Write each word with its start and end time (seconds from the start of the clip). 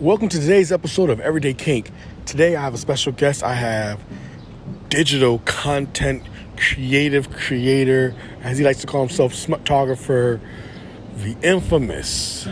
Welcome 0.00 0.30
to 0.30 0.40
today's 0.40 0.72
episode 0.72 1.10
of 1.10 1.20
Everyday 1.20 1.52
Kink. 1.52 1.90
Today 2.24 2.56
I 2.56 2.62
have 2.62 2.72
a 2.72 2.78
special 2.78 3.12
guest. 3.12 3.42
I 3.42 3.52
have 3.52 4.00
digital 4.88 5.40
content 5.40 6.22
creative 6.56 7.30
creator, 7.30 8.14
as 8.42 8.56
he 8.56 8.64
likes 8.64 8.80
to 8.80 8.86
call 8.86 9.02
himself, 9.02 9.34
smutographer, 9.34 10.40
the 11.16 11.36
infamous 11.42 12.48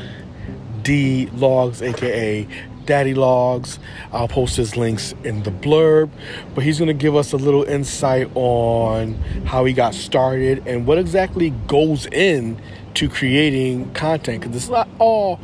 D 0.83 1.31
Logs, 1.33 1.81
aka 1.81 2.47
Daddy 2.85 3.15
Logs. 3.15 3.79
I'll 4.13 4.29
post 4.29 4.59
his 4.59 4.77
links 4.77 5.15
in 5.25 5.43
the 5.43 5.51
blurb, 5.51 6.11
but 6.55 6.65
he's 6.65 6.79
going 6.79 6.89
to 6.89 6.93
give 6.93 7.17
us 7.17 7.33
a 7.33 7.39
little 7.39 7.65
insight 7.65 8.31
on 8.35 9.15
how 9.47 9.65
he 9.65 9.73
got 9.73 9.95
started 9.95 10.65
and 10.67 10.87
what 10.87 10.99
exactly 10.99 11.49
goes 11.67 12.05
in 12.09 12.61
to 12.93 13.09
creating 13.09 13.91
content 13.95 14.43
because 14.43 14.55
it's 14.55 14.69
not 14.69 14.87
all 14.99 15.41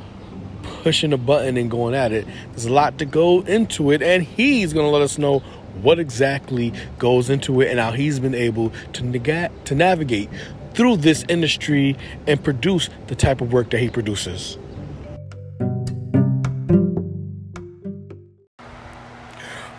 pushing 0.84 1.14
a 1.14 1.16
button 1.16 1.56
and 1.56 1.70
going 1.70 1.94
at 1.94 2.12
it. 2.12 2.26
There's 2.50 2.66
a 2.66 2.72
lot 2.72 2.98
to 2.98 3.06
go 3.06 3.40
into 3.40 3.90
it, 3.90 4.02
and 4.02 4.22
he's 4.22 4.74
going 4.74 4.84
to 4.84 4.90
let 4.90 5.00
us 5.00 5.16
know 5.16 5.38
what 5.80 5.98
exactly 5.98 6.74
goes 6.98 7.30
into 7.30 7.62
it 7.62 7.70
and 7.70 7.80
how 7.80 7.90
he's 7.90 8.20
been 8.20 8.34
able 8.34 8.70
to, 8.92 9.02
nega- 9.02 9.50
to 9.64 9.74
navigate 9.74 10.28
through 10.74 10.98
this 10.98 11.24
industry 11.26 11.96
and 12.26 12.44
produce 12.44 12.90
the 13.06 13.14
type 13.14 13.40
of 13.40 13.50
work 13.50 13.70
that 13.70 13.78
he 13.78 13.88
produces. 13.88 14.58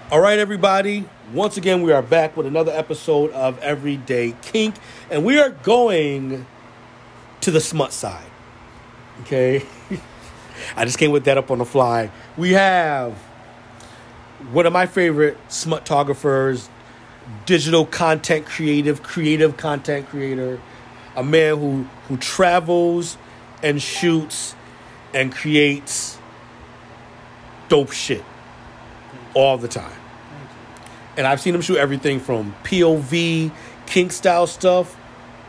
All 0.10 0.20
right, 0.20 0.40
everybody. 0.40 1.06
Once 1.34 1.56
again, 1.56 1.84
we 1.84 1.92
are 1.92 2.02
back 2.02 2.36
with 2.36 2.48
another 2.48 2.72
episode 2.72 3.30
of 3.32 3.60
Everyday 3.60 4.34
Kink, 4.42 4.74
and 5.12 5.24
we 5.24 5.40
are 5.40 5.52
going 5.52 6.48
to 7.42 7.52
the 7.52 7.62
smut 7.62 7.94
side. 7.94 8.26
Okay. 9.22 9.64
I 10.76 10.86
just 10.86 10.98
came 10.98 11.12
with 11.12 11.26
that 11.26 11.38
up 11.38 11.52
on 11.52 11.60
the 11.60 11.66
fly. 11.66 12.12
We 12.38 12.54
have 12.54 13.14
one 14.52 14.66
of 14.66 14.74
my 14.74 14.86
favorite 14.86 15.38
smutographers, 15.50 16.68
digital 17.46 17.86
content 17.86 18.46
creative, 18.46 19.04
creative 19.04 19.58
content 19.58 20.08
creator, 20.10 20.62
a 21.16 21.24
man 21.24 21.58
who 21.58 21.84
who 22.08 22.18
travels 22.18 23.18
and 23.64 23.82
shoots 23.82 24.56
and 25.14 25.34
creates 25.34 26.18
dope 27.70 27.92
shit 27.92 28.24
all 29.34 29.58
the 29.58 29.68
time. 29.68 29.98
And 31.18 31.26
I've 31.26 31.40
seen 31.40 31.56
him 31.56 31.62
shoot 31.62 31.78
everything 31.78 32.20
from 32.20 32.54
POV, 32.64 33.52
kink 33.86 34.12
style 34.12 34.48
stuff, 34.48 34.98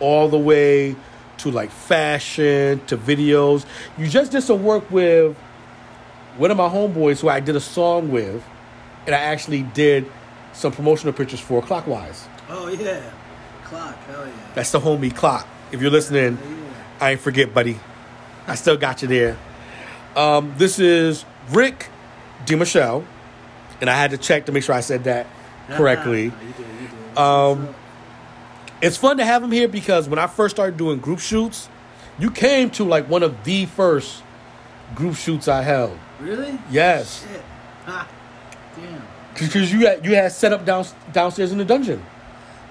all 0.01 0.29
the 0.29 0.39
way 0.39 0.95
to 1.39 1.51
like 1.51 1.71
fashion 1.71 2.81
to 2.87 2.97
videos. 2.97 3.65
You 3.99 4.09
just 4.09 4.33
did 4.33 4.43
some 4.43 4.63
work 4.63 4.91
with 4.91 5.37
one 6.37 6.51
of 6.51 6.57
my 6.57 6.69
homeboys 6.69 7.21
who 7.21 7.29
I 7.29 7.41
did 7.41 7.57
a 7.57 7.61
song 7.61 8.11
with, 8.11 8.45
and 9.07 9.15
I 9.15 9.19
actually 9.19 9.63
did 9.63 10.11
some 10.53 10.73
promotional 10.73 11.13
pictures 11.13 11.41
for 11.41 11.63
Clockwise. 11.63 12.27
Oh 12.49 12.69
yeah, 12.69 13.03
clock, 13.65 13.97
hell 14.05 14.27
yeah. 14.27 14.33
That's 14.55 14.71
the 14.71 14.81
homie 14.81 15.15
Clock. 15.15 15.47
If 15.73 15.81
you're 15.83 15.91
listening, 15.91 16.39
I 17.01 17.13
ain't 17.13 17.21
forget, 17.21 17.53
buddy. 17.53 17.79
I 18.47 18.55
still 18.55 18.77
got 18.77 19.03
you 19.03 19.09
there. 19.09 19.37
Um, 20.15 20.55
this 20.57 20.79
is 20.79 21.25
Rick 21.51 21.89
DiMichelle, 22.47 23.05
and 23.81 23.91
I 23.91 23.95
had 23.95 24.13
to 24.13 24.19
check 24.19 24.47
to 24.47 24.53
make 24.53 24.63
sure 24.63 24.75
I 24.75 24.81
said 24.81 25.05
that 25.05 25.27
correctly. 25.71 26.25
you 26.25 26.31
did, 26.31 26.59
you 26.59 26.89
did. 26.89 27.19
Um, 27.19 27.75
it's 28.83 28.97
fun 28.97 29.17
to 29.19 29.25
have 29.25 29.43
him 29.43 29.51
here 29.53 29.69
because 29.69 30.09
when 30.09 30.19
I 30.19 30.27
first 30.27 30.57
started 30.57 30.77
doing 30.77 30.99
group 30.99 31.19
shoots, 31.21 31.69
you 32.19 32.31
came 32.31 32.71
to 32.71 32.85
like 32.85 33.09
one 33.09 33.23
of 33.23 33.45
the 33.45 33.67
first 33.67 34.23
group 34.95 35.17
shoots 35.17 35.49
I 35.49 35.63
held. 35.63 35.99
really? 36.21 36.59
Yes, 36.71 37.23
Shit. 37.29 37.43
Ha. 37.87 38.09
Ah, 38.77 38.81
damn. 38.81 39.03
because 39.35 39.73
you 39.73 39.87
had 39.87 40.05
you 40.05 40.15
had 40.15 40.33
set 40.33 40.53
up 40.53 40.65
down, 40.65 40.85
downstairs 41.13 41.53
in 41.53 41.59
the 41.59 41.65
dungeon. 41.65 42.03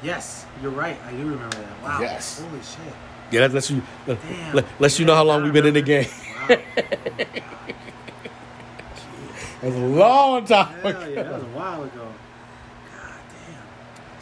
Yes, 0.04 0.46
you're 0.62 0.72
right. 0.72 0.98
I 1.08 1.12
do 1.12 1.18
remember 1.18 1.56
that. 1.58 1.82
Wow. 1.84 2.02
Yes. 2.02 2.40
Holy 2.42 2.60
shit. 2.62 2.94
Yeah, 3.32 3.42
that 3.42 3.54
lets 3.54 3.72
you 3.72 3.82
let, 4.06 4.22
Damn. 4.22 4.56
let, 4.56 4.66
lets 4.80 5.00
you 5.00 5.06
know 5.06 5.16
how 5.16 5.24
long 5.24 5.42
we've 5.44 5.54
been 5.54 5.66
in 5.66 5.74
the 5.74 5.82
game. 5.82 6.08
Wow. 6.50 6.58
It's 9.62 9.76
a 9.76 9.80
long 9.80 10.46
time. 10.46 10.68
Hell 10.82 10.92
ago. 10.92 11.08
yeah, 11.08 11.24
that 11.24 11.34
was 11.34 11.44
a 11.44 11.46
while 11.48 11.84
ago. 11.84 12.08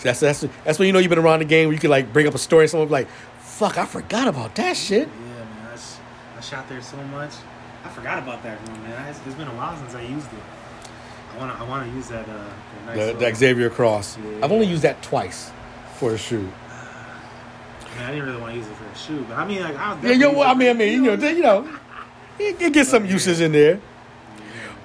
That's 0.04 0.20
that's 0.20 0.46
that's 0.64 0.78
when 0.78 0.88
you 0.88 0.94
know 0.94 1.00
you've 1.00 1.10
been 1.10 1.20
around 1.20 1.40
the 1.40 1.46
game. 1.46 1.68
Where 1.68 1.74
you 1.74 1.80
can 1.80 1.90
like 1.90 2.14
bring 2.14 2.28
up 2.28 2.36
a 2.36 2.38
story 2.38 2.64
and 2.64 2.72
someone's 2.72 2.92
like, 2.92 3.08
"Fuck, 3.40 3.78
I 3.78 3.86
forgot 3.86 4.28
about 4.28 4.56
that 4.56 4.78
shit." 4.78 5.08
Yeah, 5.08 5.16
man. 5.16 5.68
I, 5.74 5.78
sh- 5.78 5.98
I 6.38 6.42
shot 6.42 6.70
there 6.70 6.82
so 6.82 6.98
much. 7.06 7.32
I 7.84 7.90
forgot 7.90 8.20
about 8.20 8.44
that 8.44 8.60
room, 8.68 8.84
man. 8.84 9.02
I, 9.02 9.10
it's 9.10 9.20
been 9.36 9.48
a 9.48 9.56
while 9.56 9.78
since 9.78 9.96
I 9.96 10.02
used 10.02 10.28
it. 10.28 10.40
I 11.34 11.38
wanna, 11.38 11.54
I 11.54 11.64
wanna 11.64 11.92
use 11.94 12.10
that. 12.10 12.28
Uh, 12.28 12.34
that 12.86 12.96
nice 12.96 13.14
The, 13.14 13.14
the 13.14 13.36
Xavier 13.36 13.70
Cross. 13.70 14.18
Yeah. 14.18 14.44
I've 14.44 14.52
only 14.52 14.68
used 14.68 14.84
that 14.84 15.02
twice 15.02 15.52
for 15.96 16.14
a 16.14 16.18
shoot. 16.18 16.50
I, 16.70 17.98
mean, 17.98 18.04
I 18.04 18.12
didn't 18.12 18.26
really 18.26 18.42
want 18.42 18.54
to 18.54 18.60
use 18.60 18.68
it 18.68 18.76
for 18.76 18.86
a 18.86 18.96
shoe, 18.96 19.26
but 19.28 19.38
I 19.38 19.46
mean, 19.48 19.62
like, 19.62 19.76
I 19.76 19.94
was 19.94 20.04
Yeah, 20.04 20.12
yo, 20.12 20.32
well, 20.32 20.50
I 20.50 20.54
mean, 20.54 20.70
I 20.70 20.74
mean, 20.74 21.04
you 21.04 21.16
know, 21.16 21.28
you 21.28 21.42
know, 21.42 21.80
you 22.40 22.54
can 22.56 22.72
get 22.72 22.88
some 22.88 23.06
uses 23.06 23.42
in 23.42 23.52
there. 23.52 23.80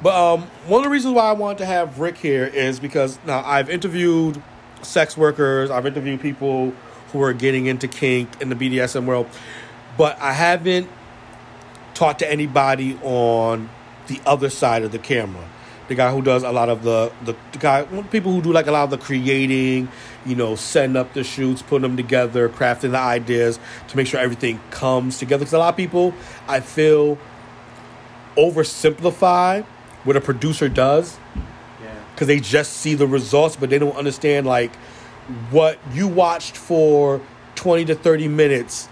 But 0.01 0.15
um, 0.15 0.43
one 0.67 0.81
of 0.81 0.85
the 0.85 0.91
reasons 0.91 1.15
why 1.15 1.25
I 1.25 1.33
wanted 1.33 1.59
to 1.59 1.67
have 1.67 1.99
Rick 1.99 2.19
here 2.19 2.47
is 2.47 2.79
because 2.79 3.19
now 3.27 3.43
I've 3.45 3.69
interviewed 3.69 4.41
sex 4.83 5.17
workers, 5.17 5.71
I've 5.71 5.87
interviewed 5.87 6.21
people 6.21 6.73
who 7.13 7.23
are 7.23 7.33
getting 7.33 7.67
into 7.67 7.89
kink 7.89 8.29
in 8.41 8.49
the 8.49 8.55
BDSM 8.55 9.05
world, 9.07 9.29
but 9.97 10.19
I 10.21 10.33
haven't 10.33 10.89
talked 11.95 12.21
to 12.21 12.31
anybody 12.31 12.99
on 13.03 13.69
the 14.07 14.21
other 14.27 14.51
side 14.51 14.83
of 14.83 14.93
the 14.93 14.99
camera. 14.99 15.49
The 15.89 15.95
guy 15.95 16.13
who 16.13 16.21
does 16.21 16.43
a 16.43 16.53
lot 16.53 16.69
of 16.69 16.83
the 16.83 17.11
the, 17.25 17.35
the 17.53 17.59
guy 17.59 17.85
people 18.11 18.33
who 18.33 18.43
do 18.43 18.53
like 18.53 18.67
a 18.67 18.73
lot 18.73 18.85
of 18.85 18.91
the 18.91 18.99
creating, 18.99 19.89
you 20.27 20.37
know, 20.37 20.55
setting 20.55 20.97
up 20.97 21.15
the 21.15 21.25
shoots, 21.25 21.63
putting 21.63 21.83
them 21.83 21.97
together, 21.97 22.49
crafting 22.51 22.91
the 22.91 22.99
ideas 22.99 23.59
to 23.89 23.97
make 23.97 24.07
sure 24.07 24.21
everything 24.21 24.61
comes 24.71 25.19
together. 25.19 25.41
Because 25.41 25.55
a 25.55 25.59
lot 25.59 25.71
of 25.71 25.77
people, 25.77 26.13
I 26.47 26.61
feel, 26.61 27.17
oversimplify 28.37 29.65
what 30.05 30.17
a 30.17 30.21
producer 30.21 30.69
does. 30.69 31.17
Because 32.19 32.27
they 32.27 32.41
just 32.41 32.73
see 32.73 32.97
the 32.97 33.07
results, 33.07 33.55
but 33.55 33.71
they 33.71 33.79
don't 33.79 33.97
understand 33.97 34.45
like 34.45 34.75
what 35.53 35.79
you 35.93 36.09
watched 36.09 36.57
for 36.57 37.21
20 37.55 37.85
to 37.85 37.95
30 37.95 38.27
minutes 38.27 38.89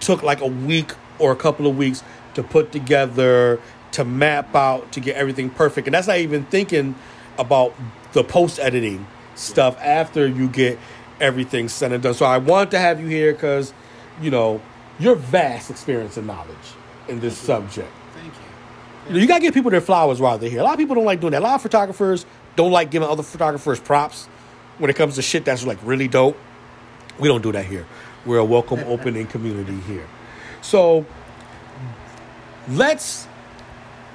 took 0.00 0.22
like 0.22 0.40
a 0.40 0.46
week 0.46 0.92
or 1.18 1.32
a 1.32 1.36
couple 1.36 1.66
of 1.66 1.76
weeks 1.76 2.02
to 2.32 2.42
put 2.42 2.72
together, 2.72 3.60
to 3.92 4.06
map 4.06 4.54
out, 4.54 4.90
to 4.92 5.00
get 5.00 5.16
everything 5.16 5.50
perfect. 5.50 5.86
And 5.86 5.92
that's 5.92 6.06
not 6.06 6.16
even 6.16 6.46
thinking 6.46 6.94
about 7.36 7.74
the 8.14 8.24
post 8.24 8.58
editing 8.58 9.06
stuff 9.34 9.76
after 9.82 10.26
you 10.26 10.48
get 10.48 10.78
everything 11.20 11.68
said 11.68 11.92
and 11.92 12.02
done. 12.02 12.14
So 12.14 12.24
I 12.24 12.38
wanted 12.38 12.70
to 12.70 12.78
have 12.78 13.02
you 13.02 13.06
here 13.06 13.34
because, 13.34 13.74
you 14.22 14.30
know, 14.30 14.62
your 14.98 15.14
vast 15.14 15.70
experience 15.70 16.16
and 16.16 16.26
knowledge 16.26 16.56
in 17.06 17.20
this 17.20 17.36
subject. 17.36 17.92
Thank 18.14 18.32
you. 18.32 18.40
You, 19.08 19.12
know, 19.12 19.20
you 19.20 19.28
gotta 19.28 19.42
give 19.42 19.52
people 19.52 19.70
their 19.70 19.82
flowers 19.82 20.22
while 20.22 20.38
they're 20.38 20.48
here. 20.48 20.60
A 20.60 20.64
lot 20.64 20.72
of 20.72 20.78
people 20.78 20.94
don't 20.94 21.04
like 21.04 21.20
doing 21.20 21.32
that. 21.32 21.42
A 21.42 21.44
lot 21.44 21.56
of 21.56 21.62
photographers 21.62 22.24
don't 22.56 22.72
like 22.72 22.90
giving 22.90 23.08
other 23.08 23.22
photographers 23.22 23.78
props 23.78 24.26
when 24.78 24.90
it 24.90 24.96
comes 24.96 25.14
to 25.14 25.22
shit 25.22 25.44
that's 25.44 25.64
like 25.64 25.78
really 25.82 26.08
dope. 26.08 26.36
We 27.18 27.28
don't 27.28 27.42
do 27.42 27.52
that 27.52 27.66
here. 27.66 27.86
We're 28.24 28.38
a 28.38 28.44
welcome, 28.44 28.80
opening 28.86 29.26
community 29.26 29.78
here. 29.80 30.06
So 30.62 31.06
let's 32.68 33.28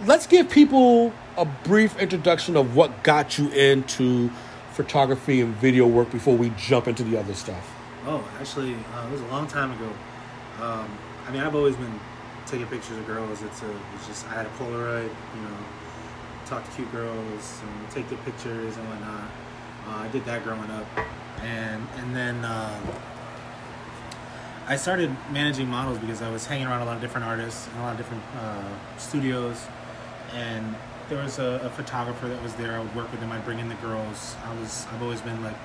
let's 0.06 0.28
give 0.28 0.50
people 0.50 1.14
a 1.38 1.46
brief 1.46 1.98
introduction 2.00 2.58
of 2.58 2.76
what 2.76 3.04
got 3.04 3.38
you 3.38 3.50
into 3.50 4.30
photography 4.72 5.42
and 5.42 5.56
video 5.56 5.88
work 5.88 6.12
before 6.12 6.36
we 6.36 6.50
jump 6.58 6.88
into 6.88 7.04
the 7.04 7.18
other 7.18 7.34
stuff. 7.34 7.74
Oh, 8.06 8.28
actually, 8.40 8.74
uh, 8.74 9.08
it 9.08 9.12
was 9.12 9.22
a 9.22 9.28
long 9.28 9.48
time 9.48 9.72
ago. 9.72 9.90
Um, 10.62 10.90
I 11.28 11.32
mean, 11.32 11.42
I've 11.42 11.56
always 11.56 11.76
been 11.76 12.00
taking 12.46 12.66
pictures 12.68 12.98
of 12.98 13.06
girls. 13.06 13.42
It's 13.42 13.62
a, 13.62 13.72
it's 13.96 14.08
just 14.08 14.28
I 14.28 14.34
had 14.34 14.46
a 14.46 14.50
Polaroid, 14.50 15.04
you 15.04 15.42
know, 15.42 15.58
talk 16.52 16.66
to 16.66 16.72
cute 16.76 16.92
girls 16.92 17.62
and 17.64 17.90
take 17.92 18.10
the 18.10 18.18
pictures 18.18 18.76
and 18.76 18.86
whatnot. 18.90 19.24
Uh, 19.88 20.04
I 20.04 20.10
did 20.10 20.26
that 20.26 20.44
growing 20.44 20.70
up, 20.70 20.86
and 21.42 21.82
and 21.98 22.14
then 22.14 22.44
um 22.44 22.84
I 24.68 24.76
started 24.76 25.16
managing 25.32 25.68
models 25.68 25.98
because 25.98 26.22
I 26.22 26.30
was 26.30 26.46
hanging 26.46 26.68
around 26.68 26.82
a 26.82 26.86
lot 26.86 26.96
of 26.96 27.02
different 27.02 27.26
artists 27.26 27.68
and 27.68 27.80
a 27.80 27.84
lot 27.84 27.92
of 27.94 27.98
different 27.98 28.24
uh, 28.38 28.70
studios, 28.98 29.66
and 30.34 30.76
there 31.10 31.24
was 31.24 31.40
a, 31.40 31.62
a 31.64 31.70
photographer 31.70 32.28
that 32.28 32.42
was 32.44 32.54
there. 32.56 32.74
I 32.76 32.80
would 32.80 32.96
work 32.96 33.10
with 33.12 33.22
him. 33.22 33.32
I'd 33.32 33.46
bring 33.46 33.60
in 33.60 33.70
the 33.70 33.76
girls. 33.76 34.36
I 34.46 34.54
was 34.60 34.86
I've 34.92 35.02
always 35.02 35.22
been 35.22 35.42
like 35.42 35.56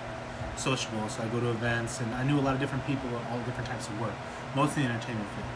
sociable, 0.57 1.09
so 1.09 1.25
I 1.25 1.27
go 1.29 1.41
to 1.41 1.51
events 1.51 2.01
and 2.01 2.15
I 2.15 2.23
knew 2.23 2.39
a 2.39 2.45
lot 2.47 2.55
of 2.55 2.61
different 2.61 2.87
people, 2.87 3.11
all 3.31 3.41
different 3.41 3.69
types 3.69 3.89
of 3.89 4.01
work, 4.01 4.15
mostly 4.55 4.85
the 4.85 4.91
entertainment 4.91 5.29
field. 5.35 5.51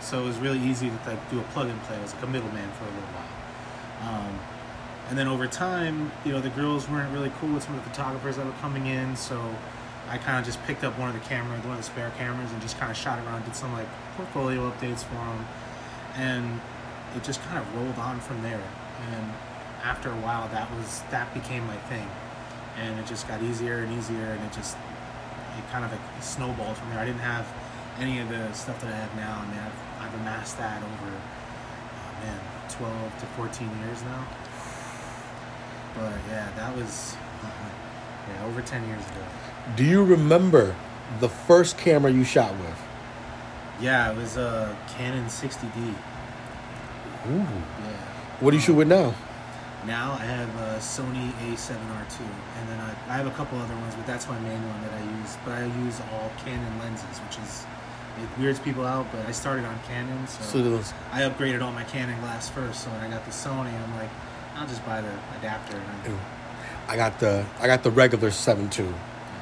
So 0.00 0.22
it 0.22 0.26
was 0.26 0.38
really 0.38 0.58
easy 0.58 0.90
to 0.90 0.98
like 1.06 1.30
do 1.30 1.38
a 1.38 1.46
plug 1.54 1.68
and 1.68 1.80
play. 1.84 1.96
I 1.96 2.02
was 2.02 2.14
like 2.14 2.24
a 2.24 2.26
middleman 2.26 2.68
for 2.72 2.84
a 2.84 2.92
little 2.98 3.14
while. 3.14 3.30
Um, 4.10 4.38
and 5.08 5.18
then 5.18 5.28
over 5.28 5.46
time, 5.46 6.12
you 6.24 6.32
know, 6.32 6.40
the 6.40 6.50
girls 6.50 6.88
weren't 6.88 7.12
really 7.12 7.32
cool 7.40 7.52
with 7.52 7.64
some 7.64 7.76
of 7.76 7.84
the 7.84 7.90
photographers 7.90 8.36
that 8.36 8.46
were 8.46 8.52
coming 8.60 8.86
in, 8.86 9.16
so 9.16 9.54
I 10.08 10.18
kind 10.18 10.38
of 10.38 10.44
just 10.44 10.62
picked 10.64 10.84
up 10.84 10.98
one 10.98 11.08
of 11.08 11.14
the 11.14 11.28
cameras, 11.28 11.62
one 11.64 11.72
of 11.72 11.78
the 11.78 11.82
spare 11.82 12.10
cameras, 12.18 12.50
and 12.52 12.60
just 12.62 12.78
kind 12.78 12.90
of 12.90 12.96
shot 12.96 13.18
around, 13.24 13.44
did 13.44 13.56
some 13.56 13.72
like 13.72 13.88
portfolio 14.16 14.70
updates 14.70 15.04
for 15.04 15.14
them, 15.14 15.46
and 16.16 16.60
it 17.16 17.24
just 17.24 17.42
kind 17.44 17.58
of 17.58 17.74
rolled 17.74 17.98
on 17.98 18.20
from 18.20 18.42
there. 18.42 18.62
and 19.12 19.32
after 19.82 20.10
a 20.10 20.16
while, 20.22 20.48
that 20.48 20.70
was 20.76 21.02
that 21.10 21.32
became 21.34 21.66
my 21.66 21.76
thing, 21.90 22.08
and 22.78 22.98
it 22.98 23.06
just 23.06 23.26
got 23.26 23.42
easier 23.42 23.78
and 23.78 23.92
easier, 23.92 24.30
and 24.30 24.44
it 24.44 24.52
just 24.52 24.76
it 25.58 25.64
kind 25.70 25.84
of 25.84 25.90
like 25.90 26.00
snowballed 26.20 26.76
from 26.76 26.90
there. 26.90 27.00
I 27.00 27.04
didn't 27.04 27.20
have 27.20 27.46
any 27.98 28.20
of 28.20 28.28
the 28.28 28.52
stuff 28.52 28.80
that 28.80 28.92
I 28.92 28.96
have 28.96 29.14
now. 29.16 29.42
I 29.42 29.46
mean, 29.50 29.58
I've, 29.58 30.06
I've 30.06 30.20
amassed 30.20 30.58
that 30.58 30.82
over, 30.82 31.12
oh 31.12 32.24
man, 32.24 32.40
12 32.70 33.20
to 33.20 33.26
14 33.26 33.68
years 33.84 34.02
now. 34.02 34.24
But 35.94 36.12
yeah, 36.28 36.50
that 36.56 36.76
was 36.76 37.14
uh-huh. 37.42 38.32
yeah 38.32 38.46
over 38.46 38.62
10 38.62 38.86
years 38.88 39.04
ago. 39.10 39.20
Do 39.76 39.84
you 39.84 40.04
remember 40.04 40.74
the 41.20 41.28
first 41.28 41.78
camera 41.78 42.10
you 42.10 42.24
shot 42.24 42.52
with? 42.58 42.80
Yeah, 43.80 44.12
it 44.12 44.16
was 44.16 44.36
a 44.36 44.76
Canon 44.96 45.26
60D. 45.26 45.94
Ooh. 47.28 47.38
Yeah. 47.38 47.44
What 48.40 48.50
do 48.50 48.56
you 48.56 48.62
shoot 48.62 48.74
with 48.74 48.88
now? 48.88 49.14
Now 49.86 50.12
I 50.12 50.24
have 50.24 50.48
a 50.56 50.78
Sony 50.78 51.32
A7R2, 51.50 52.20
and 52.20 52.68
then 52.68 52.78
I, 52.80 52.90
I 53.08 53.16
have 53.16 53.26
a 53.26 53.32
couple 53.32 53.58
other 53.58 53.74
ones, 53.74 53.94
but 53.96 54.06
that's 54.06 54.28
my 54.28 54.38
main 54.40 54.62
one 54.68 54.82
that 54.82 54.92
I 54.92 55.02
use. 55.20 55.36
But 55.44 55.54
I 55.54 55.64
use 55.84 56.00
all 56.12 56.30
Canon 56.44 56.78
lenses, 56.78 57.18
which 57.18 57.38
is 57.38 57.66
it 58.22 58.40
weirds 58.40 58.60
people 58.60 58.84
out. 58.84 59.06
But 59.10 59.26
I 59.26 59.32
started 59.32 59.64
on 59.64 59.78
Canon, 59.88 60.26
so, 60.28 60.42
So 60.44 60.62
those- 60.62 60.92
I 61.12 61.22
upgraded 61.22 61.62
all 61.62 61.72
my 61.72 61.84
Canon 61.84 62.20
glass 62.20 62.48
first. 62.48 62.84
So 62.84 62.90
when 62.90 63.00
I 63.00 63.08
got 63.08 63.24
the 63.24 63.32
Sony, 63.32 63.72
I'm 63.74 63.94
like, 63.96 64.10
I'll 64.62 64.68
just 64.68 64.86
buy 64.86 65.00
the 65.00 65.10
adapter. 65.40 65.76
And 66.04 66.16
I, 66.86 66.94
got 66.94 67.18
the 67.18 67.44
I 67.60 67.66
got 67.66 67.82
the 67.82 67.90
regular 67.90 68.30
seven 68.30 68.70
two. 68.70 68.94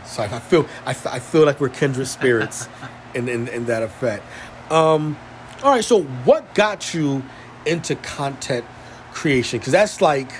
So 0.06 0.22
I 0.22 0.38
feel 0.38 0.66
I, 0.86 0.92
I 0.92 1.18
feel 1.18 1.44
like 1.44 1.60
we're 1.60 1.68
kindred 1.68 2.06
spirits 2.06 2.70
in, 3.14 3.28
in 3.28 3.46
in 3.48 3.66
that 3.66 3.82
effect. 3.82 4.24
Um, 4.70 5.18
all 5.62 5.72
right, 5.72 5.84
so 5.84 6.04
what 6.24 6.54
got 6.54 6.94
you 6.94 7.22
into 7.66 7.96
content 7.96 8.64
creation? 9.12 9.58
Because 9.58 9.72
that's 9.74 10.00
like 10.00 10.32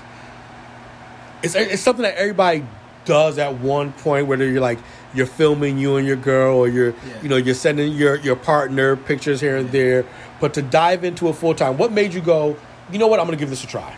it's 1.43 1.55
it's 1.55 1.83
something 1.83 2.05
that 2.05 2.17
everybody 2.17 2.65
does 3.05 3.37
at 3.37 3.59
one 3.59 3.93
point. 3.93 4.29
Whether 4.29 4.51
you're 4.51 4.63
like 4.63 4.79
you're 5.13 5.27
filming 5.27 5.77
you 5.77 5.97
and 5.97 6.07
your 6.07 6.17
girl, 6.17 6.57
or 6.57 6.69
you're 6.69 6.95
Yeah. 7.07 7.23
you 7.23 7.29
know 7.29 7.37
you're 7.37 7.55
sending 7.55 7.93
your 7.93 8.17
your 8.17 8.37
partner 8.37 8.97
pictures 8.97 9.43
here 9.43 9.59
and 9.59 9.71
there. 9.73 10.07
But 10.41 10.55
to 10.55 10.63
dive 10.63 11.05
into 11.05 11.29
it 11.29 11.35
full 11.35 11.55
time, 11.55 11.77
what 11.77 11.93
made 11.93 12.15
you 12.15 12.23
go? 12.23 12.57
You 12.91 12.99
know 12.99 13.09
what? 13.09 13.21
I'm 13.21 13.27
gonna 13.27 13.37
give 13.37 13.51
this 13.51 13.63
a 13.63 13.67
try. 13.67 13.95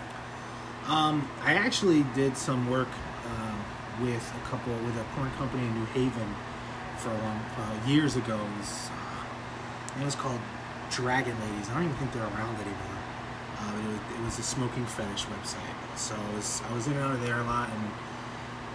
Um, 0.86 1.28
I 1.42 1.54
actually 1.54 2.04
did 2.14 2.36
some 2.36 2.68
work 2.68 2.88
uh, 3.26 3.54
with 4.00 4.32
a 4.36 4.48
couple 4.48 4.72
with 4.84 4.96
a 4.98 5.04
porn 5.14 5.30
company 5.32 5.62
in 5.62 5.74
New 5.78 5.86
Haven 5.86 6.34
for 6.98 7.10
a 7.10 7.18
long 7.18 7.40
uh, 7.58 7.88
years 7.88 8.16
ago. 8.16 8.36
It 8.36 8.58
was, 8.58 8.90
uh, 8.90 10.00
it 10.00 10.04
was 10.04 10.14
called 10.14 10.40
Dragon 10.90 11.38
Ladies. 11.40 11.70
I 11.70 11.74
don't 11.74 11.84
even 11.84 11.96
think 11.96 12.12
they're 12.12 12.22
around 12.22 12.56
anymore. 12.56 12.98
Uh, 13.58 13.78
it, 13.78 13.86
was, 13.86 14.18
it 14.18 14.24
was 14.24 14.38
a 14.40 14.42
smoking 14.42 14.84
fetish 14.86 15.26
website. 15.26 15.96
So 15.96 16.16
I 16.16 16.34
was 16.34 16.62
I 16.68 16.74
was 16.74 16.86
in 16.86 16.94
and 16.94 17.02
out 17.02 17.14
of 17.14 17.22
there 17.22 17.40
a 17.40 17.44
lot, 17.44 17.70
and 17.70 17.90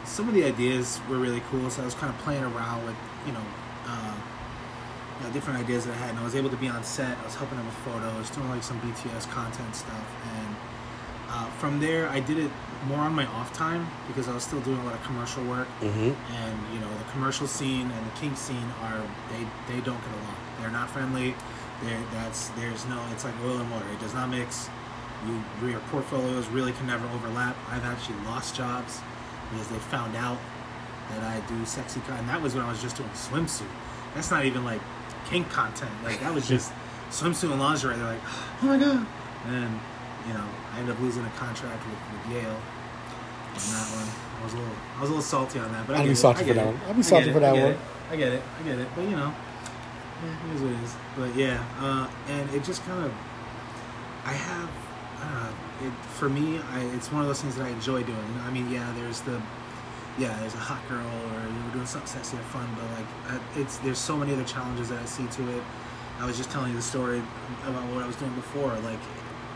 some 0.05 0.29
of 0.29 0.33
the 0.33 0.45
ideas 0.45 1.01
were 1.09 1.17
really 1.17 1.41
cool. 1.51 1.69
So 1.69 1.81
I 1.81 1.85
was 1.85 1.93
kind 1.93 2.13
of 2.13 2.19
playing 2.21 2.43
around 2.43 2.85
with 2.85 2.95
you 3.25 3.33
know. 3.33 3.43
Uh, 3.85 4.15
you 5.17 5.25
know, 5.25 5.33
different 5.33 5.59
ideas 5.59 5.83
that 5.85 5.95
I 5.95 5.97
had, 5.97 6.09
and 6.11 6.19
I 6.19 6.23
was 6.23 6.35
able 6.35 6.51
to 6.51 6.57
be 6.57 6.67
on 6.67 6.83
set. 6.83 7.17
I 7.17 7.23
was 7.23 7.33
helping 7.33 7.57
them 7.57 7.65
with 7.65 7.75
photos, 7.77 8.29
doing 8.29 8.49
like 8.49 8.61
some 8.61 8.79
BTS 8.81 9.27
content 9.31 9.75
stuff, 9.75 10.05
and 10.37 10.55
uh, 11.29 11.45
from 11.59 11.79
there, 11.79 12.07
I 12.09 12.19
did 12.19 12.37
it 12.37 12.51
more 12.87 12.99
on 12.99 13.13
my 13.13 13.25
off 13.27 13.51
time 13.53 13.87
because 14.07 14.27
I 14.27 14.33
was 14.33 14.43
still 14.43 14.61
doing 14.61 14.77
a 14.79 14.83
lot 14.85 14.93
of 14.93 15.03
commercial 15.03 15.43
work, 15.45 15.67
Mm-hmm. 15.81 16.11
and 16.35 16.73
you 16.73 16.79
know 16.79 16.89
the 16.97 17.11
commercial 17.11 17.47
scene 17.47 17.89
and 17.91 18.05
the 18.05 18.11
kink 18.19 18.37
scene 18.37 18.69
are 18.83 19.01
they 19.31 19.43
they 19.73 19.81
don't 19.81 19.99
get 19.99 20.11
along. 20.21 20.35
They're 20.61 20.71
not 20.71 20.89
friendly. 20.89 21.35
There 21.83 21.99
that's 22.13 22.49
there's 22.49 22.85
no 22.87 23.01
it's 23.11 23.23
like 23.25 23.33
oil 23.43 23.57
and 23.57 23.69
water. 23.71 23.85
It 23.93 23.99
does 23.99 24.13
not 24.13 24.29
mix. 24.29 24.69
You 25.25 25.67
your 25.67 25.79
portfolios 25.91 26.47
really 26.47 26.71
can 26.71 26.87
never 26.87 27.05
overlap. 27.09 27.55
I've 27.69 27.83
actually 27.85 28.17
lost 28.25 28.55
jobs 28.55 28.99
because 29.51 29.67
they 29.69 29.77
found 29.79 30.15
out 30.15 30.37
that 31.09 31.23
I 31.23 31.39
do 31.47 31.65
sexy 31.65 31.99
con 32.07 32.17
and 32.19 32.29
that 32.29 32.41
was 32.41 32.53
when 32.55 32.63
I 32.63 32.69
was 32.69 32.81
just 32.81 32.95
doing 32.97 33.09
swimsuit. 33.09 33.67
That's 34.13 34.29
not 34.31 34.45
even 34.45 34.63
like 34.63 34.81
kink 35.29 35.49
content. 35.49 35.91
Like 36.03 36.19
that 36.21 36.33
was 36.33 36.47
just 36.47 36.71
swimsuit 37.09 37.51
and 37.51 37.59
lingerie. 37.59 37.95
They're 37.97 38.05
like, 38.05 38.21
oh 38.61 38.65
my 38.67 38.77
god. 38.77 39.05
And 39.47 39.79
you 40.27 40.33
know, 40.33 40.47
I 40.73 40.79
ended 40.79 40.95
up 40.95 41.01
losing 41.01 41.25
a 41.25 41.29
contract 41.31 41.83
with, 41.85 41.99
with 42.11 42.35
Yale 42.35 42.59
on 43.57 43.67
that 43.73 43.87
one. 43.95 44.07
I 44.39 44.43
was 44.43 44.53
a 44.53 44.57
little 44.57 44.75
I 44.97 45.01
was 45.01 45.09
a 45.09 45.13
little 45.13 45.23
salty 45.23 45.59
on 45.59 45.71
that, 45.71 45.87
but 45.87 45.95
I 45.95 46.01
I'll 46.01 46.07
be 46.07 46.15
salty 46.15 46.43
for 46.45 46.53
that 46.53 46.65
one. 46.65 46.79
I'll 46.87 46.93
be 46.93 47.03
salty 47.03 47.31
for 47.31 47.39
that 47.39 47.55
one. 47.55 47.77
I 48.11 48.15
get 48.15 48.33
it. 48.33 48.43
I 48.59 48.63
get 48.63 48.79
it. 48.79 48.87
But 48.95 49.03
you 49.03 49.15
know, 49.15 49.33
yeah, 50.23 50.51
it 50.51 50.55
is 50.55 50.61
what 50.61 50.71
it 50.71 50.83
is. 50.83 50.95
But 51.17 51.35
yeah, 51.35 51.63
uh, 51.79 52.07
and 52.29 52.49
it 52.51 52.63
just 52.63 52.83
kind 52.85 53.03
of, 53.05 53.11
I 54.25 54.33
have, 54.33 54.69
uh, 55.21 55.51
it 55.85 55.93
for 56.15 56.29
me, 56.29 56.59
I, 56.71 56.81
it's 56.95 57.11
one 57.11 57.21
of 57.21 57.27
those 57.27 57.41
things 57.41 57.55
that 57.55 57.65
I 57.65 57.69
enjoy 57.69 58.03
doing. 58.03 58.39
I 58.45 58.51
mean, 58.51 58.69
yeah, 58.71 58.91
there's 58.97 59.21
the, 59.21 59.41
yeah, 60.17 60.37
there's 60.39 60.53
a 60.53 60.57
hot 60.57 60.87
girl 60.87 61.05
or 61.05 61.41
you're 61.41 61.73
doing 61.73 61.85
something 61.85 62.07
sexy 62.07 62.37
or 62.37 62.41
fun, 62.41 62.67
but 62.75 62.85
like, 62.97 63.39
I, 63.39 63.59
it's 63.59 63.77
there's 63.79 63.99
so 63.99 64.15
many 64.15 64.33
other 64.33 64.45
challenges 64.45 64.89
that 64.89 65.01
I 65.01 65.05
see 65.05 65.27
to 65.27 65.57
it. 65.57 65.63
I 66.19 66.25
was 66.25 66.37
just 66.37 66.49
telling 66.49 66.71
you 66.71 66.77
the 66.77 66.81
story 66.81 67.21
about 67.67 67.83
what 67.93 68.03
I 68.03 68.07
was 68.07 68.15
doing 68.15 68.33
before. 68.33 68.73
Like, 68.79 68.99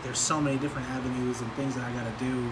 there's 0.04 0.20
so 0.20 0.42
many 0.42 0.58
different 0.58 0.90
avenues 0.90 1.42
and 1.42 1.52
things 1.54 1.76
that 1.76 1.84
I 1.84 1.92
got 1.94 2.06
to 2.06 2.24
do. 2.24 2.50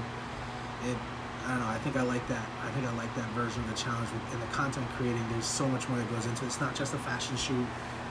It, 0.86 0.98
I 1.46 1.52
don't 1.52 1.60
know. 1.62 1.68
I 1.68 1.80
think 1.80 1.96
I 1.98 2.04
like 2.04 2.26
that. 2.28 2.46
I 2.64 2.70
think 2.72 2.86
I 2.86 2.94
like 2.94 3.14
that 3.16 3.30
version 3.32 3.64
of 3.64 3.70
the 3.70 3.76
challenge. 3.76 4.10
and 4.32 4.42
the 4.42 4.46
content 4.48 4.88
creating, 4.98 5.24
there's 5.32 5.46
so 5.46 5.68
much 5.68 5.90
more 5.90 5.98
that 5.98 6.10
goes 6.12 6.26
into 6.26 6.44
it. 6.44 6.48
It's 6.48 6.62
not 6.62 6.76
just 6.76 6.94
a 6.94 7.00
fashion 7.00 7.36
shoot 7.38 7.66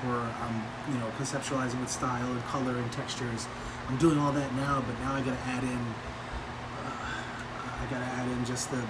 where 0.07 0.19
I'm, 0.19 0.63
you 0.93 0.99
know, 0.99 1.07
conceptualizing 1.19 1.81
with 1.81 1.91
style 1.91 2.31
and 2.31 2.43
color 2.47 2.77
and 2.77 2.91
textures. 2.93 3.47
I'm 3.89 3.97
doing 3.97 4.19
all 4.19 4.33
that 4.33 4.55
now, 4.55 4.83
but 4.87 4.99
now 5.01 5.15
I 5.15 5.21
got 5.21 5.37
to 5.39 5.45
add 5.51 5.63
in. 5.63 5.83
Uh, 6.85 7.83
I 7.83 7.87
got 7.91 7.99
to 7.99 8.11
add 8.19 8.29
in 8.29 8.45
just 8.45 8.71
the. 8.71 8.83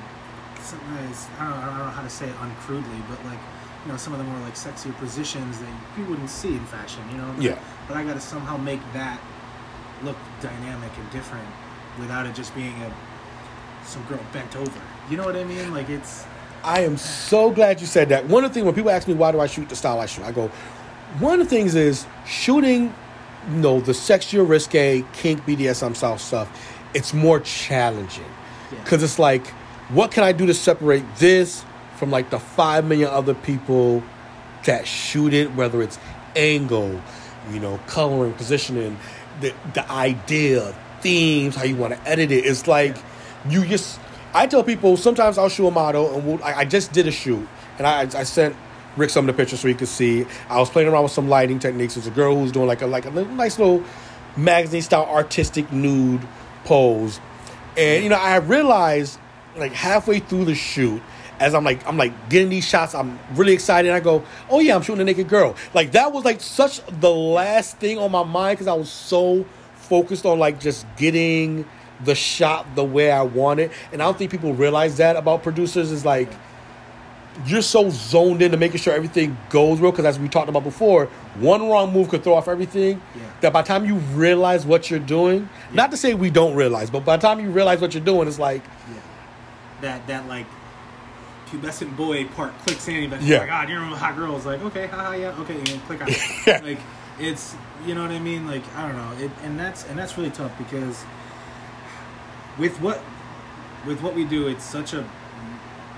Is, 0.58 1.28
I, 1.38 1.48
don't 1.48 1.50
know, 1.50 1.56
I 1.56 1.66
don't 1.66 1.78
know 1.78 1.84
how 1.84 2.02
to 2.02 2.10
say 2.10 2.28
it 2.28 2.34
uncrudely, 2.40 3.00
but 3.08 3.24
like, 3.24 3.38
you 3.86 3.92
know, 3.92 3.96
some 3.96 4.12
of 4.12 4.18
the 4.18 4.24
more 4.24 4.38
like 4.40 4.54
sexier 4.54 4.94
positions 4.98 5.60
that 5.60 5.72
you 5.96 6.04
wouldn't 6.04 6.28
see 6.28 6.54
in 6.54 6.64
fashion. 6.66 7.02
You 7.10 7.18
know. 7.18 7.34
Yeah. 7.38 7.58
But 7.86 7.96
I 7.96 8.04
got 8.04 8.14
to 8.14 8.20
somehow 8.20 8.56
make 8.56 8.80
that 8.92 9.20
look 10.04 10.16
dynamic 10.40 10.90
and 10.96 11.10
different 11.10 11.46
without 11.98 12.26
it 12.26 12.34
just 12.34 12.54
being 12.54 12.74
a 12.82 12.92
some 13.84 14.02
girl 14.04 14.20
bent 14.32 14.54
over. 14.56 14.80
You 15.10 15.16
know 15.16 15.24
what 15.24 15.36
I 15.36 15.44
mean? 15.44 15.72
Like 15.72 15.88
it's 15.88 16.24
I 16.64 16.80
am 16.80 16.96
so 16.96 17.50
glad 17.50 17.80
you 17.80 17.86
said 17.86 18.08
that. 18.10 18.26
One 18.26 18.44
of 18.44 18.50
the 18.50 18.54
things 18.54 18.64
when 18.66 18.74
people 18.74 18.90
ask 18.90 19.08
me 19.08 19.14
why 19.14 19.32
do 19.32 19.40
I 19.40 19.46
shoot 19.46 19.68
the 19.68 19.76
style 19.76 20.00
I 20.00 20.06
shoot, 20.06 20.24
I 20.24 20.32
go, 20.32 20.48
one 21.20 21.40
of 21.40 21.46
the 21.48 21.50
things 21.50 21.74
is 21.74 22.06
shooting, 22.26 22.92
you 23.50 23.56
know, 23.56 23.80
the 23.80 23.92
sexier, 23.92 24.46
risque, 24.48 25.04
kink, 25.14 25.40
BDSM 25.46 25.96
style 25.96 26.18
stuff. 26.18 26.48
It's 26.94 27.14
more 27.14 27.40
challenging 27.40 28.24
Yeah. 28.72 28.82
because 28.82 29.02
it's 29.02 29.18
like, 29.18 29.46
what 29.90 30.10
can 30.10 30.24
I 30.24 30.32
do 30.32 30.46
to 30.46 30.54
separate 30.54 31.04
this 31.16 31.64
from 31.96 32.10
like 32.10 32.30
the 32.30 32.38
five 32.38 32.84
million 32.84 33.08
other 33.10 33.34
people 33.34 34.02
that 34.64 34.86
shoot 34.86 35.32
it, 35.32 35.54
whether 35.54 35.80
it's 35.82 35.98
angle, 36.36 37.00
you 37.52 37.60
know, 37.60 37.78
coloring, 37.86 38.34
positioning, 38.34 38.98
the 39.40 39.54
the 39.74 39.90
idea, 39.90 40.74
themes, 41.00 41.56
how 41.56 41.64
you 41.64 41.76
want 41.76 41.94
to 41.94 42.08
edit 42.08 42.30
it. 42.30 42.44
It's 42.44 42.66
like 42.66 42.96
you 43.48 43.66
just. 43.66 44.00
I 44.34 44.46
tell 44.46 44.62
people 44.62 44.96
sometimes 44.96 45.38
I'll 45.38 45.48
shoot 45.48 45.66
a 45.66 45.70
model, 45.70 46.14
and 46.14 46.26
we'll, 46.26 46.44
I, 46.44 46.54
I 46.54 46.64
just 46.64 46.92
did 46.92 47.06
a 47.06 47.10
shoot, 47.10 47.48
and 47.78 47.86
I, 47.86 48.02
I 48.02 48.24
sent 48.24 48.54
Rick 48.96 49.10
some 49.10 49.28
of 49.28 49.34
the 49.34 49.40
pictures 49.40 49.60
so 49.60 49.68
he 49.68 49.74
could 49.74 49.88
see. 49.88 50.26
I 50.48 50.58
was 50.58 50.68
playing 50.68 50.88
around 50.88 51.04
with 51.04 51.12
some 51.12 51.28
lighting 51.28 51.58
techniques. 51.58 51.94
There's 51.94 52.06
a 52.06 52.10
girl 52.10 52.36
who's 52.36 52.52
doing 52.52 52.66
like 52.66 52.82
a 52.82 52.86
like 52.86 53.06
a 53.06 53.10
nice 53.10 53.58
little 53.58 53.82
magazine 54.36 54.82
style 54.82 55.06
artistic 55.06 55.72
nude 55.72 56.20
pose, 56.64 57.20
and 57.76 58.02
you 58.02 58.10
know 58.10 58.16
I 58.16 58.36
realized 58.36 59.18
like 59.56 59.72
halfway 59.72 60.18
through 60.20 60.44
the 60.44 60.54
shoot 60.54 61.02
as 61.40 61.54
I'm 61.54 61.64
like 61.64 61.86
I'm 61.86 61.96
like 61.96 62.28
getting 62.28 62.48
these 62.48 62.66
shots, 62.66 62.94
I'm 62.94 63.18
really 63.34 63.52
excited. 63.52 63.90
I 63.92 64.00
go, 64.00 64.24
oh 64.50 64.60
yeah, 64.60 64.74
I'm 64.74 64.82
shooting 64.82 65.02
a 65.02 65.04
naked 65.04 65.28
girl. 65.28 65.54
Like 65.74 65.92
that 65.92 66.12
was 66.12 66.24
like 66.24 66.40
such 66.40 66.80
the 66.86 67.10
last 67.10 67.78
thing 67.78 67.98
on 67.98 68.10
my 68.10 68.24
mind 68.24 68.58
because 68.58 68.66
I 68.66 68.74
was 68.74 68.90
so 68.90 69.44
focused 69.74 70.26
on 70.26 70.38
like 70.38 70.60
just 70.60 70.86
getting 70.96 71.64
the 72.04 72.14
shot 72.14 72.74
the 72.74 72.84
way 72.84 73.10
I 73.10 73.22
want 73.22 73.60
it. 73.60 73.72
And 73.92 74.02
I 74.02 74.04
don't 74.04 74.16
think 74.16 74.30
people 74.30 74.54
realize 74.54 74.96
that 74.98 75.16
about 75.16 75.42
producers 75.42 75.90
is 75.90 76.04
like 76.04 76.28
you're 77.46 77.62
so 77.62 77.88
zoned 77.90 78.42
into 78.42 78.56
making 78.56 78.78
sure 78.78 78.92
everything 78.92 79.36
goes 79.48 79.78
real 79.80 79.92
because 79.92 80.04
as 80.04 80.18
we 80.18 80.28
talked 80.28 80.48
about 80.48 80.64
before, 80.64 81.06
one 81.36 81.68
wrong 81.68 81.92
move 81.92 82.08
could 82.08 82.24
throw 82.24 82.34
off 82.34 82.48
everything. 82.48 83.00
Yeah. 83.14 83.22
That 83.42 83.52
by 83.52 83.62
the 83.62 83.68
time 83.68 83.84
you 83.84 83.96
realize 83.96 84.66
what 84.66 84.90
you're 84.90 84.98
doing, 84.98 85.48
not 85.72 85.90
to 85.92 85.96
say 85.96 86.14
we 86.14 86.30
don't 86.30 86.54
realize, 86.54 86.90
but 86.90 87.04
by 87.04 87.16
the 87.16 87.22
time 87.22 87.38
you 87.40 87.50
realize 87.50 87.80
what 87.80 87.94
you're 87.94 88.04
doing, 88.04 88.26
it's 88.26 88.38
like 88.38 88.64
yeah. 88.64 89.00
that 89.82 90.06
that 90.08 90.26
like 90.26 90.46
pubescent 91.50 91.96
boy 91.96 92.26
part 92.28 92.56
clicks 92.60 92.88
in. 92.88 93.10
But 93.10 93.20
oh 93.20 93.24
Yeah. 93.24 93.38
like, 93.38 93.48
God, 93.48 93.68
you're 93.68 93.82
a 93.82 93.86
hot 93.86 94.16
girl. 94.16 94.36
It's 94.36 94.46
like, 94.46 94.62
okay, 94.62 94.86
haha, 94.86 95.12
yeah, 95.14 95.38
okay, 95.40 95.58
and 95.58 95.82
click 95.86 96.02
on 96.02 96.08
it. 96.10 96.18
Yeah. 96.46 96.60
Like 96.62 96.78
it's 97.18 97.54
you 97.86 97.94
know 97.94 98.02
what 98.02 98.10
I 98.10 98.18
mean. 98.20 98.46
Like 98.46 98.62
I 98.76 98.86
don't 98.88 98.96
know. 98.96 99.24
It, 99.24 99.30
and 99.44 99.58
that's 99.58 99.84
and 99.86 99.98
that's 99.98 100.16
really 100.16 100.30
tough 100.30 100.56
because 100.58 101.04
with 102.58 102.80
what 102.80 103.00
with 103.86 104.00
what 104.02 104.14
we 104.14 104.24
do, 104.24 104.48
it's 104.48 104.64
such 104.64 104.92
a 104.92 105.08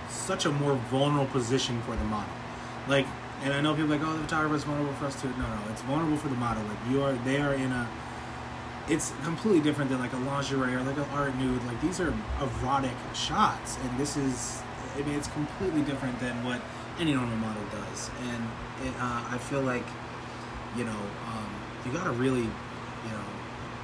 such 0.08 0.44
a 0.46 0.50
more 0.50 0.74
vulnerable 0.90 1.26
position 1.32 1.80
for 1.82 1.96
the 1.96 2.04
model. 2.04 2.32
Like, 2.88 3.06
and 3.42 3.52
I 3.52 3.60
know 3.60 3.74
people 3.74 3.92
are 3.92 3.98
like, 3.98 4.06
oh, 4.06 4.12
the 4.16 4.22
photographer 4.24 4.54
is 4.56 4.64
vulnerable 4.64 4.92
for 4.94 5.06
us 5.06 5.20
too. 5.20 5.28
No, 5.30 5.46
no, 5.48 5.60
it's 5.70 5.82
vulnerable 5.82 6.16
for 6.16 6.28
the 6.28 6.34
model. 6.36 6.62
Like 6.64 6.78
you 6.90 7.02
are, 7.02 7.12
they 7.24 7.38
are 7.40 7.54
in 7.54 7.72
a 7.72 7.88
it's 8.88 9.12
completely 9.22 9.60
different 9.60 9.88
than 9.90 10.00
like 10.00 10.12
a 10.12 10.16
lingerie 10.18 10.74
or 10.74 10.82
like 10.82 10.96
an 10.96 11.04
art 11.12 11.34
nude. 11.36 11.64
Like 11.66 11.80
these 11.80 12.00
are 12.00 12.12
erotic 12.40 12.90
shots, 13.14 13.78
and 13.82 13.98
this 13.98 14.16
is, 14.16 14.62
I 14.96 15.02
mean, 15.02 15.16
it's 15.16 15.28
completely 15.28 15.82
different 15.82 16.18
than 16.20 16.44
what 16.44 16.60
any 16.98 17.14
normal 17.14 17.36
model 17.36 17.62
does. 17.70 18.10
And 18.28 18.44
it, 18.84 18.94
uh, 18.98 19.24
I 19.30 19.38
feel 19.38 19.62
like, 19.62 19.86
you 20.76 20.84
know, 20.84 21.00
um, 21.26 21.50
you 21.86 21.92
gotta 21.92 22.10
really, 22.10 22.42
you 22.42 23.12
know, 23.12 23.24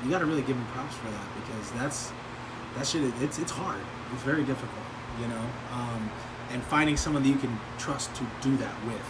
you 0.04 0.10
gotta 0.10 0.26
really 0.26 0.42
give 0.42 0.56
them 0.56 0.66
props 0.72 0.94
for 0.96 1.10
that 1.10 1.26
because 1.40 1.72
that's 1.72 2.12
that 2.76 2.86
shit. 2.86 3.02
It's 3.22 3.38
it's 3.38 3.52
hard. 3.52 3.80
It's 4.12 4.22
very 4.22 4.44
difficult, 4.44 4.86
you 5.20 5.28
know. 5.28 5.44
Um, 5.72 6.10
and 6.50 6.62
finding 6.62 6.96
someone 6.96 7.22
that 7.22 7.28
you 7.28 7.36
can 7.36 7.58
trust 7.78 8.14
to 8.16 8.26
do 8.40 8.56
that 8.58 8.74
with 8.86 9.02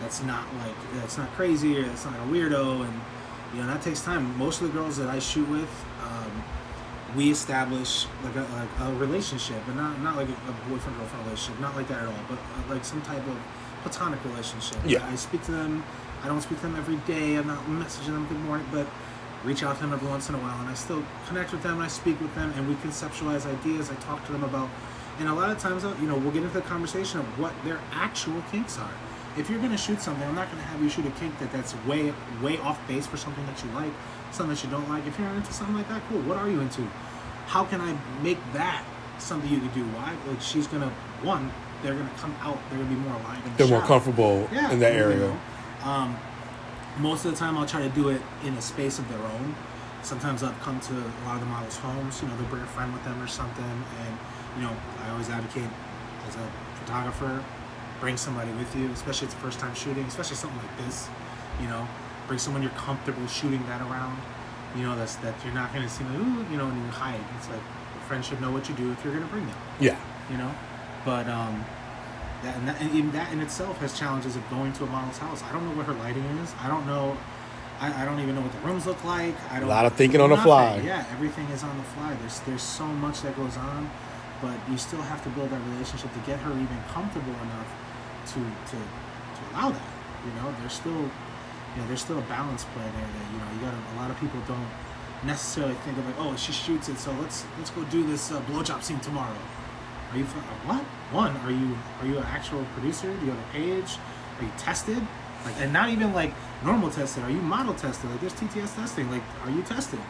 that's 0.00 0.22
not 0.22 0.44
like 0.56 0.74
that's 0.94 1.18
not 1.18 1.30
crazy 1.34 1.78
or 1.78 1.82
that's 1.82 2.04
not 2.04 2.14
a 2.14 2.32
weirdo 2.32 2.84
and 2.84 3.00
you 3.54 3.60
know 3.60 3.66
that 3.66 3.82
takes 3.82 4.02
time 4.02 4.36
most 4.38 4.60
of 4.60 4.68
the 4.68 4.78
girls 4.78 4.96
that 4.96 5.08
i 5.08 5.18
shoot 5.18 5.48
with 5.48 5.68
we 7.16 7.30
establish 7.30 8.06
like 8.22 8.36
a, 8.36 8.40
like 8.40 8.68
a 8.80 8.94
relationship 8.94 9.56
but 9.66 9.76
not 9.76 9.98
not 10.00 10.16
like 10.16 10.28
a, 10.28 10.68
boyfriend 10.68 10.96
girlfriend 10.98 11.24
relationship 11.26 11.60
not 11.60 11.74
like 11.74 11.88
that 11.88 12.02
at 12.02 12.08
all 12.08 12.24
but 12.28 12.38
uh, 12.38 12.74
like 12.74 12.84
some 12.84 13.00
type 13.02 13.26
of 13.26 13.36
platonic 13.82 14.22
relationship. 14.24 14.78
Yeah. 14.84 15.06
i 15.10 15.14
speak 15.14 15.42
to 15.44 15.52
them 15.52 15.84
i 16.22 16.28
don't 16.28 16.42
speak 16.42 16.58
to 16.58 16.66
them 16.66 16.76
every 16.76 16.96
day 17.12 17.36
i'm 17.36 17.46
not 17.46 17.64
messaging 17.66 18.12
them 18.12 18.26
good 18.26 18.40
morning 18.40 18.66
but 18.70 18.86
reach 19.44 19.62
out 19.62 19.76
to 19.76 19.82
them 19.82 19.92
every 19.92 20.08
once 20.08 20.28
in 20.28 20.34
a 20.34 20.38
while 20.38 20.60
and 20.60 20.68
i 20.68 20.74
still 20.74 21.02
connect 21.28 21.52
with 21.52 21.62
them 21.62 21.74
and 21.74 21.82
i 21.82 21.88
speak 21.88 22.20
with 22.20 22.34
them 22.34 22.52
and 22.56 22.68
we 22.68 22.74
conceptualize 22.76 23.46
ideas 23.46 23.90
i 23.90 23.94
talk 23.96 24.24
to 24.26 24.32
them 24.32 24.44
about 24.44 24.68
and 25.18 25.28
a 25.28 25.34
lot 25.34 25.50
of 25.50 25.58
times 25.58 25.84
uh, 25.84 25.94
you 26.00 26.06
know 26.06 26.16
we'll 26.16 26.32
get 26.32 26.42
into 26.42 26.54
the 26.54 26.62
conversation 26.62 27.20
of 27.20 27.26
what 27.38 27.52
their 27.64 27.80
actual 27.92 28.42
kinks 28.52 28.78
are. 28.78 28.92
If 29.36 29.50
you're 29.50 29.58
going 29.58 29.72
to 29.72 29.78
shoot 29.78 30.00
something 30.00 30.26
i'm 30.26 30.34
not 30.34 30.46
going 30.50 30.58
to 30.58 30.68
have 30.68 30.82
you 30.82 30.88
shoot 30.88 31.06
a 31.06 31.10
kink 31.12 31.38
that 31.38 31.52
that's 31.52 31.74
way 31.86 32.12
way 32.42 32.58
off 32.58 32.86
base 32.88 33.06
for 33.06 33.16
something 33.16 33.44
that 33.46 33.62
you 33.64 33.70
like 33.70 33.92
something 34.32 34.54
that 34.54 34.62
you 34.64 34.70
don't 34.70 34.88
like 34.88 35.06
if 35.06 35.18
you're 35.18 35.28
into 35.30 35.52
something 35.52 35.76
like 35.76 35.88
that 35.88 36.02
cool 36.08 36.20
what 36.22 36.36
are 36.36 36.48
you 36.48 36.60
into 36.60 36.82
how 37.46 37.64
can 37.64 37.80
i 37.80 37.96
make 38.22 38.38
that 38.52 38.84
something 39.18 39.50
you 39.50 39.60
could 39.60 39.74
do 39.74 39.84
why 39.88 40.14
like 40.28 40.40
she's 40.40 40.66
to 40.66 40.78
one 41.22 41.50
they're 41.82 41.94
to 41.94 42.08
come 42.18 42.34
out 42.40 42.58
they're 42.70 42.78
to 42.78 42.84
be 42.84 42.94
more 42.94 43.14
alive 43.14 43.44
in 43.44 43.52
the 43.52 43.58
They're 43.58 43.68
more 43.68 43.82
comfortable 43.86 44.48
Yeah, 44.52 44.70
in 44.72 44.80
that 44.80 44.92
you 44.94 44.98
area. 44.98 45.18
know. 45.84 45.88
Um, 45.88 46.16
most 46.98 47.24
of 47.24 47.30
the 47.30 47.36
time, 47.36 47.56
I'll 47.56 47.66
try 47.66 47.80
to 47.82 47.88
do 47.90 48.08
it 48.08 48.20
in 48.44 48.54
a 48.54 48.60
space 48.62 48.98
of 48.98 49.08
their 49.08 49.20
own. 49.22 49.54
Sometimes 50.02 50.42
I'll 50.42 50.52
come 50.54 50.80
to 50.80 50.92
a 50.94 51.06
lot 51.24 51.34
of 51.34 51.40
the 51.40 51.46
models' 51.46 51.76
homes. 51.76 52.20
You 52.20 52.26
know, 52.26 52.36
they'll 52.36 52.48
bring 52.48 52.62
a 52.62 52.66
friend 52.66 52.92
with 52.92 53.04
them 53.04 53.22
or 53.22 53.28
something, 53.28 53.64
and 53.64 54.18
you 54.56 54.62
know, 54.62 54.74
I 55.04 55.10
always 55.10 55.28
advocate 55.30 55.68
as 56.26 56.34
a 56.34 56.50
photographer, 56.80 57.44
bring 58.00 58.16
somebody 58.16 58.50
with 58.52 58.74
you, 58.74 58.90
especially 58.90 59.28
if 59.28 59.34
it's 59.34 59.42
first 59.42 59.60
time 59.60 59.74
shooting, 59.76 60.04
especially 60.04 60.34
something 60.36 60.58
like 60.58 60.76
this. 60.84 61.08
You 61.62 61.68
know, 61.68 61.86
bring 62.28 62.38
someone 62.38 62.62
you're 62.62 62.70
comfortable 62.72 63.26
shooting 63.26 63.64
that 63.66 63.80
around. 63.80 64.20
You 64.76 64.82
know, 64.84 64.94
that's 64.96 65.16
that 65.16 65.34
you're 65.44 65.54
not 65.54 65.72
going 65.72 65.82
to 65.84 65.90
see 65.90 66.04
like, 66.04 66.14
ooh, 66.20 66.46
you 66.50 66.56
know, 66.58 66.66
and 66.68 66.76
you 66.84 66.90
hide. 66.90 67.18
It's 67.38 67.48
like 67.48 67.56
your 67.94 68.02
friend 68.06 68.24
should 68.24 68.40
know 68.40 68.50
what 68.52 68.68
you 68.68 68.74
do 68.76 68.92
if 68.92 69.02
you're 69.02 69.12
going 69.14 69.26
to 69.26 69.32
bring 69.32 69.46
them 69.46 69.56
Yeah. 69.80 69.98
you 70.30 70.36
know. 70.36 70.52
But 71.04 71.26
um, 71.28 71.64
that 72.42 72.56
and, 72.56 72.68
that 72.68 72.80
and 72.80 72.90
even 72.94 73.10
that 73.12 73.32
in 73.32 73.40
itself 73.40 73.78
has 73.80 73.98
challenges 73.98 74.36
of 74.36 74.48
going 74.50 74.72
to 74.74 74.84
a 74.84 74.86
model's 74.86 75.18
house. 75.18 75.42
I 75.42 75.52
don't 75.52 75.64
know 75.64 75.74
what 75.74 75.86
her 75.86 75.94
lighting 75.94 76.22
is. 76.44 76.54
I 76.60 76.68
don't 76.68 76.86
know. 76.86 77.16
I, 77.80 78.02
I 78.02 78.04
don't 78.04 78.20
even 78.20 78.34
know 78.34 78.40
what 78.42 78.52
the 78.52 78.58
rooms 78.58 78.86
look 78.86 79.02
like. 79.04 79.34
I 79.50 79.54
don't. 79.60 79.64
A 79.64 79.72
lot 79.72 79.86
of 79.86 79.94
thinking 79.94 80.20
on 80.20 80.30
the 80.30 80.36
fly. 80.36 80.80
Yeah, 80.84 81.04
everything 81.12 81.46
is 81.48 81.62
on 81.64 81.76
the 81.78 81.84
fly. 81.84 82.14
There's 82.20 82.40
there's 82.40 82.62
so 82.62 82.84
much 82.86 83.22
that 83.22 83.34
goes 83.36 83.56
on, 83.56 83.88
but 84.42 84.56
you 84.70 84.76
still 84.76 85.00
have 85.02 85.22
to 85.24 85.30
build 85.30 85.50
that 85.50 85.60
relationship 85.72 86.12
to 86.12 86.18
get 86.20 86.38
her 86.40 86.50
even 86.52 86.78
comfortable 86.92 87.32
enough 87.34 87.70
to 88.34 88.40
to 88.70 88.76
to 88.76 89.40
allow 89.54 89.70
that. 89.70 89.88
You 90.26 90.32
know, 90.42 90.54
there's 90.60 90.74
still 90.74 91.08
you 91.74 91.82
know 91.82 91.88
there's 91.88 92.02
still 92.02 92.18
a 92.18 92.22
balance 92.22 92.64
play 92.74 92.84
there 92.84 93.08
that 93.08 93.26
you 93.32 93.38
know 93.38 93.48
you 93.54 93.60
got 93.60 93.74
a 93.74 93.96
lot 93.96 94.10
of 94.10 94.18
people 94.20 94.40
don't 94.46 94.68
necessarily 95.24 95.74
think 95.84 95.98
of 95.98 96.06
like 96.06 96.14
oh 96.18 96.36
she 96.36 96.52
shoots 96.52 96.88
it 96.88 96.96
so 96.98 97.12
let's 97.20 97.44
let's 97.58 97.70
go 97.70 97.82
do 97.84 98.06
this 98.06 98.30
uh, 98.30 98.40
blowjob 98.42 98.82
scene 98.82 99.00
tomorrow. 99.00 99.36
Are 100.12 100.16
you 100.16 100.24
what? 100.24 100.82
One, 101.12 101.36
are 101.38 101.50
you 101.50 101.76
are 102.00 102.06
you 102.06 102.18
an 102.18 102.24
actual 102.24 102.64
producer? 102.74 103.14
Do 103.14 103.26
you 103.26 103.32
have 103.32 103.40
a 103.40 103.52
page? 103.52 103.98
Are 104.38 104.44
you 104.44 104.52
tested? 104.56 105.06
Like, 105.44 105.54
and 105.60 105.72
not 105.72 105.90
even 105.90 106.12
like 106.12 106.32
normal 106.64 106.90
tested. 106.90 107.24
Are 107.24 107.30
you 107.30 107.40
model 107.40 107.74
tested? 107.74 108.10
Like, 108.10 108.20
there's 108.20 108.34
TTS 108.34 108.74
testing. 108.74 109.10
Like, 109.10 109.22
are 109.44 109.50
you 109.50 109.62
tested? 109.62 110.00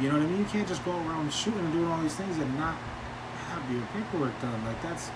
You 0.00 0.08
know 0.08 0.14
what 0.14 0.24
I 0.24 0.26
mean? 0.26 0.38
You 0.38 0.44
can't 0.46 0.66
just 0.66 0.84
go 0.84 0.92
around 0.92 1.32
shooting 1.32 1.60
and 1.60 1.72
doing 1.72 1.86
all 1.86 2.00
these 2.00 2.14
things 2.14 2.38
and 2.38 2.58
not 2.58 2.74
have 3.48 3.70
your 3.70 3.82
paperwork 3.92 4.38
done. 4.40 4.64
Like, 4.64 4.80
that's 4.82 5.10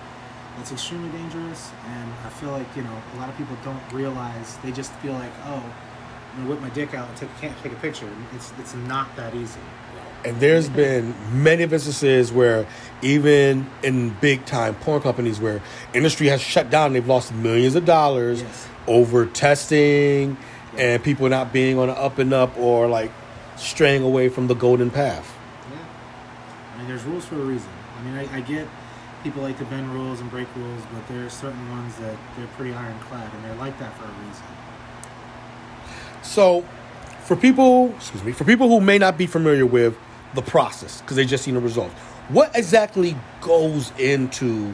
that's 0.57 0.71
extremely 0.71 1.09
dangerous. 1.09 1.71
And 1.87 2.13
I 2.25 2.29
feel 2.29 2.51
like 2.51 2.67
you 2.75 2.83
know 2.83 2.95
a 3.15 3.17
lot 3.17 3.29
of 3.29 3.37
people 3.37 3.57
don't 3.63 3.81
realize. 3.91 4.57
They 4.57 4.71
just 4.71 4.91
feel 5.03 5.13
like, 5.13 5.31
oh, 5.45 5.63
Gonna 6.35 6.49
whip 6.49 6.59
my 6.61 6.69
dick 6.69 6.93
out 6.93 7.07
and 7.07 7.17
take 7.17 7.29
can't 7.39 7.57
take 7.63 7.71
a 7.71 7.75
picture. 7.75 8.09
It's 8.33 8.51
it's 8.59 8.73
not 8.73 9.15
that 9.15 9.33
easy. 9.35 9.59
And 10.25 10.39
there's 10.39 10.67
been 10.69 11.13
many 11.31 11.63
instances 11.63 12.31
where 12.31 12.65
even 13.03 13.69
in 13.83 14.09
big 14.21 14.43
time 14.45 14.73
porn 14.75 15.01
companies 15.01 15.39
where 15.39 15.61
industry 15.93 16.27
has 16.27 16.41
shut 16.41 16.69
down, 16.71 16.93
they've 16.93 17.07
lost 17.07 17.31
millions 17.33 17.75
of 17.75 17.85
dollars 17.85 18.41
Yes. 18.41 18.67
over 18.87 19.27
testing 19.27 20.35
and 20.77 21.03
people 21.03 21.29
not 21.29 21.53
being 21.53 21.77
on 21.77 21.87
the 21.89 21.93
up 21.97 22.17
and 22.17 22.33
up 22.33 22.57
or 22.57 22.87
like 22.87 23.11
straying 23.55 24.01
away 24.03 24.27
from 24.29 24.47
the 24.47 24.55
golden 24.55 24.89
path. 24.89 25.31
Yeah. 25.71 25.77
I 26.73 26.77
mean, 26.79 26.87
there's 26.87 27.03
rules 27.03 27.23
for 27.25 27.35
a 27.35 27.45
reason. 27.45 27.69
I 27.97 28.03
mean, 28.03 28.15
I, 28.17 28.37
I 28.37 28.41
get 28.41 28.67
people 29.23 29.41
like 29.43 29.57
to 29.59 29.65
bend 29.65 29.93
rules 29.93 30.19
and 30.21 30.29
break 30.31 30.47
rules, 30.55 30.81
but 30.91 31.07
there 31.07 31.23
are 31.25 31.29
certain 31.29 31.69
ones 31.69 31.95
that 31.97 32.17
they're 32.35 32.47
pretty 32.57 32.73
ironclad, 32.73 33.31
and 33.33 33.43
they're 33.45 33.55
like 33.55 33.77
that 33.79 33.95
for 33.97 34.03
a 34.05 34.27
reason. 34.27 34.43
So, 36.25 36.65
for 37.23 37.35
people, 37.35 37.93
excuse 37.95 38.23
me, 38.23 38.31
for 38.31 38.43
people 38.43 38.67
who 38.67 38.81
may 38.81 38.97
not 38.97 39.17
be 39.17 39.27
familiar 39.27 39.65
with 39.65 39.97
the 40.33 40.41
process 40.41 41.01
because 41.01 41.15
they 41.15 41.25
just 41.25 41.43
seen 41.43 41.53
the 41.53 41.61
results, 41.61 41.93
what 42.29 42.55
exactly 42.55 43.15
goes 43.41 43.91
into 43.97 44.73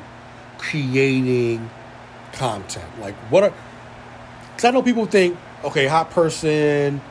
creating 0.57 1.69
content? 2.33 2.99
Like, 2.99 3.15
what 3.29 3.43
are? 3.43 3.53
Because 4.51 4.65
I 4.65 4.71
know 4.71 4.81
people 4.81 5.05
think, 5.05 5.37
okay, 5.63 5.87
hot 5.87 6.09
person, 6.11 7.01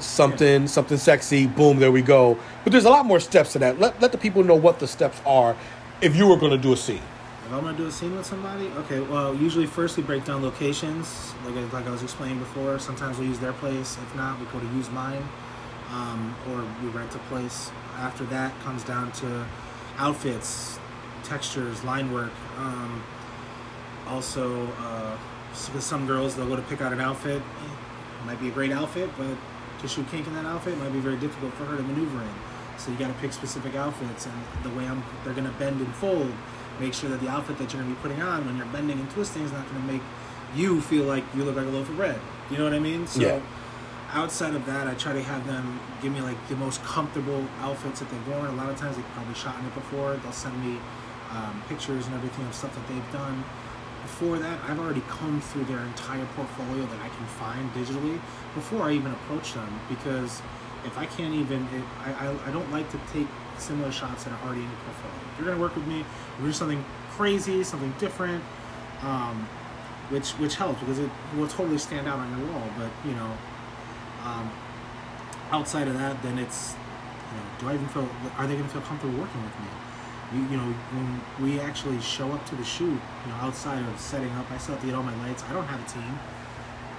something, 0.00 0.66
something 0.66 0.98
sexy, 0.98 1.46
boom, 1.46 1.78
there 1.78 1.92
we 1.92 2.02
go. 2.02 2.38
But 2.64 2.72
there's 2.72 2.84
a 2.84 2.90
lot 2.90 3.06
more 3.06 3.20
steps 3.20 3.52
to 3.52 3.60
that. 3.60 3.78
Let 3.78 4.00
let 4.02 4.12
the 4.12 4.18
people 4.18 4.42
know 4.42 4.56
what 4.56 4.80
the 4.80 4.88
steps 4.88 5.20
are 5.24 5.56
if 6.00 6.16
you 6.16 6.26
were 6.26 6.36
going 6.36 6.52
to 6.52 6.58
do 6.58 6.72
a 6.72 6.76
scene. 6.76 7.00
If 7.46 7.52
I'm 7.52 7.60
gonna 7.62 7.76
do 7.76 7.86
a 7.86 7.90
scene 7.92 8.16
with 8.16 8.24
somebody, 8.24 8.68
okay, 8.78 9.00
well, 9.00 9.34
usually 9.34 9.66
first 9.66 9.98
we 9.98 10.02
break 10.02 10.24
down 10.24 10.42
locations, 10.42 11.34
like 11.44 11.54
I- 11.56 11.76
like 11.76 11.86
I 11.86 11.90
was 11.90 12.02
explaining 12.02 12.38
before. 12.38 12.78
Sometimes 12.78 13.18
we 13.18 13.26
use 13.26 13.38
their 13.38 13.52
place. 13.52 13.98
If 14.02 14.16
not, 14.16 14.40
we 14.40 14.46
go 14.46 14.58
to 14.60 14.66
use 14.74 14.90
mine, 14.90 15.22
um, 15.92 16.34
or 16.50 16.64
we 16.82 16.88
rent 16.88 17.14
a 17.14 17.18
place. 17.30 17.70
After 18.00 18.24
that 18.26 18.52
comes 18.64 18.82
down 18.82 19.12
to 19.12 19.44
outfits, 19.98 20.78
textures, 21.22 21.84
line 21.84 22.12
work. 22.12 22.32
Um, 22.58 23.02
also, 24.08 24.66
uh, 24.80 25.16
some 25.52 26.06
girls, 26.06 26.34
they'll 26.34 26.48
go 26.48 26.56
to 26.56 26.62
pick 26.62 26.80
out 26.80 26.92
an 26.92 27.00
outfit. 27.00 27.42
It 27.42 28.26
might 28.26 28.40
be 28.40 28.48
a 28.48 28.52
great 28.52 28.72
outfit, 28.72 29.10
but 29.18 29.36
to 29.80 29.88
shoot 29.88 30.10
kink 30.10 30.26
in 30.26 30.34
that 30.34 30.46
outfit 30.46 30.78
might 30.78 30.92
be 30.92 30.98
very 31.00 31.16
difficult 31.16 31.52
for 31.54 31.64
her 31.66 31.76
to 31.76 31.82
maneuver 31.82 32.22
in. 32.22 32.34
So 32.78 32.90
you 32.90 32.96
got 32.96 33.08
to 33.08 33.14
pick 33.14 33.32
specific 33.34 33.74
outfits, 33.76 34.26
and 34.26 34.34
the 34.62 34.70
way 34.70 34.86
I'm, 34.88 35.04
they're 35.24 35.34
gonna 35.34 35.54
bend 35.58 35.80
and 35.80 35.94
fold. 35.96 36.32
Make 36.80 36.94
sure 36.94 37.08
that 37.10 37.20
the 37.20 37.28
outfit 37.28 37.58
that 37.58 37.72
you're 37.72 37.82
gonna 37.82 37.94
be 37.94 38.00
putting 38.00 38.20
on 38.22 38.44
when 38.46 38.56
you're 38.56 38.66
bending 38.66 38.98
and 38.98 39.10
twisting 39.10 39.42
is 39.42 39.52
not 39.52 39.66
gonna 39.68 39.84
make 39.92 40.02
you 40.54 40.80
feel 40.80 41.04
like 41.04 41.24
you 41.34 41.44
look 41.44 41.56
like 41.56 41.66
a 41.66 41.70
loaf 41.70 41.88
of 41.88 41.96
bread. 41.96 42.20
You 42.50 42.58
know 42.58 42.64
what 42.64 42.74
I 42.74 42.78
mean? 42.78 43.06
So 43.06 43.20
Yeah. 43.20 43.40
outside 44.12 44.54
of 44.54 44.66
that, 44.66 44.86
I 44.86 44.94
try 44.94 45.12
to 45.12 45.22
have 45.22 45.46
them 45.46 45.80
give 46.02 46.12
me 46.12 46.20
like 46.20 46.36
the 46.48 46.56
most 46.56 46.82
comfortable 46.84 47.44
outfits 47.62 48.00
that 48.00 48.10
they've 48.10 48.28
worn. 48.28 48.46
A 48.46 48.52
lot 48.54 48.68
of 48.68 48.76
times 48.76 48.96
they've 48.96 49.14
probably 49.14 49.34
shot 49.34 49.56
in 49.58 49.66
it 49.66 49.74
before. 49.74 50.14
They'll 50.22 50.32
send 50.32 50.54
me 50.64 50.78
um, 51.32 51.62
pictures 51.68 52.06
and 52.06 52.14
everything 52.14 52.46
of 52.46 52.54
stuff 52.54 52.74
that 52.74 52.86
they've 52.88 53.12
done. 53.12 53.42
Before 54.02 54.38
that, 54.38 54.58
I've 54.68 54.78
already 54.78 55.02
combed 55.08 55.42
through 55.42 55.64
their 55.64 55.80
entire 55.80 56.24
portfolio 56.36 56.84
that 56.84 57.00
I 57.02 57.08
can 57.08 57.26
find 57.40 57.72
digitally 57.74 58.20
before 58.54 58.82
I 58.82 58.92
even 58.92 59.10
approach 59.12 59.54
them 59.54 59.80
because 59.88 60.42
if 60.84 60.96
I 60.98 61.06
can't 61.06 61.34
even, 61.34 61.62
it, 61.74 61.82
I, 62.04 62.26
I, 62.28 62.48
I 62.48 62.50
don't 62.52 62.70
like 62.70 62.88
to 62.92 62.98
take 63.12 63.26
similar 63.58 63.92
shots 63.92 64.24
that 64.24 64.32
are 64.32 64.46
already 64.46 64.62
in 64.62 64.68
your 64.68 64.80
portfolio. 64.80 65.16
If 65.32 65.38
you're 65.38 65.48
gonna 65.48 65.60
work 65.60 65.74
with 65.74 65.86
me, 65.86 66.04
we're 66.40 66.46
do 66.46 66.52
something 66.52 66.84
crazy, 67.10 67.62
something 67.62 67.94
different, 67.98 68.42
um, 69.02 69.48
which 70.10 70.30
which 70.32 70.56
helps 70.56 70.80
because 70.80 70.98
it 70.98 71.10
will 71.36 71.48
totally 71.48 71.78
stand 71.78 72.08
out 72.08 72.18
on 72.18 72.38
your 72.38 72.48
wall. 72.52 72.68
But 72.76 72.90
you 73.08 73.14
know, 73.14 73.30
um, 74.24 74.50
outside 75.50 75.88
of 75.88 75.94
that, 75.94 76.22
then 76.22 76.38
it's 76.38 76.74
you 77.30 77.40
know, 77.40 77.46
do 77.60 77.68
I 77.68 77.74
even 77.74 77.88
feel? 77.88 78.08
Are 78.38 78.46
they 78.46 78.54
going 78.54 78.66
to 78.66 78.72
feel 78.72 78.82
comfortable 78.82 79.18
working 79.18 79.42
with 79.42 79.58
me? 79.60 79.66
You, 80.32 80.40
you 80.50 80.56
know, 80.56 80.72
when 80.92 81.20
we 81.40 81.60
actually 81.60 82.00
show 82.00 82.32
up 82.32 82.44
to 82.46 82.56
the 82.56 82.64
shoot, 82.64 82.86
you 82.88 83.28
know, 83.28 83.36
outside 83.40 83.82
of 83.86 84.00
setting 84.00 84.30
up, 84.32 84.50
I 84.50 84.58
still 84.58 84.74
have 84.74 84.82
to 84.82 84.86
get 84.86 84.96
all 84.96 85.02
my 85.02 85.14
lights. 85.26 85.44
I 85.48 85.52
don't 85.52 85.66
have 85.66 85.80
a 85.80 85.88
team. 85.90 86.18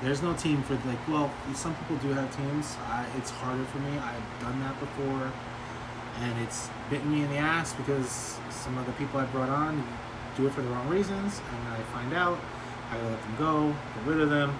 There's 0.02 0.22
no 0.22 0.34
team 0.34 0.62
for 0.64 0.76
like. 0.86 1.00
Well, 1.08 1.32
some 1.54 1.76
people 1.76 1.98
do 1.98 2.10
have 2.14 2.36
teams. 2.36 2.76
I, 2.88 3.06
it's 3.18 3.32
harder 3.32 3.64
for 3.66 3.80
me. 3.80 3.98
I've 3.98 4.42
done 4.42 4.60
that 4.62 4.80
before, 4.80 5.32
and 6.22 6.42
it's 6.42 6.70
bitten 6.90 7.12
me 7.12 7.24
in 7.24 7.30
the 7.30 7.38
ass 7.38 7.74
because 7.74 8.40
some 8.50 8.78
of 8.78 8.86
the 8.86 8.92
people 8.94 9.20
I 9.20 9.26
brought 9.26 9.50
on 9.50 9.86
do 10.38 10.48
it 10.48 10.54
for 10.54 10.62
the 10.62 10.70
wrong 10.70 10.88
reasons, 10.90 11.42
and 11.52 11.68
I 11.70 11.78
find 11.94 12.14
out. 12.14 12.40
I 12.92 12.98
gotta 12.98 13.10
let 13.10 13.22
them 13.24 13.36
go, 13.40 13.76
get 13.96 14.06
rid 14.06 14.22
of 14.22 14.30
them. 14.30 14.58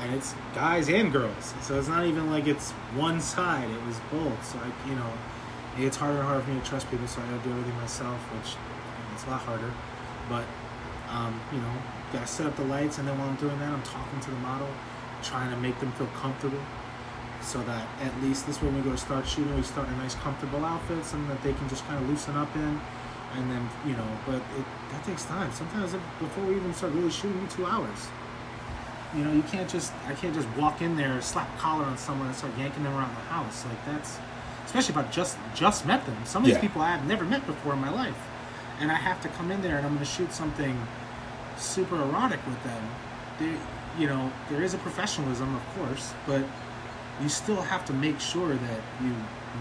and 0.00 0.14
it's 0.14 0.34
guys 0.54 0.88
and 0.88 1.12
girls. 1.12 1.54
So 1.62 1.78
it's 1.78 1.88
not 1.88 2.06
even 2.06 2.30
like 2.30 2.46
it's 2.46 2.70
one 2.96 3.20
side. 3.20 3.68
It 3.70 3.86
was 3.86 4.00
both. 4.10 4.44
So 4.44 4.58
I, 4.58 4.88
you 4.88 4.94
know, 4.96 5.12
it's 5.78 5.96
harder 5.96 6.18
and 6.18 6.26
harder 6.26 6.42
for 6.42 6.50
me 6.50 6.60
to 6.60 6.66
trust 6.66 6.90
people. 6.90 7.06
So 7.06 7.20
I 7.22 7.26
gotta 7.26 7.44
do 7.44 7.50
everything 7.50 7.76
myself, 7.76 8.18
which 8.34 8.52
you 8.54 9.04
know, 9.04 9.14
it's 9.14 9.24
a 9.26 9.30
lot 9.30 9.40
harder. 9.42 9.70
But 10.28 10.44
um, 11.10 11.40
you 11.52 11.58
know, 11.58 11.72
gotta 12.12 12.26
set 12.26 12.46
up 12.46 12.56
the 12.56 12.64
lights, 12.64 12.98
and 12.98 13.06
then 13.06 13.18
while 13.18 13.28
I'm 13.28 13.36
doing 13.36 13.58
that, 13.60 13.72
I'm 13.72 13.82
talking 13.82 14.18
to 14.20 14.30
the 14.30 14.36
model, 14.38 14.68
trying 15.22 15.50
to 15.50 15.56
make 15.58 15.78
them 15.78 15.92
feel 15.92 16.08
comfortable. 16.08 16.60
So 17.42 17.62
that 17.64 17.86
at 18.00 18.22
least 18.22 18.46
this 18.46 18.62
way, 18.62 18.68
when 18.68 18.76
we 18.76 18.82
go 18.82 18.92
to 18.92 18.98
start 18.98 19.26
shooting, 19.26 19.54
we 19.56 19.62
start 19.62 19.88
in 19.88 19.94
a 19.94 19.96
nice, 19.98 20.14
comfortable 20.16 20.64
outfits, 20.64 21.12
and 21.12 21.28
that 21.28 21.42
they 21.42 21.52
can 21.52 21.68
just 21.68 21.84
kind 21.86 22.02
of 22.02 22.08
loosen 22.08 22.36
up 22.36 22.54
in. 22.54 22.80
And 23.34 23.50
then 23.50 23.68
you 23.86 23.94
know 23.94 24.06
but 24.26 24.36
it 24.36 24.64
that 24.90 25.04
takes 25.04 25.24
time. 25.24 25.50
Sometimes 25.52 25.94
it, 25.94 26.00
before 26.18 26.44
we 26.44 26.56
even 26.56 26.72
start 26.74 26.92
really 26.92 27.10
shooting 27.10 27.46
two 27.48 27.66
hours. 27.66 28.08
You 29.16 29.24
know 29.24 29.32
you 29.32 29.42
can't 29.42 29.68
just 29.68 29.92
i 30.06 30.14
can't 30.14 30.34
just 30.34 30.48
walk 30.56 30.80
in 30.80 30.96
there 30.96 31.20
slap 31.20 31.48
a 31.54 31.58
collar 31.58 31.84
on 31.84 31.98
someone 31.98 32.28
and 32.28 32.36
start 32.36 32.52
yanking 32.58 32.82
them 32.84 32.94
around 32.94 33.14
the 33.14 33.22
house. 33.22 33.64
Like 33.64 33.84
that's 33.86 34.18
especially 34.66 34.92
if 34.92 34.98
i 34.98 35.10
just 35.10 35.38
just 35.54 35.86
met 35.86 36.04
them. 36.06 36.16
Some 36.24 36.42
of 36.44 36.48
these 36.48 36.58
people 36.58 36.82
i 36.82 36.90
have 36.90 37.06
never 37.06 37.24
met 37.24 37.46
before 37.46 37.72
in 37.72 37.78
my 37.80 37.90
life. 37.90 38.16
And 38.80 38.90
i 38.90 38.96
have 38.96 39.20
to 39.22 39.28
come 39.28 39.50
in 39.50 39.62
there 39.62 39.78
and 39.78 39.86
i'm 39.86 39.94
going 39.94 40.04
to 40.04 40.10
shoot 40.10 40.32
something 40.32 40.76
super 41.56 41.96
erotic 41.96 42.44
with 42.46 42.62
them. 42.64 42.82
There 43.38 43.56
you 43.98 44.06
know 44.06 44.30
there 44.50 44.62
is 44.62 44.74
a 44.74 44.78
professionalism 44.78 45.54
of 45.54 45.62
course 45.76 46.14
but 46.26 46.42
you 47.22 47.28
still 47.28 47.62
have 47.62 47.84
to 47.86 47.92
make 47.92 48.20
sure 48.20 48.54
that 48.54 48.80
you 49.02 49.14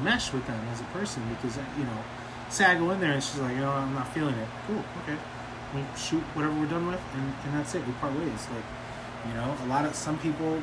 mesh 0.04 0.34
with 0.34 0.46
them 0.48 0.68
as 0.72 0.82
a 0.82 0.86
person 0.86 1.22
because 1.36 1.58
you 1.78 1.84
know 1.84 2.04
say 2.52 2.66
I 2.66 2.76
go 2.76 2.92
in 2.92 3.00
there 3.00 3.14
and 3.14 3.24
she's 3.24 3.40
like, 3.40 3.54
you 3.54 3.62
know, 3.62 3.72
I'm 3.72 3.94
not 3.94 4.14
feeling 4.14 4.36
it. 4.36 4.48
Cool, 4.68 4.84
okay. 5.04 5.18
We 5.74 5.84
shoot 5.98 6.22
whatever 6.36 6.54
we're 6.60 6.66
done 6.68 6.88
with, 6.88 7.00
and, 7.14 7.34
and 7.46 7.54
that's 7.54 7.74
it. 7.76 7.86
We 7.88 7.94
part 7.94 8.14
ways. 8.14 8.48
Like, 8.54 8.66
you 9.28 9.34
know, 9.34 9.56
a 9.64 9.68
lot 9.68 9.86
of 9.86 9.96
some 9.96 10.20
people 10.20 10.62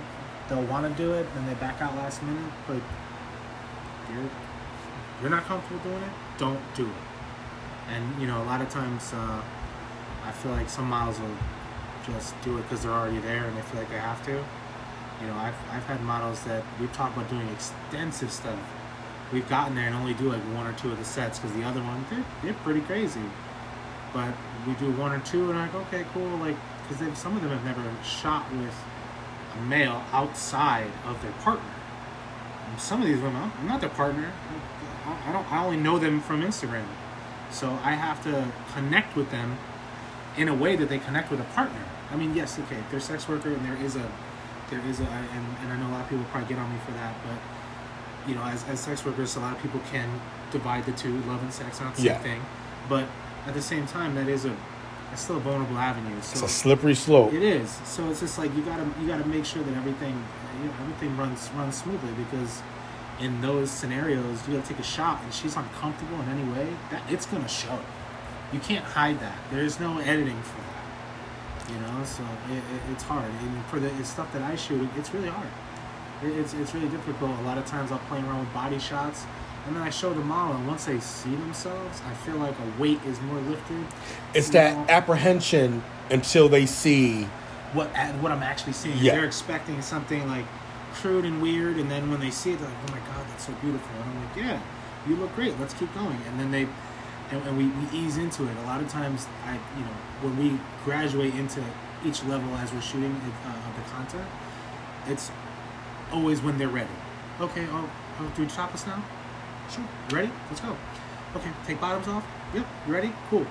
they'll 0.49 0.65
want 0.65 0.85
to 0.89 1.03
do 1.03 1.13
it 1.13 1.27
and 1.37 1.49
they 1.49 1.55
back 1.55 1.81
out 1.81 1.95
last 1.97 2.23
minute, 2.23 2.53
but 2.67 2.81
you're 4.13 4.31
you're 5.21 5.31
not 5.31 5.45
comfortable 5.45 5.83
doing 5.83 6.03
it. 6.03 6.13
Don't 6.39 6.61
do 6.75 6.87
it. 6.87 7.95
And 7.95 8.21
you 8.21 8.27
know, 8.27 8.43
a 8.43 8.45
lot 8.45 8.61
of 8.61 8.69
times 8.69 9.13
uh, 9.15 9.43
I 10.25 10.33
feel 10.33 10.53
like 10.53 10.69
some 10.69 10.89
models 10.89 11.19
will 11.21 11.37
just 12.07 12.35
do 12.43 12.59
it 12.59 12.63
because 12.63 12.83
they're 12.83 12.93
already 12.93 13.19
there 13.19 13.45
and 13.45 13.57
they 13.57 13.63
feel 13.63 13.81
like 13.81 13.91
they 13.91 13.99
have 13.99 14.25
to. 14.27 14.45
You 15.21 15.27
know, 15.27 15.35
I've 15.35 15.57
I've 15.71 15.85
had 15.85 16.01
models 16.03 16.45
that 16.45 16.63
we've 16.81 16.93
talked 16.93 17.17
about 17.17 17.29
doing 17.29 17.49
extensive 17.49 18.31
stuff. 18.31 18.59
We've 19.33 19.49
gotten 19.49 19.75
there 19.75 19.87
and 19.87 19.95
only 19.95 20.15
do 20.15 20.31
like 20.31 20.41
one 20.55 20.67
or 20.67 20.73
two 20.75 20.91
of 20.91 20.99
the 20.99 21.05
sets 21.05 21.39
because 21.39 21.55
the 21.57 21.65
other 21.65 21.83
one 21.83 22.05
they're, 22.11 22.25
they're 22.43 22.61
pretty 22.63 22.81
crazy. 22.81 23.23
But 24.13 24.33
we 24.67 24.75
do 24.75 24.91
one 24.93 25.13
or 25.13 25.19
two 25.21 25.51
and 25.51 25.59
I'm 25.59 25.73
like 25.73 25.87
okay 25.89 26.05
cool 26.15 26.29
like 26.39 26.57
because 26.89 27.19
some 27.19 27.37
of 27.37 27.43
them 27.43 27.51
have 27.51 27.65
never 27.65 27.83
shot 28.05 28.51
with 28.53 28.75
a 29.59 29.63
male 29.63 30.03
outside 30.13 30.91
of 31.05 31.21
their 31.21 31.33
partner. 31.33 31.71
And 32.71 32.81
some 32.81 33.03
of 33.03 33.09
these 33.09 33.21
women 33.21 33.51
i'm 33.59 33.67
not 33.67 33.81
their 33.81 33.91
partner. 33.91 34.33
I, 35.05 35.31
I 35.31 35.33
don't 35.33 35.53
i 35.53 35.65
only 35.65 35.79
know 35.79 35.99
them 35.99 36.21
from 36.21 36.43
instagram. 36.43 36.87
So 37.51 37.79
i 37.83 37.93
have 37.93 38.23
to 38.23 38.53
connect 38.73 39.17
with 39.17 39.31
them 39.31 39.59
in 40.37 40.49
a 40.49 40.55
way 40.55 40.77
that 40.77 40.89
they 40.89 40.99
connect 40.99 41.31
with 41.31 41.41
a 41.41 41.51
partner. 41.55 41.85
I 42.11 42.17
mean 42.17 42.35
yes 42.35 42.59
okay 42.61 42.79
they're 42.91 43.01
sex 43.01 43.29
worker 43.29 43.53
and 43.53 43.65
there 43.67 43.77
is 43.85 43.97
a 43.97 44.11
there 44.71 44.81
is 44.87 45.01
a 45.01 45.05
and, 45.05 45.47
and 45.63 45.73
i 45.73 45.77
know 45.77 45.89
a 45.89 45.93
lot 45.93 46.03
of 46.03 46.09
people 46.09 46.25
probably 46.31 46.49
get 46.49 46.59
on 46.59 46.71
me 46.73 46.79
for 46.85 46.93
that 46.93 47.15
but 47.27 47.39
you 48.27 48.35
know, 48.35 48.43
as, 48.45 48.63
as 48.69 48.79
sex 48.79 49.07
workers, 49.07 49.37
a 49.37 49.41
lot 49.41 49.57
of 49.57 49.63
people 49.63 49.81
can 49.91 50.07
divide 50.51 50.85
the 50.85 50.93
two, 50.93 51.19
love 51.23 51.41
and 51.43 51.51
sex, 51.51 51.81
not 51.81 51.95
the 51.97 52.03
Yeah. 52.03 52.15
same 52.17 52.23
thing. 52.25 52.41
But 52.87 53.07
at 53.47 53.55
the 53.55 53.63
same 53.63 53.87
time, 53.87 54.15
that 54.17 54.29
is 54.29 54.45
a, 54.45 54.55
it's 55.13 55.23
still 55.23 55.39
a 55.39 55.41
vulnerable 55.41 55.79
avenue. 55.79 56.15
It's 56.19 56.39
So 56.39 56.45
a 56.45 56.49
slippery 56.49 56.95
slope. 56.95 57.33
it 57.33 57.43
is. 57.43 57.71
So 57.87 58.11
it's 58.11 58.21
just 58.21 58.37
like 58.39 58.55
you 58.55 58.61
gotta 58.61 58.87
you 59.01 59.07
gotta 59.07 59.27
make 59.27 59.47
sure 59.47 59.63
that 59.63 59.75
everything 59.75 60.23
you 60.61 60.67
know, 60.67 60.75
everything 60.83 61.17
runs 61.17 61.49
runs 61.57 61.77
smoothly 61.79 62.11
because 62.23 62.61
in 63.19 63.41
those 63.41 63.71
scenarios 63.71 64.47
you 64.47 64.57
gotta 64.57 64.69
take 64.69 64.79
a 64.79 64.83
shot 64.83 65.23
and 65.25 65.33
she's 65.33 65.57
uncomfortable 65.57 66.21
in 66.21 66.29
any 66.29 66.45
way 66.53 66.69
that 66.91 67.01
it's 67.09 67.25
gonna 67.25 67.49
show. 67.49 67.79
You 68.53 68.61
can't 68.61 68.85
hide 68.85 69.21
that. 69.21 69.39
There's 69.51 69.81
no 69.81 70.01
editing 70.01 70.43
for 70.43 70.59
that. 70.61 70.78
You 71.69 71.79
know, 71.81 72.05
so 72.05 72.23
it, 72.51 72.57
it, 72.57 72.93
it's 72.93 73.03
hard. 73.03 73.31
And 73.43 73.65
for 73.67 73.79
the 73.79 73.91
stuff 74.05 74.33
that 74.33 74.43
I 74.43 74.57
shoot, 74.57 74.89
it's 74.97 75.13
really 75.13 75.29
hard. 75.29 75.49
It, 76.23 76.39
it's 76.39 76.55
it's 76.55 76.75
really 76.75 76.89
difficult. 76.89 77.39
A 77.39 77.43
lot 77.43 77.59
of 77.59 77.67
times 77.67 77.93
I'll 77.93 77.99
play 78.11 78.19
around 78.19 78.41
with 78.41 78.53
body 78.55 78.79
shots. 78.79 79.27
And 79.67 79.77
then 79.77 79.83
I 79.83 79.91
show 79.91 80.15
the 80.15 80.25
model, 80.25 80.57
and 80.57 80.67
once 80.67 80.87
they 80.87 80.99
see 80.99 81.35
themselves, 81.35 82.01
I 82.09 82.15
feel 82.25 82.37
like 82.37 82.55
a 82.59 82.81
weight 82.81 83.01
is 83.05 83.21
more 83.21 83.39
lifted. 83.41 83.85
It's 84.33 84.49
that 84.51 84.75
know? 84.75 84.87
apprehension 84.89 85.83
until 86.11 86.49
they 86.49 86.65
see. 86.65 87.25
what 87.75 87.89
what 88.21 88.33
I'm 88.33 88.43
actually 88.43 88.73
seeing. 88.73 88.97
Yeah. 88.99 89.13
They're 89.17 89.27
expecting 89.27 89.83
something 89.83 90.27
like 90.27 90.47
crude 90.95 91.25
and 91.27 91.43
weird, 91.43 91.77
and 91.77 91.91
then 91.91 92.11
when 92.11 92.21
they 92.21 92.31
see 92.31 92.53
it, 92.53 92.61
they're 92.61 92.69
like, 92.69 92.79
"Oh 92.89 92.93
my 92.93 93.01
god, 93.01 93.27
that's 93.29 93.47
so 93.47 93.53
beautiful!" 93.61 93.91
And 94.01 94.11
I'm 94.11 94.25
like, 94.25 94.37
"Yeah, 94.37 94.61
you 95.07 95.17
look 95.17 95.35
great. 95.35 95.59
Let's 95.61 95.75
keep 95.75 95.93
going." 95.95 96.19
And 96.29 96.41
then 96.41 96.51
they, 96.51 96.67
and, 97.31 97.43
and 97.47 97.59
we, 97.59 97.67
we 97.67 97.99
ease 97.99 98.17
into 98.17 98.45
it. 98.45 98.57
A 98.59 98.63
lot 98.63 98.81
of 98.81 98.89
times, 98.89 99.27
I 99.45 99.55
you 99.55 99.85
know 99.85 99.97
when 100.23 100.37
we 100.37 100.59
graduate 100.85 101.35
into 101.35 101.63
each 102.05 102.25
level 102.25 102.55
as 102.57 102.73
we're 102.73 102.81
shooting 102.81 103.15
uh, 103.45 103.49
of 103.49 103.77
the 103.77 103.91
content, 103.91 104.27
it's 105.07 105.31
always 106.13 106.41
when 106.41 106.59
they're 106.59 106.69
ready. 106.69 106.89
Okay, 107.41 107.67
oh, 107.71 107.91
oh 108.21 108.33
do 108.37 108.43
we 108.43 108.49
chop 108.49 108.75
us 108.75 108.87
now? 108.87 109.03
Sure. 109.71 109.85
You 110.11 110.17
ready? 110.17 110.31
Let's 110.49 110.61
go. 110.61 110.77
Okay, 111.37 111.51
take 111.67 111.81
bottoms 111.81 112.09
off. 112.09 112.25
Yep. 112.55 112.67
You 112.87 112.93
ready? 112.93 113.13
Cool. 113.31 113.47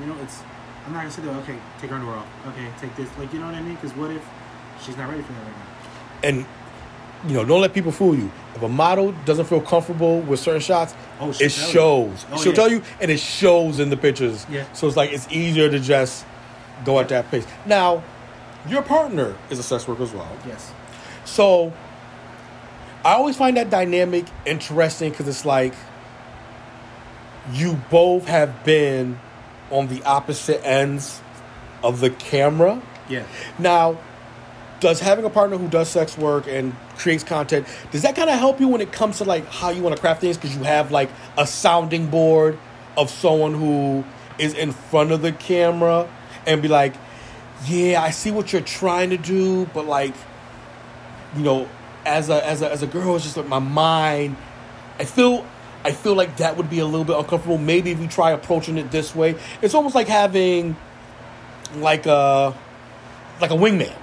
You 0.00 0.06
know, 0.06 0.16
it's. 0.22 0.42
I'm 0.86 0.92
not 0.92 1.00
gonna 1.00 1.10
sit 1.10 1.24
there. 1.24 1.34
Okay, 1.36 1.58
take 1.80 1.90
her 1.90 1.96
underwear 1.96 2.16
off. 2.16 2.28
Okay, 2.46 2.68
take 2.80 2.96
this. 2.96 3.10
Like, 3.18 3.32
you 3.32 3.40
know 3.40 3.46
what 3.46 3.54
I 3.54 3.62
mean? 3.62 3.74
Because 3.74 3.94
what 3.94 4.10
if 4.10 4.26
she's 4.82 4.96
not 4.96 5.08
ready 5.10 5.22
for 5.22 5.32
that 5.32 5.42
right 5.42 5.56
now? 5.56 5.66
And, 6.22 6.46
you 7.26 7.34
know, 7.34 7.44
don't 7.44 7.60
let 7.60 7.74
people 7.74 7.90
fool 7.92 8.14
you. 8.14 8.30
If 8.54 8.62
a 8.62 8.68
model 8.68 9.12
doesn't 9.24 9.46
feel 9.46 9.60
comfortable 9.60 10.20
with 10.20 10.40
certain 10.40 10.60
shots, 10.60 10.94
Oh, 11.20 11.30
it 11.40 11.50
shows. 11.50 12.24
Oh, 12.30 12.36
She'll 12.36 12.48
yeah. 12.48 12.54
tell 12.54 12.70
you, 12.70 12.82
and 13.00 13.10
it 13.10 13.18
shows 13.18 13.80
in 13.80 13.90
the 13.90 13.96
pictures. 13.96 14.46
Yeah. 14.48 14.70
So 14.72 14.86
it's 14.86 14.96
like 14.96 15.12
it's 15.12 15.26
easier 15.32 15.68
to 15.68 15.80
just 15.80 16.24
go 16.84 17.00
at 17.00 17.08
that 17.08 17.28
pace. 17.30 17.46
Now, 17.66 18.04
your 18.68 18.82
partner 18.82 19.36
is 19.50 19.58
a 19.58 19.62
sex 19.64 19.88
worker 19.88 20.04
as 20.04 20.12
well. 20.12 20.30
Yes. 20.46 20.72
So 21.24 21.72
I 23.04 23.14
always 23.14 23.36
find 23.36 23.56
that 23.56 23.68
dynamic 23.70 24.26
interesting 24.46 25.10
because 25.10 25.26
it's 25.26 25.44
like 25.44 25.74
you 27.52 27.74
both 27.90 28.26
have 28.26 28.64
been 28.64 29.18
on 29.70 29.88
the 29.88 30.02
opposite 30.04 30.64
ends 30.64 31.20
of 31.82 32.00
the 32.00 32.10
camera. 32.10 32.80
Yeah. 33.08 33.24
Now, 33.58 33.98
does 34.80 35.00
having 35.00 35.24
a 35.24 35.30
partner 35.30 35.56
who 35.56 35.68
does 35.68 35.88
sex 35.88 36.16
work 36.16 36.46
and 36.46 36.74
creates 36.96 37.24
content 37.24 37.66
does 37.90 38.02
that 38.02 38.14
kind 38.14 38.30
of 38.30 38.38
help 38.38 38.60
you 38.60 38.68
when 38.68 38.80
it 38.80 38.92
comes 38.92 39.18
to 39.18 39.24
like 39.24 39.44
how 39.46 39.70
you 39.70 39.82
want 39.82 39.94
to 39.94 40.00
craft 40.00 40.20
things? 40.20 40.36
Because 40.36 40.56
you 40.56 40.62
have 40.62 40.90
like 40.90 41.10
a 41.36 41.46
sounding 41.46 42.08
board 42.08 42.58
of 42.96 43.10
someone 43.10 43.54
who 43.54 44.04
is 44.38 44.54
in 44.54 44.72
front 44.72 45.12
of 45.12 45.22
the 45.22 45.32
camera 45.32 46.08
and 46.46 46.62
be 46.62 46.68
like 46.68 46.94
yeah 47.66 48.00
i 48.00 48.10
see 48.10 48.30
what 48.30 48.52
you're 48.52 48.62
trying 48.62 49.10
to 49.10 49.16
do 49.16 49.66
but 49.66 49.84
like 49.84 50.14
you 51.36 51.42
know 51.42 51.68
as 52.06 52.28
a 52.30 52.46
as 52.46 52.62
a 52.62 52.70
as 52.70 52.82
a 52.82 52.86
girl 52.86 53.16
it's 53.16 53.24
just 53.24 53.36
like 53.36 53.46
my 53.46 53.58
mind. 53.58 54.36
I 54.98 55.04
feel 55.04 55.46
i 55.84 55.92
feel 55.92 56.14
like 56.14 56.38
that 56.38 56.56
would 56.56 56.70
be 56.70 56.80
a 56.80 56.86
little 56.86 57.04
bit 57.04 57.16
uncomfortable 57.16 57.58
maybe 57.58 57.92
if 57.92 57.98
we 57.98 58.08
try 58.08 58.32
approaching 58.32 58.78
it 58.78 58.90
this 58.90 59.14
way. 59.14 59.36
It's 59.62 59.74
almost 59.74 59.94
like 59.94 60.08
having 60.08 60.76
like 61.76 62.06
a 62.06 62.56
like 63.40 63.50
a 63.50 63.54
wingman 63.54 63.94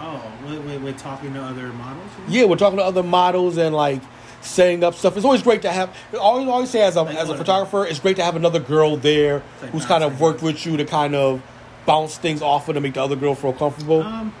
Oh, 0.00 0.32
wait, 0.46 0.60
wait, 0.62 0.80
wait. 0.80 0.98
Talking 0.98 1.34
to 1.34 1.42
other 1.42 1.68
models. 1.68 2.10
yeah, 2.28 2.44
we're 2.44 2.56
talking 2.56 2.78
to 2.78 2.84
other 2.84 3.02
models 3.02 3.58
and 3.58 3.74
like 3.74 4.00
setting 4.40 4.82
up 4.82 4.94
stuff. 4.94 5.16
It's 5.16 5.26
always 5.26 5.42
great 5.42 5.62
to 5.62 5.70
have. 5.70 5.94
Always 6.18 6.48
always 6.48 6.70
say 6.70 6.80
as 6.82 6.96
a 6.96 7.02
Like 7.02 7.16
as 7.16 7.28
a 7.28 7.36
photographer, 7.36 7.84
it's 7.84 8.00
great 8.00 8.16
to 8.16 8.24
have 8.24 8.36
another 8.36 8.60
girl 8.60 8.96
there 8.96 9.42
Like 9.60 9.70
who's 9.72 9.84
kind 9.86 10.02
of 10.02 10.20
worked 10.20 10.42
with 10.42 10.64
you 10.64 10.76
to 10.78 10.84
kind 10.84 11.14
of 11.14 11.42
bounce 11.86 12.16
things 12.16 12.40
off 12.42 12.68
of 12.68 12.74
to 12.74 12.80
make 12.80 12.94
the 12.94 13.02
other 13.02 13.16
girl 13.16 13.34
feel 13.34 13.52
comfortable. 13.52 14.02
Um, 14.02 14.32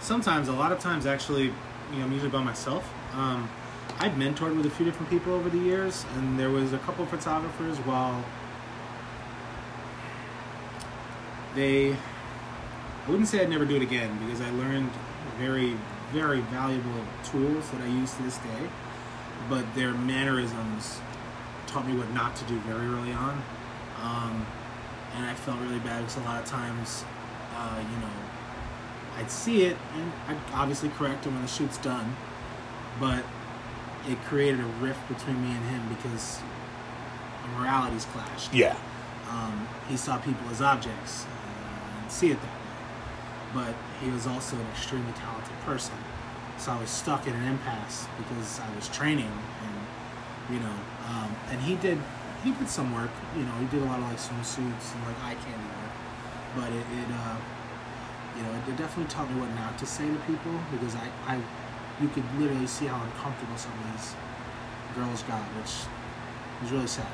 sometimes, 0.00 0.48
a 0.48 0.52
lot 0.52 0.72
of 0.72 0.78
times, 0.78 1.04
actually, 1.04 1.44
you 1.44 1.98
know, 1.98 2.04
I'm 2.04 2.12
usually 2.12 2.30
by 2.30 2.42
myself. 2.42 2.90
Um, 3.12 3.50
I've 3.98 4.12
mentored 4.12 4.56
with 4.56 4.64
a 4.64 4.70
few 4.70 4.86
different 4.86 5.10
people 5.10 5.34
over 5.34 5.50
the 5.50 5.58
years, 5.58 6.06
and 6.16 6.38
there 6.38 6.48
was 6.48 6.72
a 6.72 6.78
couple 6.78 7.04
of 7.04 7.10
photographers. 7.10 7.76
While 7.78 8.24
they, 11.54 11.96
I 13.10 13.12
wouldn't 13.12 13.28
say 13.28 13.42
I'd 13.42 13.50
never 13.50 13.64
do 13.64 13.74
it 13.74 13.82
again 13.82 14.16
because 14.24 14.40
I 14.40 14.50
learned 14.50 14.88
very, 15.36 15.76
very 16.12 16.42
valuable 16.42 17.04
tools 17.24 17.68
that 17.70 17.80
I 17.80 17.86
use 17.86 18.14
to 18.14 18.22
this 18.22 18.36
day. 18.36 18.68
But 19.48 19.64
their 19.74 19.92
mannerisms 19.92 21.00
taught 21.66 21.88
me 21.88 21.96
what 21.96 22.08
not 22.12 22.36
to 22.36 22.44
do 22.44 22.56
very 22.60 22.86
early 22.86 23.10
on. 23.10 23.42
Um, 24.00 24.46
and 25.16 25.26
I 25.26 25.34
felt 25.34 25.58
really 25.58 25.80
bad 25.80 26.02
because 26.02 26.18
a 26.18 26.20
lot 26.20 26.40
of 26.40 26.48
times, 26.48 27.04
uh, 27.56 27.82
you 27.82 27.98
know, 27.98 28.12
I'd 29.16 29.28
see 29.28 29.64
it 29.64 29.76
and 29.96 30.12
I'd 30.28 30.38
obviously 30.54 30.90
correct 30.90 31.24
him 31.24 31.32
when 31.32 31.42
the 31.42 31.48
shoot's 31.48 31.78
done, 31.78 32.14
but 33.00 33.24
it 34.08 34.22
created 34.26 34.60
a 34.60 34.70
rift 34.78 35.08
between 35.08 35.42
me 35.42 35.50
and 35.50 35.64
him 35.64 35.82
because 35.96 36.38
our 37.42 37.60
moralities 37.60 38.04
clashed. 38.12 38.54
yeah, 38.54 38.76
Um, 39.28 39.66
he 39.88 39.96
saw 39.96 40.16
people 40.18 40.48
as 40.48 40.62
objects 40.62 41.24
uh, 41.24 42.02
and 42.02 42.12
see 42.12 42.30
it 42.30 42.40
that. 42.40 42.59
But 43.54 43.74
he 44.00 44.10
was 44.10 44.26
also 44.26 44.56
an 44.56 44.66
extremely 44.72 45.12
talented 45.12 45.58
person. 45.64 45.94
So 46.58 46.72
I 46.72 46.80
was 46.80 46.90
stuck 46.90 47.26
in 47.26 47.34
an 47.34 47.44
impasse 47.46 48.06
because 48.18 48.60
I 48.60 48.68
was 48.76 48.88
training, 48.88 49.32
and 49.64 50.54
you 50.54 50.60
know, 50.60 50.76
um, 51.08 51.34
and 51.50 51.60
he 51.60 51.74
did 51.76 51.98
he 52.44 52.52
did 52.52 52.68
some 52.68 52.92
work. 52.92 53.10
You 53.36 53.44
know, 53.44 53.54
he 53.60 53.66
did 53.66 53.82
a 53.82 53.86
lot 53.86 53.98
of 53.98 54.04
like 54.04 54.18
swimsuits 54.18 54.94
and 54.94 55.00
like 55.06 55.18
eye 55.24 55.36
candy 55.40 55.70
work, 55.80 55.94
but 56.56 56.68
it, 56.72 56.84
it 56.84 57.08
uh, 57.10 57.36
you 58.36 58.42
know, 58.42 58.52
it, 58.52 58.70
it 58.70 58.76
definitely 58.76 59.10
taught 59.10 59.30
me 59.30 59.40
what 59.40 59.50
not 59.54 59.78
to 59.78 59.86
say 59.86 60.06
to 60.06 60.20
people 60.28 60.52
because 60.70 60.94
I, 60.94 61.08
I 61.26 61.40
you 62.00 62.08
could 62.08 62.24
literally 62.38 62.66
see 62.66 62.86
how 62.86 63.02
uncomfortable 63.02 63.56
some 63.56 63.72
of 63.72 63.92
these 63.92 64.14
girls 64.94 65.22
got, 65.24 65.42
which 65.56 65.88
was 66.62 66.72
really 66.72 66.86
sad. 66.86 67.08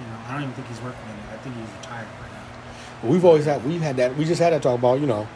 You 0.00 0.06
know, 0.06 0.18
I 0.26 0.32
don't 0.32 0.42
even 0.42 0.54
think 0.54 0.66
he's 0.68 0.80
working 0.80 1.02
anymore. 1.02 1.34
I 1.34 1.36
think 1.38 1.54
he's 1.56 1.70
retired 1.82 2.08
right 2.22 2.32
now. 2.32 3.10
We've 3.10 3.24
always 3.24 3.44
had 3.44 3.64
we've 3.66 3.82
had 3.82 3.96
that. 3.98 4.16
We 4.16 4.24
just 4.24 4.40
had 4.40 4.52
that 4.52 4.62
talk 4.62 4.78
about 4.78 5.00
you 5.00 5.06
know 5.06 5.26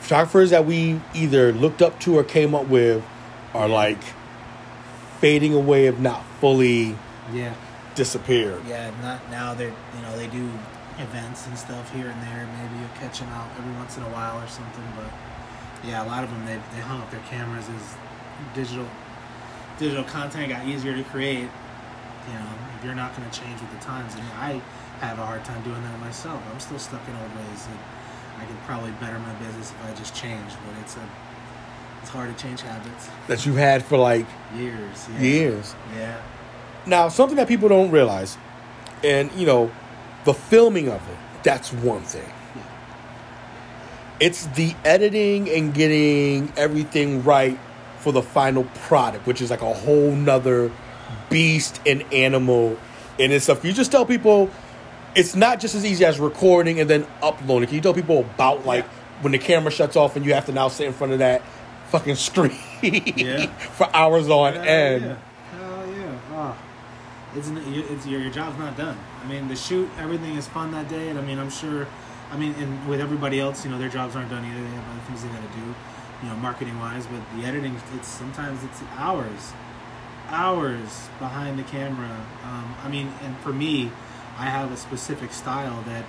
photographers 0.00 0.50
that 0.50 0.64
we 0.66 1.00
either 1.14 1.52
looked 1.52 1.82
up 1.82 1.98
to 2.00 2.18
or 2.18 2.24
came 2.24 2.54
up 2.54 2.66
with 2.66 3.04
are 3.54 3.68
like 3.68 3.98
fading 5.20 5.54
away 5.54 5.86
if 5.86 5.98
not 5.98 6.24
fully 6.40 6.96
Yeah. 7.32 7.52
disappeared. 7.94 8.62
Yeah, 8.68 8.90
not 9.02 9.30
now. 9.30 9.54
They're 9.54 9.68
you 9.96 10.02
know 10.02 10.16
they 10.16 10.26
do 10.28 10.48
events 10.98 11.46
and 11.46 11.58
stuff 11.58 11.92
here 11.92 12.08
and 12.08 12.22
there. 12.22 12.46
Maybe 12.62 12.80
you'll 12.80 13.00
catch 13.00 13.18
them 13.20 13.28
out 13.30 13.48
every 13.58 13.72
once 13.74 13.96
in 13.96 14.02
a 14.02 14.08
while 14.08 14.38
or 14.38 14.46
something. 14.46 14.84
But 14.96 15.10
yeah, 15.88 16.04
a 16.04 16.06
lot 16.06 16.22
of 16.24 16.30
them 16.30 16.44
they 16.46 16.58
they 16.74 16.82
hung 16.82 17.00
up 17.00 17.10
their 17.10 17.20
cameras 17.30 17.64
as 17.68 17.94
digital 18.54 18.86
digital 19.78 20.04
content 20.04 20.48
got 20.50 20.66
easier 20.66 20.94
to 20.96 21.02
create. 21.04 21.48
You 22.28 22.34
know, 22.34 22.50
if 22.78 22.84
you're 22.84 22.94
not 22.94 23.16
going 23.16 23.28
to 23.30 23.40
change 23.40 23.60
with 23.60 23.70
the 23.70 23.78
times, 23.84 24.14
and 24.14 24.24
I 24.40 24.60
have 25.00 25.18
a 25.18 25.24
hard 25.24 25.44
time 25.44 25.62
doing 25.62 25.80
that 25.82 26.00
myself. 26.00 26.42
I'm 26.52 26.58
still 26.58 26.78
stuck 26.78 27.06
in 27.08 27.14
old 27.14 27.30
ways. 27.36 27.66
And 27.70 27.78
I 28.38 28.44
could 28.44 28.58
probably 28.66 28.90
better 28.92 29.18
my 29.18 29.32
business 29.34 29.70
if 29.70 29.84
I 29.84 29.94
just 29.94 30.14
changed, 30.14 30.56
but 30.66 30.80
it's 30.80 30.96
a 30.96 31.08
it's 32.02 32.10
hard 32.10 32.36
to 32.36 32.42
change 32.42 32.60
habits. 32.60 33.08
That 33.26 33.44
you 33.46 33.54
had 33.54 33.84
for 33.84 33.96
like 33.96 34.26
Years. 34.54 35.08
Yeah. 35.14 35.20
years. 35.20 35.74
Yeah. 35.96 36.20
Now, 36.86 37.08
something 37.08 37.36
that 37.36 37.48
people 37.48 37.68
don't 37.68 37.90
realize, 37.90 38.38
and 39.02 39.32
you 39.32 39.44
know, 39.44 39.72
the 40.24 40.32
filming 40.32 40.88
of 40.88 41.02
it, 41.08 41.18
that's 41.42 41.72
one 41.72 42.02
thing. 42.02 42.28
Yeah. 42.54 42.62
It's 44.20 44.46
the 44.46 44.74
editing 44.84 45.50
and 45.50 45.74
getting 45.74 46.52
everything 46.56 47.24
right 47.24 47.58
for 47.98 48.12
the 48.12 48.22
final 48.22 48.64
product, 48.84 49.26
which 49.26 49.40
is 49.42 49.50
like 49.50 49.62
a 49.62 49.74
whole 49.74 50.12
nother 50.12 50.70
beast 51.28 51.80
and 51.84 52.04
animal 52.12 52.78
in 53.18 53.32
itself. 53.32 53.64
You 53.64 53.72
just 53.72 53.90
tell 53.90 54.06
people 54.06 54.48
it's 55.16 55.34
not 55.34 55.58
just 55.60 55.74
as 55.74 55.84
easy 55.84 56.04
as 56.04 56.20
recording 56.20 56.78
and 56.78 56.88
then 56.88 57.06
uploading. 57.22 57.66
Can 57.66 57.74
you 57.76 57.80
tell 57.80 57.94
people 57.94 58.20
about 58.20 58.66
like 58.66 58.84
when 59.22 59.32
the 59.32 59.38
camera 59.38 59.70
shuts 59.70 59.96
off 59.96 60.14
and 60.14 60.24
you 60.24 60.34
have 60.34 60.46
to 60.46 60.52
now 60.52 60.68
sit 60.68 60.86
in 60.86 60.92
front 60.92 61.12
of 61.14 61.20
that 61.20 61.42
fucking 61.88 62.16
screen 62.16 62.52
Yeah. 62.82 63.46
for 63.56 63.88
hours 63.96 64.28
on 64.28 64.52
Hell 64.54 64.62
end? 64.64 65.04
Yeah. 65.04 65.16
Hell 65.58 65.86
yeah. 65.92 66.18
Oh. 66.32 66.58
It's, 67.34 67.48
it's 67.48 68.06
your, 68.06 68.20
your 68.20 68.30
job's 68.30 68.58
not 68.58 68.76
done. 68.76 68.96
I 69.24 69.28
mean, 69.28 69.48
the 69.48 69.56
shoot, 69.56 69.88
everything 69.98 70.36
is 70.36 70.46
fun 70.46 70.70
that 70.72 70.88
day, 70.88 71.08
and 71.08 71.18
I 71.18 71.22
mean, 71.22 71.38
I'm 71.38 71.50
sure. 71.50 71.86
I 72.30 72.36
mean, 72.36 72.54
and 72.58 72.88
with 72.88 73.00
everybody 73.00 73.40
else, 73.40 73.64
you 73.64 73.70
know, 73.70 73.78
their 73.78 73.88
jobs 73.88 74.16
aren't 74.16 74.30
done 74.30 74.44
either. 74.44 74.60
They 74.60 74.74
have 74.74 74.88
other 74.90 75.00
things 75.06 75.22
they 75.22 75.28
got 75.28 75.40
to 75.42 75.58
do, 75.58 75.74
you 76.22 76.28
know, 76.28 76.36
marketing 76.36 76.78
wise. 76.78 77.06
But 77.06 77.20
the 77.38 77.46
editing, 77.46 77.78
it's 77.94 78.08
sometimes 78.08 78.64
it's 78.64 78.82
hours, 78.96 79.52
hours 80.28 81.08
behind 81.18 81.58
the 81.58 81.62
camera. 81.64 82.26
Um, 82.44 82.74
I 82.82 82.88
mean, 82.88 83.12
and 83.22 83.36
for 83.38 83.52
me, 83.52 83.92
I 84.38 84.44
have 84.46 84.70
a 84.72 84.76
specific 84.76 85.32
style 85.32 85.82
that 85.86 86.04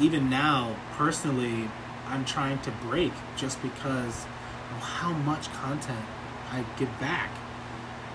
even 0.00 0.30
now, 0.30 0.74
personally, 0.96 1.68
I'm 2.08 2.24
trying 2.24 2.58
to 2.60 2.70
break 2.70 3.12
just 3.36 3.60
because 3.62 4.24
of 4.74 4.78
how 4.82 5.12
much 5.12 5.52
content 5.52 6.04
I 6.50 6.64
get 6.78 6.98
back. 7.00 7.30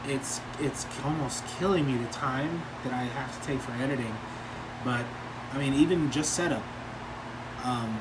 It's 0.08 0.42
it's 0.60 0.86
almost 1.04 1.46
killing 1.60 1.86
me 1.86 1.98
the 1.98 2.12
time 2.12 2.62
that 2.84 2.94
I 2.94 3.04
have 3.04 3.40
to 3.40 3.48
take 3.48 3.60
for 3.60 3.72
editing. 3.74 4.16
But 4.84 5.06
I 5.54 5.58
mean, 5.60 5.74
even 5.74 6.12
just 6.12 6.34
setup, 6.34 6.64
um, 7.64 8.00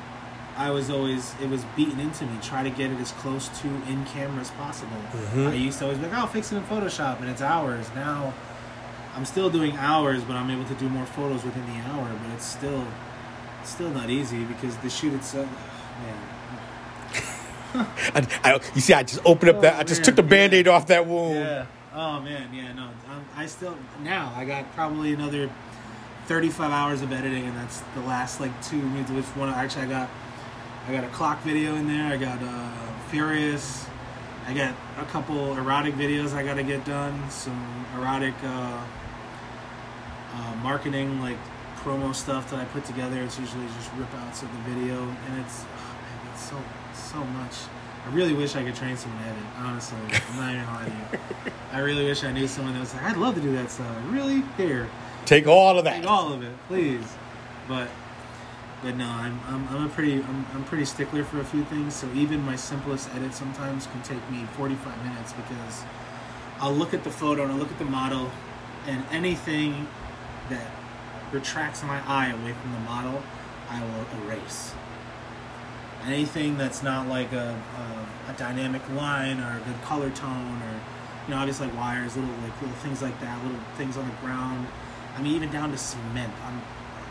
I 0.55 0.71
was 0.71 0.89
always 0.89 1.35
it 1.41 1.49
was 1.49 1.63
beaten 1.75 1.99
into 1.99 2.25
me. 2.25 2.37
Try 2.41 2.63
to 2.63 2.69
get 2.69 2.91
it 2.91 2.99
as 2.99 3.11
close 3.13 3.47
to 3.61 3.67
in 3.67 4.05
camera 4.05 4.41
as 4.41 4.49
possible. 4.51 4.97
Mhm. 5.33 5.49
I 5.49 5.53
used 5.53 5.77
to 5.79 5.85
always 5.85 5.99
be 5.99 6.05
like, 6.07 6.15
"Oh, 6.17 6.21
I'll 6.21 6.27
fix 6.27 6.51
it 6.51 6.57
in 6.57 6.63
Photoshop," 6.63 7.19
and 7.19 7.29
it's 7.29 7.41
hours. 7.41 7.89
Now, 7.95 8.33
I'm 9.17 9.25
still 9.25 9.49
doing 9.49 9.75
hours, 9.77 10.23
but 10.23 10.35
I'm 10.35 10.49
able 10.51 10.65
to 10.65 10.75
do 10.75 10.87
more 10.87 11.05
photos 11.07 11.43
within 11.43 11.65
the 11.65 11.79
hour. 11.89 12.07
But 12.23 12.33
it's 12.35 12.45
still 12.45 12.85
it's 13.61 13.71
still 13.71 13.89
not 13.89 14.09
easy 14.11 14.43
because 14.43 14.77
the 14.77 14.89
shoot 14.89 15.13
itself, 15.13 15.49
man. 16.03 16.17
I, 18.13 18.27
I, 18.43 18.59
you 18.75 18.81
see, 18.81 18.93
I 18.93 19.03
just 19.03 19.21
opened 19.25 19.49
up 19.49 19.55
Oh, 19.57 19.61
that. 19.61 19.79
I 19.79 19.83
just 19.83 20.01
man, 20.01 20.05
took 20.05 20.15
the 20.15 20.23
yeah. 20.23 20.29
band-aid 20.29 20.67
off 20.67 20.87
that 20.87 21.05
wound. 21.07 21.35
Yeah. 21.35 21.65
Oh 21.93 22.21
man, 22.21 22.53
yeah. 22.53 22.73
No, 22.73 22.83
um, 22.83 23.25
I 23.35 23.47
still 23.47 23.75
now 24.03 24.31
I 24.35 24.45
got 24.45 24.71
probably 24.75 25.13
another 25.13 25.49
thirty-five 26.27 26.71
hours 26.71 27.01
of 27.01 27.11
editing, 27.11 27.45
and 27.45 27.57
that's 27.57 27.79
the 27.95 28.01
last 28.01 28.39
like 28.39 28.51
two 28.63 28.77
minutes. 28.81 29.09
Which 29.09 29.25
one? 29.35 29.49
Actually, 29.49 29.85
I 29.85 29.89
got 29.89 30.09
I 30.87 30.91
got 30.93 31.03
a 31.03 31.09
clock 31.09 31.41
video 31.41 31.73
in 31.75 31.87
there. 31.87 32.13
I 32.13 32.17
got 32.17 32.39
uh, 32.41 32.69
Furious. 33.09 33.87
I 34.47 34.53
got 34.53 34.75
a 34.99 35.03
couple 35.05 35.57
erotic 35.57 35.95
videos 35.95 36.33
I 36.33 36.43
got 36.43 36.53
to 36.53 36.63
get 36.63 36.85
done. 36.85 37.29
Some 37.29 37.85
erotic 37.97 38.33
uh, 38.43 38.81
uh, 40.33 40.55
marketing 40.63 41.19
like 41.21 41.37
promo 41.77 42.13
stuff 42.13 42.49
that 42.51 42.59
I 42.59 42.65
put 42.65 42.85
together. 42.85 43.21
It's 43.23 43.39
usually 43.39 43.65
just 43.77 43.89
rip 43.97 44.13
outs 44.15 44.41
of 44.43 44.49
the 44.51 44.73
video, 44.73 45.01
and 45.01 45.39
it's 45.45 45.63
oh, 45.63 45.93
man, 45.93 46.33
it's 46.33 46.43
so 46.49 46.57
so 46.93 47.23
much. 47.23 47.53
I 48.05 48.09
really 48.11 48.33
wish 48.33 48.55
I 48.55 48.63
could 48.63 48.75
train 48.75 48.95
someone 48.95 49.21
to 49.23 49.29
edit. 49.29 49.43
Honestly, 49.57 49.97
I'm 50.31 50.37
not 50.37 50.53
even 50.53 50.65
lying 50.67 50.91
to 50.91 51.17
you. 51.17 51.51
I 51.73 51.79
really 51.79 52.05
wish 52.05 52.23
I 52.23 52.31
knew 52.31 52.47
someone 52.47 52.73
that 52.73 52.79
was 52.79 52.93
like, 52.93 53.03
I'd 53.03 53.17
love 53.17 53.35
to 53.35 53.41
do 53.41 53.51
that 53.53 53.69
stuff. 53.69 53.87
Really? 54.09 54.43
Here, 54.55 54.87
Take 55.25 55.45
all 55.45 55.77
of 55.77 55.83
that. 55.83 55.97
take 56.01 56.09
all 56.09 56.31
of 56.31 56.41
it, 56.41 56.53
please. 56.69 57.05
But, 57.67 57.89
but 58.81 58.95
no, 58.95 59.05
I'm, 59.09 59.37
I'm, 59.47 59.67
I'm 59.67 59.85
a 59.87 59.89
pretty, 59.89 60.23
I'm, 60.23 60.45
I'm 60.53 60.63
pretty 60.63 60.85
stickler 60.85 61.25
for 61.25 61.41
a 61.41 61.43
few 61.43 61.65
things. 61.65 61.95
So 61.95 62.09
even 62.13 62.41
my 62.45 62.55
simplest 62.55 63.13
edit 63.13 63.33
sometimes 63.33 63.87
can 63.87 64.01
take 64.03 64.31
me 64.31 64.45
45 64.55 65.05
minutes 65.05 65.33
because 65.33 65.83
I'll 66.61 66.73
look 66.73 66.93
at 66.93 67.03
the 67.03 67.11
photo 67.11 67.43
and 67.43 67.51
I'll 67.51 67.57
look 67.57 67.71
at 67.71 67.79
the 67.79 67.83
model, 67.85 68.31
and 68.87 69.03
anything 69.11 69.85
that 70.49 70.71
retracts 71.31 71.83
my 71.83 72.01
eye 72.07 72.29
away 72.29 72.53
from 72.53 72.71
the 72.73 72.79
model, 72.79 73.21
I 73.69 73.81
will 73.81 74.23
erase. 74.23 74.73
Anything 76.05 76.57
that's 76.57 76.83
not 76.83 77.07
like 77.07 77.33
a, 77.33 77.59
a, 77.77 78.31
a 78.31 78.33
dynamic 78.37 78.81
line 78.91 79.39
or 79.39 79.57
a 79.57 79.61
good 79.65 79.81
color 79.83 80.09
tone 80.09 80.61
or 80.61 80.79
you 81.27 81.33
know 81.33 81.37
obviously 81.37 81.67
like 81.67 81.75
wires, 81.75 82.15
little 82.15 82.33
like 82.41 82.61
little 82.61 82.77
things 82.77 83.01
like 83.01 83.19
that, 83.19 83.43
little 83.43 83.59
things 83.75 83.97
on 83.97 84.07
the 84.07 84.15
ground. 84.15 84.67
I 85.17 85.21
mean 85.21 85.35
even 85.35 85.51
down 85.51 85.71
to 85.71 85.77
cement. 85.77 86.33
I'm 86.45 86.61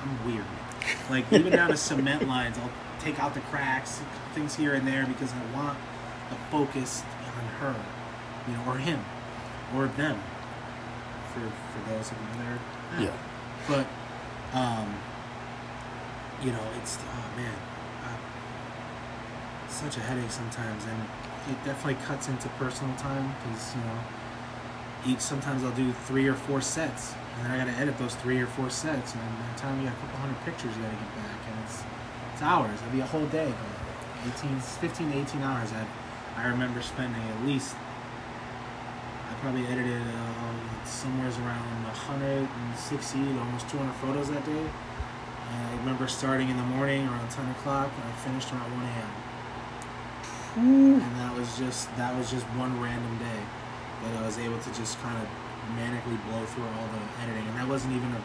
I'm 0.03 0.27
weird. 0.27 0.47
Like 1.11 1.31
even 1.33 1.53
down 1.53 1.71
to 1.71 1.77
cement 1.77 2.27
lines, 2.29 2.57
I'll 2.59 2.71
take 3.01 3.21
out 3.21 3.35
the 3.35 3.41
cracks, 3.41 4.01
things 4.35 4.57
here 4.57 4.75
and 4.75 4.87
there 4.87 5.07
because 5.07 5.33
I 5.33 5.55
want 5.55 5.79
the 6.31 6.37
focus 6.51 7.03
on 7.37 7.45
her, 7.61 7.75
you 8.49 8.55
know, 8.55 8.65
or 8.67 8.79
him, 8.79 9.05
or 9.75 9.89
them. 9.89 10.21
For 11.37 11.43
for 11.43 11.91
those 11.93 12.09
that 12.09 12.17
are 12.17 13.03
Yeah. 13.03 13.13
but 13.69 13.85
um 14.57 14.89
you 16.43 16.51
know 16.51 16.63
it's 16.81 16.97
oh 16.97 17.37
man 17.37 17.53
uh, 18.05 19.69
such 19.69 19.99
a 19.99 20.01
headache 20.01 20.31
sometimes 20.31 20.85
and 20.87 20.99
it 21.51 21.63
definitely 21.63 22.03
cuts 22.07 22.29
into 22.29 22.49
personal 22.57 22.95
time 22.97 23.35
because 23.45 23.75
you 23.75 23.83
know 23.83 23.99
each 25.13 25.21
sometimes 25.21 25.63
i'll 25.63 25.77
do 25.77 25.93
three 26.09 26.27
or 26.27 26.33
four 26.35 26.63
sets 26.63 27.15
and 27.37 27.45
then 27.45 27.51
i 27.53 27.59
gotta 27.59 27.77
edit 27.79 27.99
those 27.99 28.15
three 28.15 28.41
or 28.41 28.47
four 28.47 28.71
sets 28.71 29.13
and 29.13 29.21
by 29.23 29.53
the 29.55 29.61
time 29.61 29.77
you 29.79 29.87
got 29.89 29.93
a 29.97 30.01
couple 30.01 30.19
hundred 30.21 30.43
pictures 30.47 30.75
you 30.75 30.83
gotta 30.83 30.97
get 30.97 31.15
back 31.17 31.39
and 31.53 31.65
it's 31.65 31.83
it's 32.33 32.41
hours 32.43 32.81
it'll 32.81 32.93
be 32.93 33.01
a 33.01 33.07
whole 33.07 33.27
day 33.27 33.53
but 34.25 34.33
18 34.41 34.59
15 34.59 35.13
to 35.13 35.19
18 35.19 35.43
hours 35.43 35.69
i 35.73 36.43
i 36.43 36.47
remember 36.49 36.81
spending 36.81 37.21
at 37.21 37.45
least 37.45 37.77
probably 39.41 39.67
edited 39.67 40.03
uh, 40.03 40.85
somewhere 40.85 41.29
around 41.29 41.85
160 41.85 43.19
to 43.19 43.39
almost 43.39 43.69
200 43.69 43.93
photos 43.95 44.31
that 44.31 44.45
day. 44.45 44.67
And 45.53 45.67
I 45.69 45.77
remember 45.79 46.09
starting 46.09 46.49
in 46.49 46.57
the 46.57 46.63
morning 46.65 47.07
around 47.07 47.31
10 47.31 47.49
o'clock, 47.51 47.91
and 47.95 48.05
I 48.05 48.13
finished 48.17 48.53
around 48.53 48.73
1 48.73 48.83
a.m. 48.83 49.13
And 51.03 51.17
that 51.21 51.37
was 51.37 51.57
just 51.59 51.95
that 51.97 52.17
was 52.17 52.31
just 52.31 52.47
one 52.57 52.81
random 52.81 53.19
day 53.19 53.41
that 54.05 54.17
I 54.17 54.27
was 54.27 54.39
able 54.39 54.59
to 54.59 54.71
just 54.73 54.99
kind 55.01 55.17
of 55.21 55.29
manically 55.77 56.17
blow 56.29 56.45
through 56.47 56.65
all 56.65 56.89
the 56.89 57.23
editing, 57.23 57.47
and 57.47 57.57
that 57.57 57.69
wasn't 57.69 57.95
even 57.95 58.11
a 58.13 58.23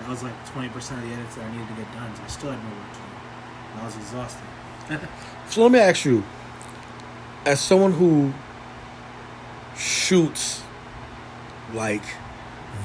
that 0.00 0.08
was 0.08 0.22
like 0.22 0.34
20% 0.48 0.74
of 0.74 1.02
the 1.02 1.14
edits 1.14 1.36
that 1.36 1.44
I 1.44 1.52
needed 1.52 1.68
to 1.68 1.74
get 1.74 1.92
done. 1.92 2.14
So 2.16 2.22
I 2.22 2.26
still 2.26 2.50
had 2.50 2.62
more 2.64 2.72
work 2.72 2.92
to 2.92 2.98
do. 2.98 3.80
I 3.80 3.84
was 3.84 3.96
exhausted. 3.96 4.46
So 5.48 5.62
let 5.62 5.72
me 5.72 5.78
ask 5.78 6.06
you, 6.06 6.24
as 7.44 7.60
someone 7.60 7.92
who 7.92 8.32
shoots 9.76 10.62
like 11.72 12.02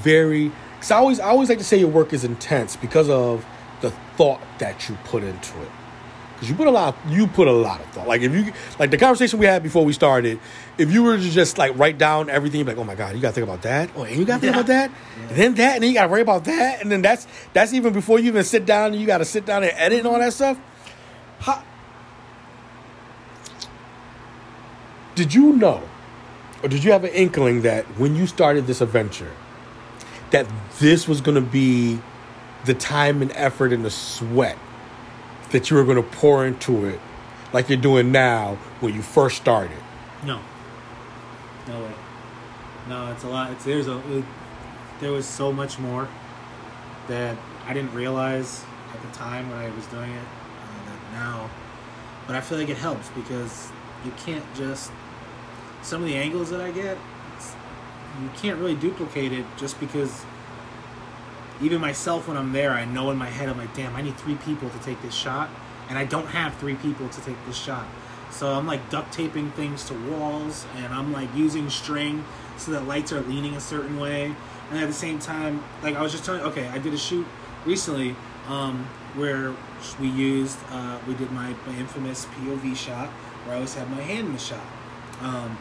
very, 0.02 0.52
because 0.76 0.92
I 0.92 0.98
always 0.98 1.20
I 1.20 1.28
always 1.30 1.50
like 1.50 1.58
to 1.60 1.64
say 1.64 1.78
your 1.78 1.90
work 1.90 2.14
is 2.14 2.24
intense 2.24 2.76
because 2.76 3.10
of 3.10 3.46
the 3.82 3.92
thought 4.18 4.40
that 4.60 4.88
you 4.90 4.98
put 5.06 5.24
into 5.24 5.62
it. 5.62 5.70
because 6.34 6.50
you 6.50 6.56
put 6.56 6.68
a 6.68 6.72
lot. 6.72 6.96
You 7.08 7.28
put 7.28 7.48
a 7.48 7.52
lot 7.52 7.80
of 7.82 7.88
thought. 7.92 8.08
Like 8.08 8.22
if 8.22 8.34
you 8.34 8.54
like 8.80 8.92
the 8.92 8.98
conversation 8.98 9.40
we 9.40 9.46
had 9.46 9.62
before 9.64 9.84
we 9.86 9.94
started, 9.94 10.40
if 10.78 10.92
you 10.92 11.04
were 11.04 11.18
to 11.18 11.30
just 11.30 11.58
like 11.58 11.78
write 11.78 11.98
down 11.98 12.30
everything, 12.30 12.66
like, 12.66 12.78
oh 12.78 12.84
my 12.84 12.96
god, 12.96 13.16
you 13.16 13.22
got 13.22 13.30
to 13.30 13.34
think 13.36 13.44
about 13.48 13.62
that. 13.64 13.90
Oh, 13.96 14.04
and 14.04 14.16
you 14.18 14.26
got 14.26 14.36
to 14.36 14.42
think 14.42 14.54
Yeah. 14.54 14.60
about 14.60 14.68
that, 14.68 14.92
and 15.30 15.38
then 15.38 15.56
that, 15.56 15.74
and 15.76 15.84
then 15.84 15.90
you 15.90 15.94
got 15.96 16.04
to 16.04 16.10
worry 16.10 16.22
about 16.22 16.46
that, 16.46 16.82
and 16.82 16.92
then 16.92 17.02
that's 17.02 17.28
that's 17.54 17.74
even 17.74 17.94
before 17.94 18.20
you 18.20 18.28
even 18.28 18.44
sit 18.44 18.66
down 18.66 18.92
and 18.94 19.02
you 19.02 19.06
got 19.08 19.20
to 19.20 19.26
sit 19.26 19.46
down 19.46 19.64
and 19.64 19.74
edit 19.76 20.00
and 20.00 20.08
all 20.08 20.20
that 20.20 20.34
stuff. 20.34 20.58
How, 21.40 21.64
did 25.16 25.34
you 25.34 25.54
know, 25.56 25.84
or 26.62 26.70
did 26.70 26.84
you 26.84 26.92
have 26.92 27.04
an 27.04 27.12
inkling 27.12 27.62
that 27.62 27.86
when 27.98 28.16
you 28.16 28.28
started 28.28 28.68
this 28.68 28.82
adventure, 28.82 29.32
that 30.32 30.48
this 30.80 31.08
was 31.08 31.22
going 31.22 31.36
to 31.36 31.42
be 31.42 32.00
the 32.66 32.74
time 32.74 33.22
and 33.22 33.32
effort 33.34 33.72
and 33.72 33.86
the 33.86 33.90
sweat 33.92 34.58
that 35.52 35.70
you 35.70 35.78
were 35.78 35.84
going 35.84 35.96
to 35.96 36.04
pour 36.04 36.46
into 36.46 36.86
it, 36.86 37.00
like 37.54 37.70
you're 37.70 37.78
doing 37.78 38.12
now 38.12 38.56
when 38.82 38.94
you 38.94 39.02
first 39.02 39.38
started? 39.38 39.78
No. 40.24 40.40
No 41.68 41.80
way. 41.82 41.94
No, 42.88 43.12
it's 43.12 43.24
a 43.24 43.30
lot. 43.30 43.52
It's 43.52 43.64
there's 43.66 43.88
a 43.88 43.98
it, 44.18 44.26
there 45.00 45.12
was 45.12 45.26
so 45.26 45.52
much 45.52 45.80
more 45.80 46.08
that 47.08 47.38
I 47.66 47.74
didn't 47.74 47.94
realize 47.94 48.64
at 48.94 49.02
the 49.02 49.18
time 49.18 49.50
when 49.50 49.60
I 49.60 49.70
was 49.70 49.86
doing 49.88 50.12
it 50.12 50.18
uh, 50.18 50.90
that 50.90 51.12
now. 51.14 51.50
But 52.28 52.36
I 52.36 52.42
feel 52.42 52.58
like 52.58 52.70
it 52.70 52.78
helps 52.78 53.10
because 53.10 53.72
you 54.04 54.12
can't 54.18 54.44
just 54.56 54.92
some 55.82 56.02
of 56.02 56.08
the 56.08 56.16
angles 56.16 56.50
that 56.50 56.62
I 56.62 56.72
get. 56.72 56.98
You 58.22 58.30
can't 58.36 58.60
really 58.60 58.76
duplicate 58.76 59.32
it 59.32 59.46
just 59.58 59.80
because. 59.80 60.24
Even 61.62 61.82
myself, 61.82 62.30
when 62.30 62.38
I'm 62.38 62.54
there, 62.54 62.72
I 62.72 62.86
know 62.86 63.12
in 63.12 63.18
my 63.18 63.28
head, 63.28 63.50
I'm 63.50 63.58
like, 63.58 63.74
damn, 63.76 63.94
I 63.94 64.02
need 64.02 64.16
three 64.16 64.36
people 64.36 64.70
to 64.70 64.80
take 64.80 65.02
this 65.02 65.14
shot, 65.14 65.50
and 65.90 65.98
I 65.98 66.06
don't 66.06 66.28
have 66.28 66.56
three 66.56 66.76
people 66.76 67.10
to 67.10 67.22
take 67.22 67.36
this 67.46 67.58
shot. 67.58 67.86
So 68.32 68.54
I'm 68.54 68.66
like 68.66 68.90
duct 68.90 69.12
taping 69.12 69.52
things 69.52 69.84
to 69.86 69.94
walls, 69.94 70.66
and 70.78 70.94
I'm 70.94 71.12
like 71.12 71.30
using 71.36 71.70
string 71.70 72.24
so 72.58 72.72
that 72.72 72.88
lights 72.88 73.12
are 73.12 73.22
leaning 73.22 73.56
a 73.56 73.60
certain 73.60 74.00
way. 74.00 74.34
And 74.70 74.80
at 74.80 74.88
the 74.88 74.94
same 74.94 75.20
time, 75.20 75.64
like 75.82 75.96
I 75.96 76.02
was 76.02 76.12
just 76.12 76.26
telling, 76.26 76.42
okay, 76.42 76.68
I 76.68 76.78
did 76.78 76.94
a 76.94 76.98
shoot 76.98 77.26
recently 77.66 78.16
um, 78.48 78.86
where 79.16 79.54
we 80.00 80.08
used, 80.10 80.58
uh, 80.70 81.00
we 81.08 81.16
did 81.16 81.32
my, 81.32 81.54
my 81.66 81.76
infamous 81.78 82.26
POV 82.26 82.76
shot 82.76 83.10
where 83.44 83.54
I 83.54 83.56
always 83.56 83.74
have 83.76 83.90
my 83.90 84.02
hand 84.02 84.28
in 84.28 84.34
the 84.34 84.40
shot. 84.40 84.64
Um, 85.22 85.58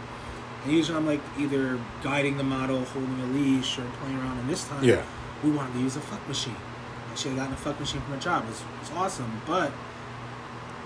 usually 0.66 0.96
I'm 0.98 1.06
like 1.06 1.20
either 1.38 1.78
guiding 2.02 2.36
the 2.36 2.44
model, 2.44 2.84
holding 2.84 3.20
a 3.20 3.26
leash, 3.26 3.78
or 3.78 3.84
playing 4.00 4.18
around. 4.18 4.38
And 4.38 4.48
this 4.48 4.64
time, 4.66 4.82
Yeah. 4.84 5.02
we 5.42 5.50
wanted 5.50 5.74
to 5.74 5.80
use 5.80 5.96
a 5.96 6.00
fuck 6.00 6.26
machine. 6.28 6.56
I 7.10 7.14
should 7.14 7.30
have 7.32 7.38
gotten 7.38 7.54
a 7.54 7.56
fuck 7.56 7.78
machine 7.80 8.00
for 8.02 8.10
my 8.10 8.16
job. 8.18 8.44
It 8.44 8.48
was, 8.48 8.60
it 8.60 8.80
was 8.80 8.90
awesome, 8.96 9.40
but 9.46 9.72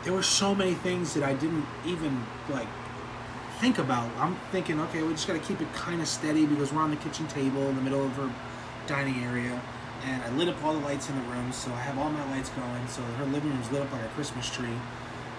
there 0.05 0.13
were 0.13 0.23
so 0.23 0.55
many 0.55 0.75
things 0.75 1.15
that 1.15 1.23
I 1.23 1.33
didn't 1.35 1.67
even 1.87 2.25
like 2.49 2.69
think 3.61 3.79
about. 3.79 4.11
I'm 4.19 4.37
thinking, 4.51 4.81
okay, 4.81 5.03
we 5.03 5.13
just 5.13 5.27
got 5.27 5.35
to 5.35 5.39
keep 5.39 5.61
it 5.61 5.73
kind 5.73 6.01
of 6.01 6.09
steady 6.09 6.47
because 6.47 6.73
we're 6.73 6.83
on 6.83 6.91
the 6.91 6.97
kitchen 6.97 7.27
table 7.29 7.63
in 7.69 7.77
the 7.77 7.83
middle 7.83 8.05
of 8.05 8.13
her 8.17 8.31
dining 8.87 9.23
area, 9.25 9.61
and 10.05 10.23
I 10.23 10.29
lit 10.31 10.49
up 10.49 10.63
all 10.65 10.73
the 10.73 10.81
lights 10.81 11.09
in 11.09 11.15
the 11.15 11.23
room, 11.31 11.53
so 11.53 11.71
I 11.73 11.77
have 11.81 11.97
all 11.99 12.11
my 12.11 12.25
lights 12.31 12.51
going. 12.51 12.89
So 12.89 13.03
her 13.03 13.25
living 13.27 13.51
room's 13.51 13.71
lit 13.71 13.83
up 13.83 13.93
like 13.93 14.03
a 14.03 14.09
Christmas 14.09 14.51
tree, 14.51 14.77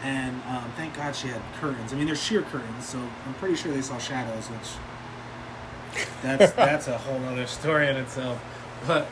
and 0.03 0.35
um, 0.49 0.71
thank 0.75 0.95
God 0.95 1.15
she 1.15 1.27
had 1.29 1.41
curtains. 1.59 1.93
I 1.93 1.95
mean, 1.95 2.05
they're 2.05 2.15
sheer 2.15 2.41
curtains, 2.41 2.85
so 2.87 2.99
I'm 3.25 3.33
pretty 3.35 3.55
sure 3.55 3.71
they 3.71 3.81
saw 3.81 3.97
shadows, 3.97 4.47
which 4.47 4.69
that's 6.21 6.51
that's 6.55 6.87
a 6.87 6.97
whole 6.97 7.23
other 7.25 7.47
story 7.47 7.87
in 7.87 7.95
itself. 7.97 8.43
But 8.85 9.07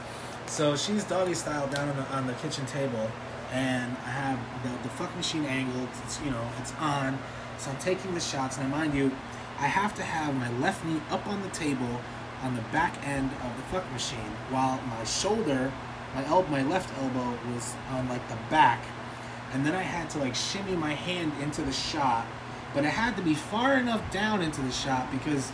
so 0.48 0.76
she's 0.76 1.04
doggy 1.04 1.34
style 1.34 1.68
down 1.68 1.90
on 1.90 1.96
the 1.96 2.06
on 2.14 2.28
the 2.28 2.34
kitchen 2.34 2.66
table, 2.66 3.10
and 3.52 3.96
I 4.06 4.10
have 4.10 4.40
the 4.64 4.84
the 4.84 4.90
fuck 4.90 5.16
machine 5.16 5.46
angled. 5.46 5.88
It's 6.04 6.20
you 6.22 6.32
know 6.32 6.46
it's 6.60 6.74
on, 6.80 7.18
so 7.58 7.72
I'm 7.72 7.78
taking 7.78 8.14
the 8.14 8.20
shots. 8.20 8.58
And 8.58 8.70
mind 8.70 8.94
you, 8.94 9.12
I 9.60 9.68
have 9.68 9.96
to 9.96 10.04
have 10.04 10.36
my 10.36 10.52
left 10.60 10.84
knee 10.86 11.02
up 11.10 11.26
on 11.28 11.42
the 11.42 11.50
table 11.50 12.02
on 12.44 12.56
the 12.56 12.62
back 12.74 12.96
end 13.08 13.30
of 13.44 13.56
the 13.56 13.64
fuck 13.72 13.90
machine, 13.92 14.20
while 14.50 14.82
my 14.90 15.04
shoulder, 15.04 15.72
my 16.16 16.26
el- 16.26 16.44
my 16.44 16.64
left 16.64 16.92
elbow 17.00 17.38
was 17.54 17.74
on 17.92 18.10
like 18.10 18.28
the 18.30 18.38
back, 18.50 18.84
and 19.54 19.66
then 19.66 19.76
I 19.76 19.82
had 19.82 20.10
to 20.12 20.20
like 20.20 20.36
shimmy 20.36 20.76
my 20.76 20.94
hand 20.94 21.34
into 21.42 21.62
the 21.62 21.72
shot, 21.72 22.26
but 22.74 22.84
it 22.84 22.90
had 22.90 23.16
to 23.18 23.22
be 23.22 23.34
far 23.34 23.78
enough 23.78 24.12
down 24.12 24.42
into 24.42 24.62
the 24.62 24.72
shot 24.72 25.12
because 25.12 25.52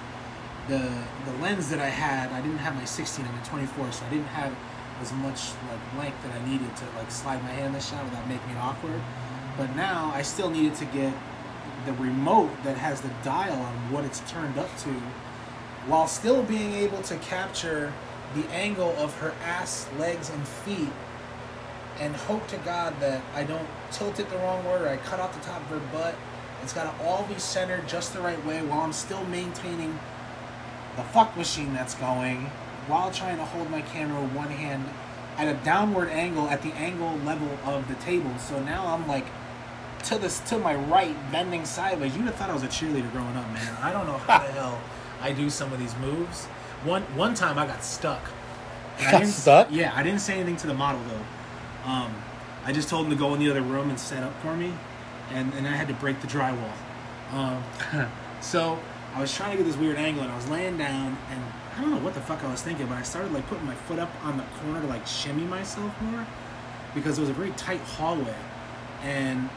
the 0.68 0.92
the 1.26 1.34
lens 1.42 1.70
that 1.70 1.80
I 1.80 1.90
had, 1.90 2.32
I 2.32 2.42
didn't 2.42 2.60
have 2.60 2.76
my 2.76 2.86
16 2.86 3.26
and 3.26 3.34
my 3.34 3.42
24, 3.44 3.92
so 3.92 4.06
I 4.06 4.10
didn't 4.10 4.28
have 4.28 4.54
as 5.02 5.14
much 5.14 5.52
like 5.70 6.04
length 6.04 6.24
that 6.24 6.40
I 6.40 6.46
needed 6.48 6.76
to 6.76 6.86
like 6.98 7.12
slide 7.12 7.42
my 7.44 7.50
hand 7.50 7.68
in 7.68 7.74
the 7.74 7.80
shot 7.80 8.04
without 8.04 8.28
making 8.28 8.50
it 8.52 8.58
awkward. 8.58 9.02
But 9.58 9.76
now 9.76 10.12
I 10.14 10.22
still 10.22 10.50
needed 10.50 10.76
to 10.76 10.86
get 10.86 11.14
the 11.86 11.94
remote 11.94 12.52
that 12.64 12.78
has 12.78 13.02
the 13.02 13.12
dial 13.24 13.60
on 13.60 13.92
what 13.92 14.04
it's 14.04 14.20
turned 14.30 14.58
up 14.58 14.76
to, 14.80 14.90
while 15.88 16.08
still 16.08 16.44
being 16.44 16.74
able 16.74 17.02
to 17.04 17.16
capture 17.18 17.94
the 18.36 18.48
angle 18.50 18.94
of 18.98 19.16
her 19.20 19.34
ass, 19.44 19.88
legs, 19.98 20.30
and 20.30 20.48
feet, 20.48 20.92
and 22.00 22.16
hope 22.16 22.48
to 22.48 22.58
God 22.58 23.00
that 23.00 23.22
I 23.34 23.44
don't 23.44 23.68
tilt 23.92 24.20
it 24.20 24.30
the 24.30 24.38
wrong 24.38 24.64
way 24.66 24.74
or 24.74 24.88
I 24.90 24.98
cut 24.98 25.20
off 25.20 25.34
the 25.34 25.46
top 25.46 25.62
of 25.62 25.68
her 25.68 25.80
butt. 25.92 26.16
It's 26.64 26.74
got 26.74 26.98
to 26.98 27.06
all 27.06 27.24
be 27.24 27.40
centered 27.40 27.88
just 27.88 28.14
the 28.14 28.22
right 28.22 28.44
way 28.46 28.62
while 28.62 28.82
I'm 28.82 28.94
still 28.94 29.24
maintaining 29.26 30.00
the 30.96 31.04
fuck 31.04 31.38
machine 31.38 31.74
that's 31.74 31.96
going 31.96 32.50
while 32.88 33.12
trying 33.12 33.38
to 33.38 33.46
hold 33.46 33.70
my 33.70 33.82
camera 33.82 34.22
with 34.22 34.32
one 34.32 34.50
hand 34.50 34.86
at 35.38 35.48
a 35.48 35.54
downward 35.64 36.10
angle 36.10 36.50
at 36.50 36.62
the 36.62 36.74
angle 36.74 37.16
level 37.20 37.58
of 37.66 37.88
the 37.88 37.96
table. 37.96 38.38
So 38.40 38.62
now 38.64 38.88
I'm 38.88 39.08
like 39.08 39.26
to 40.06 40.18
this 40.18 40.40
to 40.42 40.58
my 40.58 40.76
right, 40.76 41.16
bending 41.32 41.66
sideways. 41.66 42.16
You'd 42.16 42.26
have 42.26 42.36
thought 42.36 42.50
I 42.50 42.54
was 42.54 42.64
a 42.64 42.68
cheerleader 42.68 43.12
growing 43.12 43.36
up, 43.36 43.48
man. 43.52 43.78
I 43.82 43.92
don't 43.92 44.08
know 44.08 44.18
how 44.18 44.40
the 44.40 44.52
hell 44.54 44.82
I 45.22 45.32
do 45.34 45.50
some 45.50 45.72
of 45.74 45.80
these 45.80 45.96
moves. 45.98 46.46
One 46.84 47.04
one 47.16 47.34
time 47.34 47.60
I 47.60 47.68
got 47.68 47.84
stuck. 47.84 48.22
I 49.00 49.12
Got 49.12 49.28
stuck? 49.28 49.68
Yeah, 49.72 49.94
I 49.96 50.02
didn't 50.02 50.22
say 50.22 50.36
anything 50.36 50.58
to 50.58 50.68
the 50.68 50.74
model 50.74 51.02
though. 51.08 51.90
Um, 51.90 52.16
I 52.68 52.74
just 52.74 52.90
told 52.90 53.06
him 53.06 53.12
to 53.12 53.18
go 53.18 53.34
in 53.34 53.40
the 53.40 53.50
other 53.50 53.62
room 53.62 53.90
and 53.90 53.98
set 53.98 54.24
up 54.24 54.38
for 54.42 54.54
me, 54.54 54.74
and, 55.32 55.54
and 55.54 55.66
I 55.66 55.72
had 55.72 55.88
to 55.88 55.94
break 55.94 56.20
the 56.20 56.28
drywall. 56.28 56.74
Um, 57.32 57.64
so 58.42 58.78
I 59.16 59.22
was 59.22 59.34
trying 59.34 59.52
to 59.52 59.64
get 59.64 59.66
this 59.66 59.78
weird 59.78 59.96
angle, 59.96 60.22
and 60.22 60.30
I 60.30 60.36
was 60.36 60.50
laying 60.50 60.78
down, 60.78 61.18
and 61.32 61.42
I 61.78 61.82
don't 61.82 61.92
know 61.92 62.00
what 62.00 62.14
the 62.14 62.20
fuck 62.20 62.44
I 62.44 62.52
was 62.52 62.62
thinking, 62.62 62.86
but 62.88 62.98
I 62.98 63.04
started 63.04 63.32
like 63.32 63.48
putting 63.48 63.66
my 63.66 63.74
foot 63.74 64.00
up 64.00 64.12
on 64.26 64.36
the 64.36 64.44
corner 64.60 64.82
to 64.82 64.88
like 64.88 65.08
shimmy 65.08 65.44
myself 65.44 65.94
more 66.02 66.28
because 66.94 67.18
it 67.18 67.22
was 67.22 67.30
a 67.30 67.34
very 67.34 67.52
tight 67.52 67.80
hallway, 67.80 68.36
and 69.02 69.50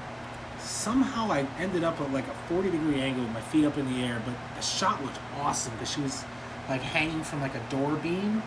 somehow 0.61 1.33
I 1.33 1.49
ended 1.59 1.83
up 1.83 2.01
at 2.01 2.13
like 2.13 2.29
a 2.29 2.35
40 2.49 2.71
degree 2.71 3.01
angle 3.01 3.25
with 3.25 3.33
my 3.33 3.41
feet 3.41 3.65
up 3.65 3.77
in 3.77 3.93
the 3.93 4.05
air, 4.05 4.23
but 4.25 4.35
the 4.55 4.63
shot 4.63 5.03
looked 5.03 5.19
awesome 5.37 5.73
because 5.73 5.91
she 5.91 6.01
was 6.01 6.25
like 6.69 6.81
hanging 6.81 7.25
from 7.25 7.41
like 7.41 7.57
a 7.57 7.71
door 7.71 7.97
beam. 7.97 8.41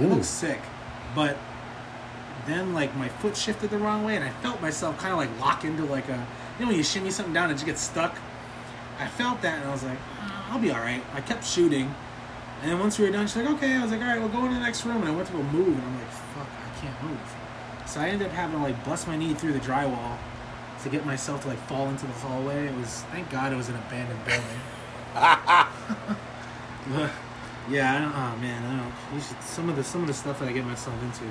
It 0.00 0.06
looked 0.08 0.24
sick, 0.24 0.60
but 1.14 1.36
then 2.46 2.74
like 2.74 2.94
my 2.96 3.08
foot 3.08 3.36
shifted 3.36 3.70
the 3.70 3.78
wrong 3.78 4.04
way, 4.04 4.16
and 4.16 4.24
I 4.24 4.30
felt 4.30 4.60
myself 4.60 4.98
kind 4.98 5.12
of 5.12 5.18
like 5.18 5.40
lock 5.40 5.64
into 5.64 5.84
like 5.84 6.08
a 6.08 6.26
you 6.58 6.64
know 6.64 6.68
when 6.68 6.76
you 6.76 6.84
shimmy 6.84 7.10
something 7.10 7.34
down 7.34 7.44
and 7.44 7.52
it 7.52 7.56
just 7.56 7.66
gets 7.66 7.82
stuck. 7.82 8.16
I 8.98 9.06
felt 9.06 9.42
that, 9.42 9.60
and 9.60 9.68
I 9.68 9.72
was 9.72 9.84
like, 9.84 9.98
"Ah, 10.20 10.52
I'll 10.52 10.58
be 10.58 10.70
all 10.70 10.80
right. 10.80 11.02
I 11.12 11.20
kept 11.20 11.44
shooting, 11.44 11.94
and 12.62 12.70
then 12.70 12.78
once 12.78 12.98
we 12.98 13.04
were 13.04 13.12
done, 13.12 13.26
she's 13.26 13.36
like, 13.36 13.50
okay. 13.56 13.74
I 13.74 13.82
was 13.82 13.92
like, 13.92 14.00
all 14.00 14.06
right, 14.06 14.18
we'll 14.18 14.30
go 14.30 14.44
into 14.44 14.54
the 14.54 14.60
next 14.60 14.86
room, 14.86 14.96
and 14.96 15.08
I 15.08 15.10
went 15.10 15.26
to 15.28 15.34
go 15.34 15.42
move, 15.42 15.68
and 15.68 15.82
I'm 15.82 15.98
like, 15.98 16.10
fuck, 16.10 16.46
I 16.46 16.80
can't 16.80 17.02
move. 17.02 17.36
So 17.86 18.00
I 18.00 18.08
ended 18.08 18.28
up 18.28 18.32
having 18.32 18.56
to 18.56 18.62
like 18.62 18.82
bust 18.84 19.06
my 19.06 19.16
knee 19.16 19.34
through 19.34 19.52
the 19.52 19.60
drywall 19.60 20.16
to 20.82 20.88
get 20.88 21.04
myself 21.04 21.42
to 21.42 21.48
like 21.48 21.58
fall 21.68 21.88
into 21.88 22.06
the 22.06 22.12
hallway. 22.14 22.66
It 22.66 22.74
was 22.76 23.02
thank 23.12 23.28
God 23.30 23.52
it 23.52 23.56
was 23.56 23.68
an 23.68 23.76
abandoned 23.76 24.24
building. 24.24 24.60
Yeah, 27.68 27.94
I 27.94 27.98
don't, 27.98 28.14
oh 28.14 28.36
man, 28.40 28.64
I 28.64 28.76
don't. 28.76 28.92
You 29.12 29.20
should, 29.20 29.42
some 29.42 29.68
of 29.68 29.74
the 29.74 29.82
some 29.82 30.02
of 30.02 30.06
the 30.06 30.14
stuff 30.14 30.38
that 30.38 30.48
I 30.48 30.52
get 30.52 30.64
myself 30.64 30.94
into. 31.02 31.24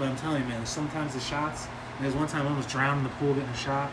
But 0.00 0.08
I'm 0.08 0.16
telling 0.16 0.42
you, 0.42 0.48
man, 0.48 0.64
sometimes 0.64 1.12
the 1.12 1.20
shots. 1.20 1.68
There's 2.00 2.14
one 2.14 2.26
time 2.26 2.46
I 2.46 2.48
almost 2.48 2.70
drowned 2.70 2.98
in 3.00 3.04
the 3.04 3.10
pool 3.10 3.34
getting 3.34 3.50
a 3.50 3.56
shot. 3.56 3.90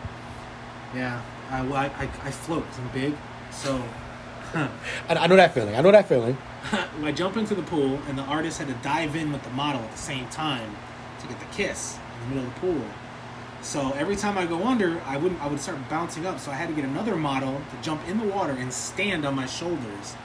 Yeah, 0.94 1.20
I 1.50 1.60
I, 1.60 1.84
I, 1.84 2.02
I 2.24 2.30
float 2.30 2.64
'cause 2.66 2.78
I'm 2.78 2.88
big, 2.88 3.14
so 3.50 3.84
I, 4.54 4.70
I 5.10 5.26
know 5.26 5.36
that 5.36 5.52
feeling. 5.52 5.76
I 5.76 5.82
know 5.82 5.92
that 5.92 6.08
feeling. 6.08 6.38
I 7.04 7.12
jump 7.12 7.36
into 7.36 7.54
the 7.54 7.62
pool, 7.62 8.00
and 8.08 8.16
the 8.16 8.22
artist 8.22 8.58
had 8.58 8.68
to 8.68 8.74
dive 8.82 9.16
in 9.16 9.30
with 9.32 9.42
the 9.42 9.50
model 9.50 9.82
at 9.82 9.92
the 9.92 9.98
same 9.98 10.26
time 10.30 10.74
to 11.20 11.26
get 11.26 11.38
the 11.40 11.46
kiss 11.46 11.98
in 12.22 12.30
the 12.30 12.34
middle 12.36 12.48
of 12.48 12.54
the 12.54 12.60
pool. 12.60 12.84
So 13.60 13.92
every 13.92 14.16
time 14.16 14.38
I 14.38 14.46
go 14.46 14.64
under, 14.66 15.02
I 15.04 15.18
wouldn't. 15.18 15.42
I 15.42 15.46
would 15.46 15.60
start 15.60 15.76
bouncing 15.90 16.24
up. 16.24 16.40
So 16.40 16.50
I 16.50 16.54
had 16.54 16.70
to 16.70 16.74
get 16.74 16.86
another 16.86 17.16
model 17.16 17.60
to 17.70 17.82
jump 17.82 18.08
in 18.08 18.16
the 18.16 18.24
water 18.24 18.52
and 18.52 18.72
stand 18.72 19.26
on 19.26 19.34
my 19.34 19.44
shoulders 19.44 20.16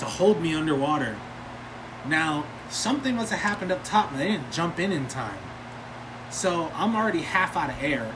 to 0.00 0.04
hold 0.04 0.42
me 0.42 0.54
underwater. 0.54 1.16
Now 2.06 2.46
something 2.68 3.16
must 3.16 3.30
have 3.30 3.40
happened 3.40 3.72
up 3.72 3.84
top, 3.84 4.14
they 4.16 4.28
didn't 4.28 4.52
jump 4.52 4.78
in 4.78 4.92
in 4.92 5.06
time. 5.08 5.38
So 6.30 6.70
I'm 6.74 6.94
already 6.94 7.22
half 7.22 7.56
out 7.56 7.70
of 7.70 7.82
air 7.82 8.14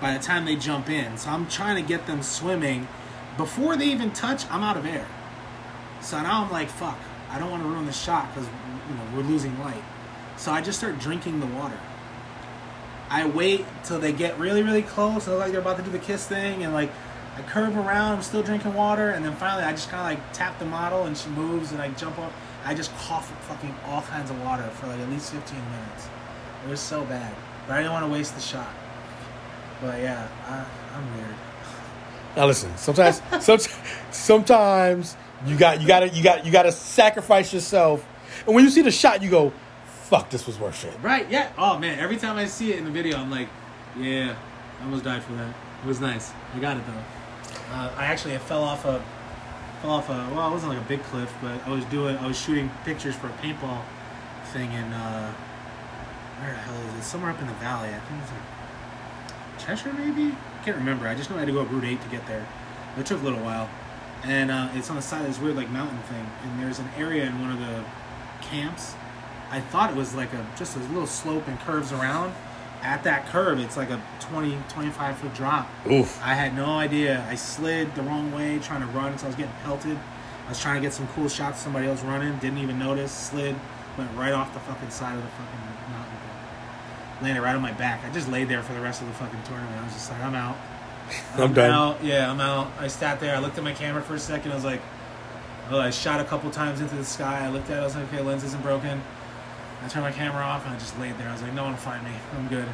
by 0.00 0.12
the 0.12 0.22
time 0.22 0.44
they 0.44 0.56
jump 0.56 0.90
in. 0.90 1.16
So 1.16 1.30
I'm 1.30 1.46
trying 1.48 1.82
to 1.82 1.88
get 1.88 2.06
them 2.06 2.22
swimming 2.22 2.88
before 3.36 3.76
they 3.76 3.86
even 3.86 4.10
touch. 4.10 4.44
I'm 4.50 4.62
out 4.62 4.76
of 4.76 4.84
air. 4.84 5.06
So 6.00 6.20
now 6.20 6.44
I'm 6.44 6.50
like, 6.50 6.68
fuck, 6.68 6.98
I 7.30 7.38
don't 7.38 7.50
want 7.50 7.62
to 7.62 7.68
ruin 7.68 7.86
the 7.86 7.92
shot 7.92 8.34
because 8.34 8.48
you 8.88 8.94
know 8.94 9.02
we're 9.14 9.22
losing 9.22 9.58
light. 9.60 9.82
So 10.36 10.52
I 10.52 10.60
just 10.60 10.78
start 10.78 10.98
drinking 10.98 11.40
the 11.40 11.46
water. 11.46 11.78
I 13.08 13.26
wait 13.26 13.64
till 13.84 14.00
they 14.00 14.12
get 14.12 14.38
really, 14.38 14.62
really 14.62 14.82
close. 14.82 15.28
Look 15.28 15.38
like 15.38 15.52
they're 15.52 15.60
about 15.60 15.76
to 15.76 15.82
do 15.82 15.90
the 15.90 15.98
kiss 15.98 16.26
thing, 16.26 16.64
and 16.64 16.72
like 16.72 16.90
I 17.36 17.42
curve 17.42 17.76
around, 17.76 18.16
I'm 18.16 18.22
still 18.22 18.42
drinking 18.42 18.74
water, 18.74 19.10
and 19.10 19.24
then 19.24 19.34
finally 19.36 19.62
I 19.62 19.70
just 19.70 19.88
kind 19.88 20.00
of 20.00 20.18
like 20.18 20.32
tap 20.32 20.58
the 20.58 20.64
model, 20.64 21.04
and 21.04 21.16
she 21.16 21.28
moves, 21.30 21.72
and 21.72 21.80
I 21.80 21.90
jump 21.90 22.18
up. 22.18 22.32
I 22.64 22.74
just 22.74 22.94
cough 22.96 23.30
fucking 23.46 23.74
all 23.86 24.02
kinds 24.02 24.30
of 24.30 24.42
water 24.42 24.62
for 24.62 24.86
like 24.86 24.98
at 24.98 25.08
least 25.10 25.32
15 25.32 25.56
minutes. 25.56 26.08
It 26.66 26.70
was 26.70 26.80
so 26.80 27.04
bad, 27.04 27.34
but 27.66 27.74
I 27.74 27.78
didn't 27.78 27.92
want 27.92 28.06
to 28.06 28.10
waste 28.10 28.34
the 28.34 28.40
shot. 28.40 28.72
But 29.82 30.00
yeah, 30.00 30.26
I, 30.46 30.96
I'm 30.96 31.16
weird. 31.16 31.34
Now 32.36 32.46
listen, 32.46 32.74
sometimes, 32.76 33.20
sometimes, 33.40 33.68
sometimes 34.10 35.16
you 35.46 35.58
got 35.58 35.80
you 35.82 35.86
got 35.86 36.00
to 36.00 36.08
you 36.08 36.22
got 36.22 36.46
you 36.46 36.52
got 36.52 36.62
to 36.62 36.72
sacrifice 36.72 37.52
yourself, 37.52 38.06
and 38.46 38.54
when 38.54 38.64
you 38.64 38.70
see 38.70 38.82
the 38.82 38.90
shot, 38.90 39.22
you 39.22 39.30
go, 39.30 39.52
"Fuck, 39.84 40.30
this 40.30 40.46
was 40.46 40.58
worth 40.58 40.84
it." 40.84 40.94
Right? 41.02 41.30
Yeah. 41.30 41.52
Oh 41.58 41.78
man, 41.78 41.98
every 41.98 42.16
time 42.16 42.36
I 42.36 42.46
see 42.46 42.72
it 42.72 42.78
in 42.78 42.84
the 42.84 42.90
video, 42.90 43.18
I'm 43.18 43.30
like, 43.30 43.48
yeah, 43.98 44.34
I 44.80 44.84
almost 44.84 45.04
died 45.04 45.22
for 45.22 45.32
that. 45.34 45.54
It 45.84 45.86
was 45.86 46.00
nice. 46.00 46.32
I 46.54 46.58
got 46.60 46.78
it 46.78 46.84
though. 46.86 47.74
Uh, 47.74 47.92
I 47.96 48.06
actually 48.06 48.36
fell 48.38 48.62
off 48.62 48.84
a 48.84 49.04
off 49.90 50.08
a 50.08 50.28
well, 50.34 50.48
it 50.48 50.52
wasn't 50.52 50.72
like 50.72 50.80
a 50.80 50.88
big 50.88 51.02
cliff, 51.04 51.32
but 51.42 51.66
I 51.66 51.70
was 51.70 51.84
doing 51.86 52.16
I 52.16 52.26
was 52.26 52.38
shooting 52.38 52.70
pictures 52.84 53.14
for 53.14 53.28
a 53.28 53.32
paintball 53.32 53.82
thing 54.46 54.72
in 54.72 54.92
uh, 54.92 55.32
where 56.40 56.52
the 56.52 56.58
hell 56.58 56.80
is 56.88 56.94
it? 57.00 57.02
Somewhere 57.04 57.30
up 57.30 57.40
in 57.40 57.46
the 57.46 57.52
valley. 57.54 57.88
I 57.88 57.98
think 58.00 58.22
it's 58.22 58.32
like 58.32 59.58
Cheshire, 59.58 59.92
maybe. 59.92 60.32
I 60.32 60.64
can't 60.64 60.76
remember. 60.76 61.06
I 61.08 61.14
just 61.14 61.30
know 61.30 61.36
I 61.36 61.40
had 61.40 61.46
to 61.46 61.52
go 61.52 61.60
up 61.60 61.70
Route 61.70 61.84
Eight 61.84 62.02
to 62.02 62.08
get 62.08 62.26
there. 62.26 62.46
It 62.98 63.06
took 63.06 63.20
a 63.20 63.24
little 63.24 63.40
while, 63.40 63.68
and 64.24 64.50
uh, 64.50 64.70
it's 64.74 64.90
on 64.90 64.96
the 64.96 65.02
side 65.02 65.22
of 65.22 65.26
this 65.26 65.38
weird 65.38 65.56
like 65.56 65.70
mountain 65.70 65.98
thing. 66.02 66.26
And 66.42 66.62
there's 66.62 66.78
an 66.78 66.88
area 66.96 67.24
in 67.24 67.40
one 67.40 67.50
of 67.50 67.58
the 67.58 67.84
camps. 68.42 68.94
I 69.50 69.60
thought 69.60 69.90
it 69.90 69.96
was 69.96 70.14
like 70.14 70.32
a 70.32 70.46
just 70.56 70.76
a 70.76 70.80
little 70.80 71.06
slope 71.06 71.46
and 71.48 71.58
curves 71.60 71.92
around. 71.92 72.34
At 72.84 73.02
that 73.04 73.26
curve, 73.28 73.58
it's 73.60 73.78
like 73.78 73.88
a 73.88 74.00
20, 74.20 74.58
25 74.68 75.16
foot 75.16 75.34
drop. 75.34 75.70
Oof. 75.90 76.20
I 76.22 76.34
had 76.34 76.54
no 76.54 76.66
idea. 76.66 77.26
I 77.30 77.34
slid 77.34 77.94
the 77.94 78.02
wrong 78.02 78.30
way 78.30 78.58
trying 78.58 78.82
to 78.82 78.86
run, 78.88 79.16
so 79.16 79.24
I 79.24 79.28
was 79.28 79.36
getting 79.36 79.54
pelted. 79.64 79.98
I 80.44 80.48
was 80.50 80.60
trying 80.60 80.74
to 80.74 80.82
get 80.82 80.92
some 80.92 81.08
cool 81.08 81.30
shots. 81.30 81.60
Somebody 81.60 81.86
else 81.86 82.02
running, 82.02 82.36
didn't 82.38 82.58
even 82.58 82.78
notice. 82.78 83.10
Slid, 83.10 83.56
went 83.96 84.14
right 84.14 84.34
off 84.34 84.52
the 84.52 84.60
fucking 84.60 84.90
side 84.90 85.16
of 85.16 85.22
the 85.22 85.28
fucking 85.30 85.60
mountain. 85.92 86.18
Landed 87.22 87.40
right 87.40 87.56
on 87.56 87.62
my 87.62 87.72
back. 87.72 88.04
I 88.04 88.12
just 88.12 88.28
laid 88.28 88.50
there 88.50 88.62
for 88.62 88.74
the 88.74 88.80
rest 88.80 89.00
of 89.00 89.08
the 89.08 89.14
fucking 89.14 89.42
tournament. 89.44 89.80
I 89.80 89.84
was 89.84 89.94
just 89.94 90.10
like, 90.10 90.20
I'm 90.20 90.34
out. 90.34 90.56
I'm 91.36 91.54
done. 91.54 91.70
Out. 91.70 92.04
Yeah, 92.04 92.30
I'm 92.30 92.40
out. 92.40 92.70
I 92.78 92.88
sat 92.88 93.18
there. 93.18 93.34
I 93.34 93.38
looked 93.38 93.56
at 93.56 93.64
my 93.64 93.72
camera 93.72 94.02
for 94.02 94.14
a 94.14 94.18
second. 94.18 94.52
I 94.52 94.56
was 94.56 94.64
like, 94.64 94.82
oh, 95.70 95.78
I 95.78 95.88
shot 95.88 96.20
a 96.20 96.24
couple 96.24 96.50
times 96.50 96.82
into 96.82 96.96
the 96.96 97.04
sky. 97.04 97.46
I 97.46 97.48
looked 97.48 97.70
at 97.70 97.78
it. 97.78 97.80
I 97.80 97.84
was 97.84 97.94
like, 97.94 98.12
okay, 98.12 98.20
lens 98.20 98.44
isn't 98.44 98.62
broken. 98.62 99.00
I 99.84 99.88
turned 99.88 100.06
my 100.06 100.12
camera 100.12 100.42
off 100.42 100.64
and 100.64 100.74
I 100.74 100.78
just 100.78 100.98
laid 100.98 101.18
there. 101.18 101.28
I 101.28 101.32
was 101.32 101.42
like, 101.42 101.52
no 101.52 101.64
one 101.64 101.72
will 101.72 101.78
find 101.78 102.02
me. 102.02 102.10
I'm 102.36 102.48
good. 102.48 102.66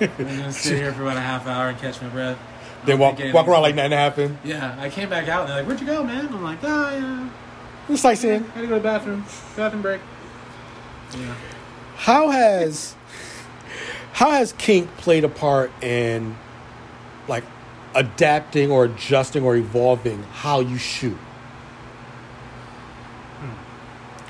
I'm 0.00 0.16
gonna 0.16 0.52
sit 0.52 0.76
here 0.76 0.92
for 0.92 1.02
about 1.02 1.16
a 1.16 1.20
half 1.20 1.46
hour 1.46 1.68
and 1.68 1.78
catch 1.78 2.02
my 2.02 2.08
breath. 2.08 2.36
Then 2.84 2.98
Not 2.98 3.04
walk 3.04 3.16
thinking 3.16 3.32
walk 3.32 3.46
around 3.46 3.62
like 3.62 3.76
nothing 3.76 3.92
happened. 3.92 4.38
Yeah, 4.42 4.76
I 4.78 4.90
came 4.90 5.08
back 5.08 5.28
out 5.28 5.42
and 5.42 5.50
they're 5.50 5.58
like, 5.58 5.66
"Where'd 5.66 5.80
you 5.80 5.86
go, 5.86 6.02
man?" 6.02 6.26
I'm 6.26 6.42
like, 6.42 6.58
"Ah, 6.64 6.92
yeah, 6.92 7.28
It's 7.88 8.02
sightseeing. 8.02 8.42
I 8.42 8.48
had 8.48 8.60
to 8.62 8.66
go 8.66 8.74
to 8.74 8.80
the 8.80 8.80
bathroom. 8.80 9.24
Bathroom 9.56 9.82
break." 9.82 10.00
Yeah. 11.16 11.34
How 11.96 12.30
has 12.30 12.96
how 14.14 14.30
has 14.32 14.52
kink 14.54 14.88
played 14.96 15.22
a 15.22 15.28
part 15.28 15.70
in 15.80 16.36
like 17.28 17.44
adapting 17.94 18.72
or 18.72 18.86
adjusting 18.86 19.44
or 19.44 19.54
evolving 19.54 20.24
how 20.24 20.58
you 20.58 20.76
shoot? 20.76 21.18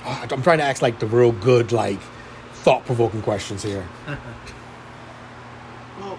Ah, 0.05 0.27
I'm 0.31 0.43
trying 0.43 0.59
to 0.59 0.65
ask 0.65 0.83
like 0.83 0.99
the 0.99 1.07
real 1.07 1.33
good, 1.33 1.73
like 1.73 2.01
thought 2.69 2.85
provoking 2.85 3.23
questions 3.23 3.63
here. 3.63 3.87
Well, 5.99 6.17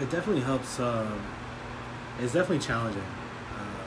it 0.00 0.10
definitely 0.10 0.42
helps. 0.42 0.80
Um, 0.80 1.22
it's 2.18 2.32
definitely 2.32 2.58
challenging. 2.58 3.04
Uh, 3.54 3.84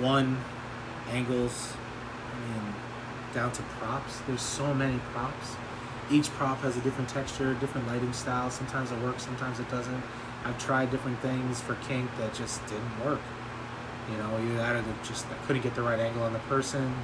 one, 0.00 0.38
angles. 1.10 1.72
I 2.30 2.38
mean, 2.48 2.74
down 3.34 3.50
to 3.50 3.62
props. 3.80 4.20
There's 4.28 4.40
so 4.40 4.72
many 4.72 5.00
props. 5.12 5.56
Each 6.12 6.30
prop 6.30 6.58
has 6.60 6.76
a 6.76 6.80
different 6.82 7.08
texture, 7.10 7.54
different 7.54 7.88
lighting 7.88 8.12
style. 8.12 8.50
Sometimes 8.50 8.92
it 8.92 9.00
works, 9.00 9.24
sometimes 9.24 9.58
it 9.58 9.68
doesn't. 9.68 10.02
I've 10.44 10.58
tried 10.64 10.92
different 10.92 11.18
things 11.18 11.60
for 11.60 11.74
kink 11.88 12.08
that 12.18 12.34
just 12.34 12.64
didn't 12.68 13.04
work. 13.04 13.20
You 14.12 14.16
know, 14.18 14.38
you 14.38 14.60
either 14.60 14.80
the- 14.80 15.08
just 15.08 15.26
I 15.26 15.46
couldn't 15.46 15.62
get 15.62 15.74
the 15.74 15.82
right 15.82 15.98
angle 15.98 16.22
on 16.22 16.32
the 16.32 16.38
person. 16.50 16.94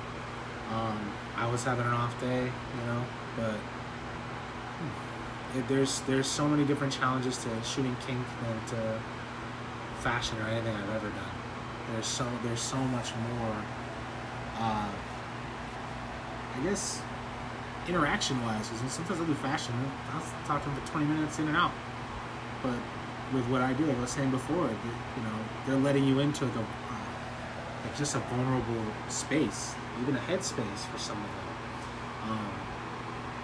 Um, 0.72 1.12
I 1.36 1.50
was 1.50 1.64
having 1.64 1.86
an 1.86 1.92
off 1.92 2.18
day, 2.20 2.44
you 2.44 2.86
know, 2.86 3.04
but 3.36 3.56
it, 5.56 5.68
there's 5.68 6.00
there's 6.02 6.26
so 6.26 6.46
many 6.48 6.64
different 6.64 6.92
challenges 6.92 7.38
to 7.38 7.48
shooting 7.64 7.96
kink 8.06 8.24
than 8.42 8.66
to 8.76 9.00
fashion 10.00 10.38
or 10.38 10.44
anything 10.44 10.74
I've 10.74 10.96
ever 10.96 11.08
done. 11.08 11.34
There's 11.92 12.06
so 12.06 12.26
there's 12.44 12.60
so 12.60 12.76
much 12.76 13.12
more. 13.16 13.56
Uh, 14.58 14.88
I 16.56 16.62
guess 16.62 17.00
interaction 17.88 18.40
wise, 18.42 18.68
because 18.68 18.92
sometimes 18.92 19.20
I 19.20 19.24
do 19.24 19.34
fashion. 19.34 19.74
I'll 20.12 20.22
talk 20.46 20.62
to 20.62 20.68
them 20.68 20.78
for 20.80 20.92
20 20.92 21.06
minutes 21.06 21.38
in 21.38 21.48
and 21.48 21.56
out. 21.56 21.72
But 22.62 22.76
with 23.32 23.44
what 23.48 23.62
I 23.62 23.72
do, 23.72 23.86
like 23.86 23.96
I 23.96 24.00
was 24.00 24.10
saying 24.10 24.30
before, 24.30 24.68
you 24.68 25.22
know, 25.22 25.38
they're 25.66 25.76
letting 25.76 26.04
you 26.04 26.20
into 26.20 26.44
like 26.44 26.56
a 26.56 26.66
like 27.84 27.96
just 27.96 28.14
a 28.14 28.18
vulnerable 28.18 28.84
space, 29.08 29.74
even 30.02 30.16
a 30.16 30.20
headspace 30.20 30.82
for 30.92 30.98
some 30.98 31.16
of 31.16 31.30
them. 31.30 32.30
Um, 32.30 32.50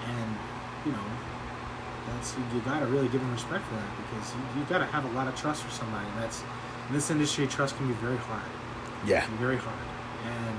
and 0.09 0.37
you 0.85 0.93
know, 0.93 1.07
that's 2.09 2.37
you, 2.37 2.45
you 2.55 2.61
gotta 2.61 2.87
really 2.87 3.09
give 3.09 3.21
them 3.21 3.33
respect 3.33 3.65
for 3.65 3.75
that 3.75 3.91
because 3.97 4.35
you, 4.35 4.61
you 4.61 4.67
gotta 4.69 4.87
have 4.87 5.05
a 5.05 5.13
lot 5.15 5.27
of 5.29 5.35
trust 5.37 5.63
for 5.65 5.71
somebody. 5.71 6.07
And 6.15 6.23
that's 6.23 6.43
in 6.89 6.95
this 6.95 7.11
industry, 7.11 7.47
trust 7.47 7.77
can 7.77 7.89
be 7.89 7.95
very 7.95 8.17
hard 8.17 8.43
Yeah. 9.07 9.27
very 9.41 9.57
hard 9.57 9.77
and 10.25 10.57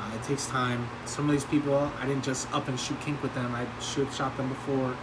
uh, 0.00 0.14
it 0.16 0.22
takes 0.24 0.46
time 0.46 0.88
some 1.04 1.26
of 1.26 1.32
these 1.32 1.44
people 1.44 1.90
i 2.00 2.06
didn't 2.06 2.24
just 2.24 2.50
up 2.52 2.66
and 2.68 2.78
shoot 2.80 2.98
kink 3.00 3.22
with 3.22 3.32
them 3.34 3.54
i 3.54 3.66
shoot 3.82 4.12
shot 4.12 4.36
them 4.36 4.48
before 4.48 4.96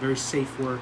very 0.00 0.16
safe 0.16 0.58
work 0.60 0.80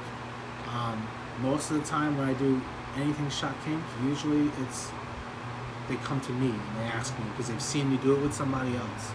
um, 0.72 1.06
most 1.42 1.70
of 1.70 1.76
the 1.80 1.84
time 1.86 2.16
when 2.16 2.26
i 2.28 2.32
do 2.34 2.60
anything 2.96 3.28
shot 3.30 3.54
kink 3.64 3.80
usually 4.04 4.50
it's 4.62 4.90
they 5.88 5.96
come 5.96 6.20
to 6.22 6.32
me 6.32 6.48
and 6.48 6.76
they 6.78 6.84
ask 6.84 7.16
me 7.18 7.24
because 7.30 7.48
they've 7.48 7.62
seen 7.62 7.90
me 7.90 7.96
do 7.98 8.14
it 8.14 8.20
with 8.20 8.34
somebody 8.34 8.74
else. 8.76 9.12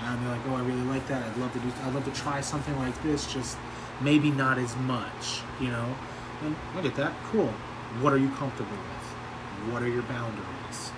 And 0.00 0.20
they're 0.22 0.32
like 0.32 0.46
oh 0.48 0.56
i 0.56 0.60
really 0.62 0.82
like 0.82 1.06
that. 1.08 1.22
I'd 1.22 1.36
love 1.36 1.52
to 1.52 1.60
do 1.60 1.72
i'd 1.84 1.94
love 1.94 2.04
to 2.04 2.20
try 2.20 2.40
something 2.40 2.76
like 2.78 3.00
this 3.02 3.32
just 3.32 3.56
maybe 4.00 4.30
not 4.30 4.58
as 4.58 4.74
much 4.76 5.42
you 5.60 5.68
know? 5.68 5.94
And 6.42 6.56
look 6.74 6.84
at 6.84 6.96
that 6.96 7.12
cool. 7.24 7.52
What 8.00 8.12
are 8.12 8.18
you 8.18 8.30
comfortable 8.30 8.70
with? 8.70 9.72
What 9.72 9.82
are 9.82 9.88
your 9.88 10.02
boundaries? 10.02 10.90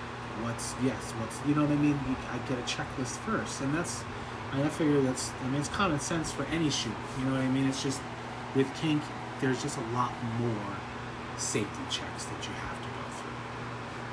What's 0.42 0.74
yes 0.82 1.12
what's 1.12 1.38
you 1.46 1.54
know 1.54 1.62
what 1.62 1.72
i 1.72 1.76
mean? 1.76 1.98
I 2.32 2.38
get 2.48 2.58
a 2.58 2.62
checklist 2.62 3.18
first. 3.18 3.60
And 3.60 3.74
that's 3.74 4.02
i 4.52 4.68
figure 4.68 5.00
that's 5.00 5.32
i 5.42 5.48
mean 5.48 5.60
it's 5.60 5.68
common 5.68 5.98
sense 5.98 6.30
for 6.30 6.44
any 6.44 6.70
shoot 6.70 6.94
you 7.18 7.24
know 7.26 7.32
what 7.32 7.40
i 7.40 7.48
mean? 7.48 7.68
It's 7.68 7.82
just 7.82 8.00
with 8.54 8.72
kink 8.76 9.02
there's 9.40 9.60
just 9.62 9.76
a 9.76 9.86
lot 9.92 10.12
more 10.40 10.76
safety 11.36 11.82
checks 11.90 12.24
that 12.24 12.46
you 12.46 12.54
have 12.54 12.78
to 12.80 12.88
go 12.88 13.04
through 13.18 13.32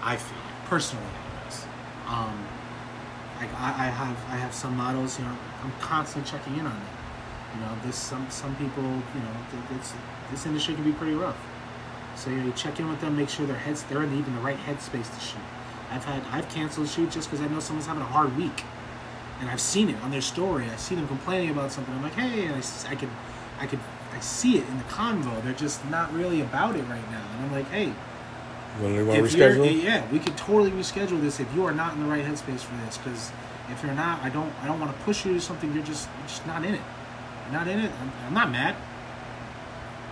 i 0.04 0.16
feel 0.16 0.51
personally 0.72 1.06
anyways 1.06 1.66
um 2.08 2.38
like 3.40 3.52
I, 3.60 3.70
I 3.86 3.90
have 4.02 4.18
i 4.30 4.38
have 4.38 4.54
some 4.54 4.76
models 4.78 5.20
you 5.20 5.26
know 5.26 5.38
i'm 5.64 5.74
constantly 5.82 6.32
checking 6.32 6.54
in 6.54 6.66
on 6.66 6.74
them 6.74 6.94
you 7.54 7.60
know 7.62 7.74
this 7.86 7.98
some 7.98 8.26
some 8.30 8.56
people 8.56 8.84
you 8.84 9.22
know 9.24 9.36
it's, 9.78 9.94
this 10.32 10.46
industry 10.46 10.74
can 10.74 10.86
be 10.86 10.94
pretty 10.94 11.14
rough 11.14 11.38
so 12.16 12.30
you 12.30 12.52
check 12.56 12.80
in 12.80 12.90
with 12.90 13.02
them, 13.02 13.18
make 13.18 13.30
sure 13.30 13.46
their 13.46 13.58
heads 13.58 13.84
they're 13.84 14.04
in 14.04 14.18
even 14.18 14.36
the 14.36 14.42
right 14.42 14.58
headspace 14.58 15.14
to 15.14 15.20
shoot. 15.20 15.42
I've 15.90 16.04
had 16.06 16.24
I've 16.32 16.48
canceled 16.50 16.88
shoots 16.88 17.16
just 17.16 17.30
because 17.30 17.44
I 17.44 17.50
know 17.50 17.60
someone's 17.60 17.88
having 17.88 18.04
a 18.04 18.06
hard 18.06 18.36
week, 18.38 18.64
and 19.40 19.50
I've 19.50 19.62
seen 19.62 19.90
it 19.90 20.02
on 20.04 20.12
their 20.12 20.22
story. 20.22 20.66
I 20.70 20.76
see 20.76 20.96
them 20.96 21.08
complaining 21.08 21.50
about 21.50 21.72
something. 21.72 21.94
I'm 21.94 22.04
like, 22.04 22.14
hey, 22.14 22.46
and 22.46 22.56
I, 22.56 22.92
I 22.92 22.96
could 22.96 23.10
I 23.60 23.66
could 23.66 23.80
I 24.14 24.20
see 24.20 24.58
it 24.58 24.68
in 24.68 24.78
the 24.78 24.84
convo. 24.86 25.44
They're 25.44 25.54
just 25.54 25.84
not 25.90 26.14
really 26.14 26.42
about 26.42 26.76
it 26.76 26.84
right 26.84 27.12
now, 27.12 27.26
and 27.34 27.46
I'm 27.46 27.52
like, 27.52 27.70
hey, 27.70 27.94
When 28.80 28.96
we 28.96 29.04
want 29.04 29.20
to 29.20 29.38
reschedule? 29.38 29.84
yeah, 29.84 30.10
we 30.12 30.20
could 30.20 30.38
totally 30.38 30.72
reschedule 30.72 31.22
this 31.22 31.40
if 31.40 31.54
you 31.54 31.66
are 31.66 31.74
not 31.74 31.94
in 31.94 32.02
the 32.02 32.10
right 32.10 32.24
headspace 32.24 32.62
for 32.62 32.76
this. 32.86 32.98
Because 32.98 33.32
if 33.70 33.84
you're 33.84 33.94
not, 33.94 34.22
I 34.22 34.30
don't, 34.30 34.52
I 34.62 34.68
don't 34.68 34.80
want 34.80 34.96
to 34.96 35.04
push 35.04 35.26
you 35.26 35.34
to 35.34 35.42
something 35.42 35.74
you're 35.74 35.84
just, 35.84 36.08
you're 36.18 36.28
just 36.28 36.46
not 36.48 36.64
in 36.64 36.76
it. 36.76 36.82
You're 37.46 37.60
not 37.60 37.68
in 37.68 37.80
it. 37.80 37.92
I'm, 38.02 38.12
I'm 38.28 38.34
not 38.34 38.52
mad. 38.52 38.76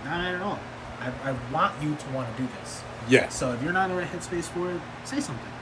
Not 0.04 0.18
mad 0.18 0.34
at 0.34 0.42
all. 0.42 0.58
I, 1.00 1.30
I 1.30 1.52
want 1.52 1.82
you 1.82 1.94
to 1.94 2.08
want 2.10 2.34
to 2.36 2.42
do 2.42 2.48
this. 2.60 2.82
Yes. 3.08 3.34
So 3.34 3.52
if 3.52 3.62
you're 3.62 3.72
not 3.72 3.90
in 3.90 3.96
the 3.96 4.02
right 4.02 4.10
headspace 4.10 4.44
for 4.44 4.70
it, 4.70 4.80
say 5.04 5.20
something. 5.20 5.52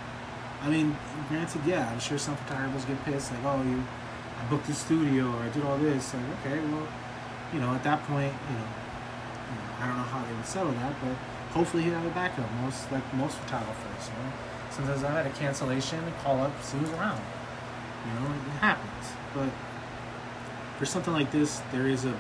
I 0.60 0.68
mean, 0.68 0.96
granted, 1.28 1.62
yeah, 1.64 1.88
I'm 1.88 2.00
sure 2.00 2.18
some 2.18 2.36
photographers 2.36 2.84
get 2.84 3.04
pissed, 3.04 3.30
like, 3.30 3.44
oh, 3.44 3.62
you, 3.62 3.82
I 4.40 4.44
booked 4.50 4.66
the 4.66 4.74
studio 4.74 5.30
or 5.30 5.42
I 5.42 5.48
did 5.50 5.62
all 5.64 5.78
this. 5.78 6.12
Like, 6.12 6.24
okay, 6.40 6.58
well, 6.58 6.88
you 7.52 7.60
know, 7.60 7.72
at 7.72 7.84
that 7.84 8.02
point, 8.04 8.32
you 8.32 8.56
know, 8.56 8.66
you 9.48 9.54
know, 9.54 9.70
I 9.80 9.86
don't 9.86 9.96
know 9.96 10.02
how 10.02 10.24
they 10.26 10.34
would 10.34 10.46
settle 10.46 10.72
that, 10.72 10.94
but 11.00 11.14
hopefully 11.50 11.82
he'd 11.84 11.92
have 11.92 12.06
a 12.06 12.10
backup. 12.10 12.50
Most 12.62 12.90
like 12.92 13.02
most 13.14 13.36
photographers, 13.38 14.08
you 14.08 14.22
know. 14.22 14.32
Sometimes 14.70 15.02
I 15.02 15.10
had 15.10 15.26
a 15.26 15.30
cancellation, 15.30 16.00
call 16.22 16.40
up, 16.40 16.52
see 16.62 16.78
who's 16.78 16.90
around. 16.90 17.20
You 18.06 18.20
know, 18.20 18.32
it 18.32 18.58
happens. 18.60 19.12
But 19.34 19.50
for 20.78 20.86
something 20.86 21.12
like 21.12 21.30
this, 21.30 21.60
there 21.72 21.86
is 21.86 22.04
a 22.04 22.16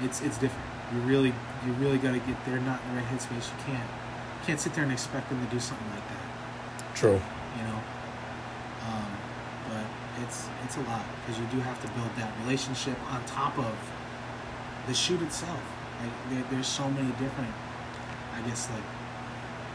it's 0.00 0.22
it's 0.22 0.38
different. 0.38 0.66
You 0.92 1.00
really 1.00 1.32
you 1.66 1.72
really 1.74 1.98
got 1.98 2.12
to 2.12 2.20
get 2.20 2.42
there, 2.46 2.58
not 2.60 2.80
in 2.82 2.94
the 2.94 3.00
right 3.00 3.10
headspace. 3.10 3.50
You 3.50 3.64
can't 3.66 3.88
you 4.40 4.46
can't 4.46 4.60
sit 4.60 4.74
there 4.74 4.84
and 4.84 4.92
expect 4.92 5.28
them 5.28 5.44
to 5.44 5.50
do 5.52 5.60
something 5.60 5.88
like 5.90 6.08
that. 6.08 6.96
True. 6.96 7.20
You 7.56 7.62
know. 7.64 7.80
Um, 8.86 9.10
but 9.68 9.84
it's 10.22 10.48
it's 10.64 10.76
a 10.76 10.80
lot 10.82 11.04
because 11.20 11.40
you 11.40 11.46
do 11.46 11.60
have 11.60 11.80
to 11.82 11.88
build 11.92 12.10
that 12.16 12.32
relationship 12.44 12.96
on 13.12 13.24
top 13.26 13.58
of 13.58 13.74
the 14.86 14.94
shoot 14.94 15.20
itself. 15.22 15.60
Like 16.00 16.12
there, 16.30 16.44
there's 16.50 16.66
so 16.66 16.88
many 16.90 17.08
different, 17.12 17.52
I 18.34 18.40
guess 18.48 18.68
like 18.70 18.82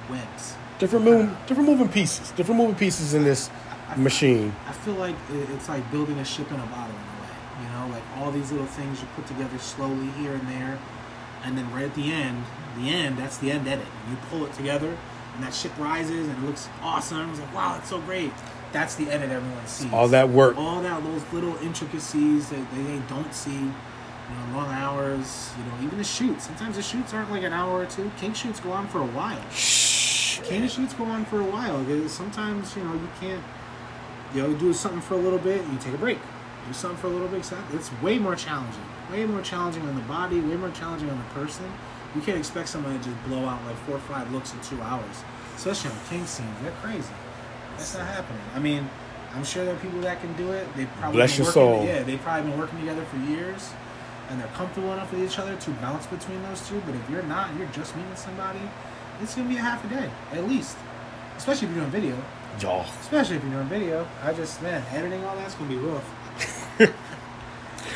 webs. 0.10 0.56
Different 0.80 1.06
move, 1.06 1.38
different 1.48 1.70
moving 1.70 1.90
pieces. 1.90 2.32
Different 2.32 2.60
moving 2.60 2.76
pieces 2.76 3.14
in 3.14 3.24
this 3.24 3.50
I- 3.90 3.94
I- 3.94 3.98
machine. 3.98 4.54
I 4.68 4.72
feel 4.72 4.96
like 4.96 5.16
it's 5.32 5.68
like 5.70 5.90
building 5.92 6.18
a 6.20 6.26
ship 6.26 6.50
in 6.52 6.60
a 6.60 6.66
bottle 6.68 6.96
in 6.96 7.02
a 7.02 7.22
way. 7.22 7.64
You 7.64 7.70
know, 7.90 7.94
like 7.94 8.04
all 8.18 8.32
these 8.32 8.52
little 8.52 8.68
things 8.68 9.02
you 9.02 9.08
put 9.16 9.28
together 9.28 9.58
slowly 9.60 10.08
here 10.20 10.34
and 10.34 10.48
there, 10.48 10.78
and 11.44 11.58
then 11.58 11.72
right 11.74 11.84
at 11.86 11.96
the 11.96 12.12
end, 12.12 12.44
the 12.78 12.90
end, 12.90 13.18
that's 13.18 13.38
the 13.38 13.52
end 13.52 13.68
edit. 13.68 13.86
You 14.10 14.18
pull 14.30 14.46
it 14.46 14.54
together, 14.54 14.96
and 15.36 15.44
that 15.44 15.54
ship 15.54 15.72
rises 15.78 16.28
and 16.28 16.38
it 16.44 16.48
looks 16.48 16.70
awesome. 16.82 17.30
It's 17.32 17.40
like, 17.40 17.54
wow, 17.54 17.76
it's 17.78 17.90
so 17.90 18.00
great. 18.00 18.32
That's 18.72 18.96
the 18.96 19.10
edit 19.10 19.32
everyone 19.32 19.66
sees. 19.66 19.92
All 19.92 20.08
that 20.10 20.30
work. 20.30 20.56
all 20.58 20.82
that 20.82 21.04
those 21.04 21.24
little 21.34 21.58
intricacies 21.58 22.50
that 22.50 22.72
they 22.76 23.02
don't 23.10 23.34
see. 23.34 23.72
You 24.30 24.36
know, 24.36 24.58
long 24.58 24.70
hours. 24.70 25.52
You 25.58 25.64
know, 25.66 25.86
even 25.86 25.98
the 25.98 26.04
shoots. 26.04 26.46
Sometimes 26.46 26.76
the 26.76 26.82
shoots 26.84 27.14
aren't 27.14 27.32
like 27.32 27.44
an 27.44 27.54
hour 27.54 27.82
or 27.82 27.86
two. 27.86 28.12
Kink 28.18 28.36
shoots 28.36 28.60
go 28.60 28.72
on 28.72 28.88
for 28.88 29.00
a 29.00 29.06
while. 29.08 29.42
Shh. 29.52 30.40
Kink 30.44 30.70
shoots 30.70 30.94
go 30.94 31.06
on 31.06 31.26
for 31.26 31.40
a 31.40 31.44
while. 31.44 31.84
Sometimes 32.08 32.76
you 32.76 32.84
know 32.84 32.94
you 32.94 33.10
can't. 33.20 33.44
You 34.34 34.44
know, 34.44 34.54
do 34.54 34.74
something 34.74 35.02
for 35.02 35.16
a 35.16 35.18
little 35.18 35.40
bit, 35.40 35.66
you 35.66 35.78
take 35.80 35.94
a 35.96 35.98
break. 35.98 36.20
Do 36.68 36.74
something 36.74 37.00
for 37.00 37.08
a 37.08 37.10
little 37.10 37.28
bit. 37.28 37.44
so 37.44 37.58
It's 37.74 37.92
way 38.02 38.20
more 38.20 38.36
challenging. 38.36 38.84
Way 39.12 39.26
more 39.26 39.42
challenging 39.42 39.82
on 39.88 39.96
the 39.96 40.02
body. 40.02 40.40
Way 40.40 40.56
more 40.56 40.70
challenging 40.70 41.10
on 41.10 41.18
the 41.18 41.24
person. 41.34 41.66
You 42.16 42.22
can't 42.22 42.38
expect 42.38 42.70
someone 42.70 42.98
to 43.00 43.04
just 43.04 43.24
blow 43.26 43.46
out 43.46 43.64
like 43.66 43.76
four 43.86 43.96
or 43.96 44.00
five 44.00 44.32
looks 44.32 44.54
in 44.54 44.60
two 44.62 44.82
hours, 44.82 45.24
especially 45.56 45.92
on 45.92 45.98
kink 46.10 46.28
scenes. 46.28 46.50
They're 46.62 46.72
crazy. 46.74 47.10
That's 47.78 47.96
not 47.98 48.08
happening. 48.08 48.42
I 48.56 48.60
mean, 48.60 48.90
I'm 49.36 49.44
sure 49.44 49.64
there 49.64 49.76
are 49.76 49.80
people 49.80 50.02
that 50.02 50.20
can 50.22 50.34
do 50.36 50.52
it. 50.52 50.68
They've 50.76 50.90
probably 51.00 51.18
Bless 51.18 51.38
your 51.38 51.46
working, 51.46 51.54
soul. 51.54 51.86
Yeah, 51.86 52.04
they've 52.04 52.22
probably 52.22 52.50
been 52.50 52.60
working 52.60 52.80
together 52.80 53.06
for 53.06 53.18
years, 53.18 53.70
and 54.30 54.40
they're 54.40 54.48
comfortable 54.50 54.94
enough 54.94 55.12
with 55.12 55.24
each 55.24 55.40
other 55.40 55.56
to 55.56 55.72
bounce 55.72 56.06
between 56.08 56.42
those 56.44 56.68
two. 56.68 56.82
But 56.86 56.96
if 56.96 57.10
you're 57.10 57.24
not, 57.24 57.56
you're 57.58 57.68
just 57.68 57.96
meeting 57.96 58.16
somebody. 58.16 58.62
It's 59.22 59.36
gonna 59.36 59.50
be 59.50 59.58
a 59.58 59.62
half 59.62 59.84
a 59.84 59.88
day 59.90 60.10
at 60.32 60.48
least, 60.48 60.78
especially 61.38 61.68
if 61.68 61.76
you're 61.76 61.86
doing 61.86 61.92
video. 61.92 62.24
Y'all. 62.62 62.86
Especially 63.02 63.38
if 63.38 63.44
you're 63.44 63.54
doing 63.54 63.68
video. 63.68 64.08
I 64.24 64.34
just 64.34 64.62
man, 64.62 64.84
editing 64.92 65.24
all 65.26 65.36
that's 65.36 65.56
gonna 65.56 65.70
be 65.70 65.78
rough. 65.78 66.78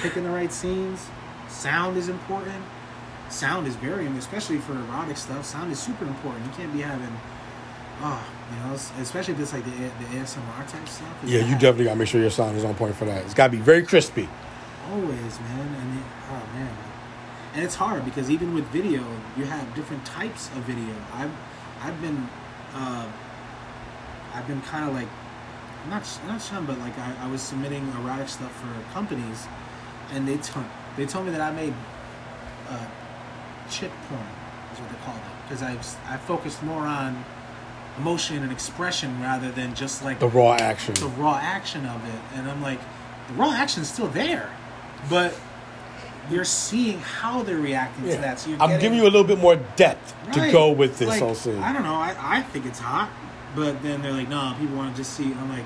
Picking 0.02 0.24
the 0.24 0.30
right 0.30 0.52
scenes. 0.52 1.08
Sound 1.50 1.98
is 1.98 2.10
important. 2.10 2.64
Sound 3.30 3.68
is 3.68 3.76
very 3.76 4.06
important, 4.06 4.20
especially 4.20 4.58
for 4.58 4.74
erotic 4.74 5.18
stuff. 5.18 5.46
Sound 5.46 5.72
is 5.72 5.80
super 5.80 6.06
important. 6.06 6.46
You 6.46 6.52
can't 6.52 6.74
be 6.74 6.82
having, 6.82 7.10
oh, 8.02 8.24
you 8.52 8.68
know, 8.68 8.74
especially 8.74 9.34
if 9.36 9.40
it's 9.40 9.54
like 9.54 9.64
the, 9.64 9.72
the 9.72 10.20
ASMR 10.20 10.68
type 10.68 10.88
stuff. 10.88 11.08
Yeah, 11.24 11.40
you 11.42 11.54
definitely 11.54 11.86
gotta 11.86 11.98
make 11.98 12.08
sure 12.08 12.22
your 12.22 12.30
sound 12.30 12.58
is 12.58 12.64
on 12.64 12.76
point 12.76 12.96
for 12.96 13.06
that. 13.06 13.24
It's 13.24 13.34
gotta 13.34 13.52
be 13.52 13.58
very 13.58 13.84
crispy. 13.84 14.28
Always, 14.92 15.40
man. 15.40 15.68
And 15.80 16.00
it, 16.00 16.06
oh 16.30 16.44
man, 16.54 16.76
and 17.54 17.64
it's 17.64 17.76
hard 17.76 18.04
because 18.06 18.30
even 18.30 18.54
with 18.54 18.66
video, 18.68 19.04
you 19.38 19.46
have 19.46 19.74
different 19.76 20.06
types 20.06 20.48
of 20.50 20.64
video. 20.64 20.96
I've 21.14 21.32
I've 21.82 22.02
been 22.02 22.28
uh, 22.74 23.08
I've 24.34 24.48
been 24.48 24.62
kind 24.62 24.88
of 24.90 24.94
like 24.96 25.08
not 25.90 26.08
not 26.28 26.42
shunned, 26.42 26.68
but 26.68 26.80
like 26.80 26.98
I, 26.98 27.16
I 27.22 27.28
was 27.28 27.42
submitting 27.42 27.88
erotic 28.00 28.28
stuff 28.30 28.52
for 28.60 28.94
companies, 28.94 29.48
and 30.12 30.28
they 30.28 30.38
told 30.38 30.66
they 30.98 31.06
told 31.06 31.26
me 31.26 31.32
that 31.32 31.42
I 31.42 31.52
made 31.52 31.74
uh, 32.70 32.86
chit 33.70 33.92
porn 34.10 34.22
is 34.74 34.80
what 34.80 34.90
they 34.90 34.98
called 35.06 35.18
it 35.18 35.50
because 35.50 35.64
I 35.64 36.14
I 36.14 36.18
focused 36.18 36.62
more 36.64 36.82
on 36.86 37.24
emotion 38.00 38.42
and 38.42 38.52
expression 38.52 39.22
rather 39.22 39.52
than 39.52 39.76
just 39.76 40.04
like 40.04 40.18
The 40.20 40.28
raw 40.28 40.54
action. 40.56 40.96
the 40.96 41.08
raw 41.10 41.38
action 41.40 41.86
of 41.86 42.04
it 42.08 42.20
and 42.34 42.50
i'm 42.50 42.60
like 42.60 42.80
the 43.28 43.36
raw 43.36 43.52
action 43.52 43.84
is 43.84 43.88
still 43.88 44.08
there 44.08 44.50
but 45.10 45.34
you're 46.32 46.46
seeing 46.46 47.00
how 47.00 47.44
they're 47.44 47.58
reacting 47.58 48.06
Yeah. 48.08 48.16
to 48.16 48.22
that 48.22 48.40
so 48.40 48.52
I'm 48.52 48.58
getting- 48.60 48.80
giving 48.80 48.98
you 49.00 49.04
a 49.04 49.12
little 49.12 49.24
bit 49.26 49.40
more 49.40 49.58
depth 49.76 50.14
to 50.34 50.52
go 50.52 50.72
with 50.72 50.98
this 50.98 51.10
Like, 51.10 51.22
whole 51.22 51.36
scene. 51.36 51.62
i 51.62 51.74
don't 51.74 51.84
know 51.84 51.96
I, 51.96 52.16
I 52.20 52.42
think 52.42 52.66
it's 52.66 52.80
hot 52.80 53.10
but 53.56 53.84
then 53.84 54.02
they're 54.02 54.14
like 54.14 54.30
no 54.30 54.56
people 54.60 54.78
want 54.78 54.96
to 54.96 54.98
just 55.02 55.14
see 55.14 55.26
i'm 55.34 55.50
like 55.50 55.66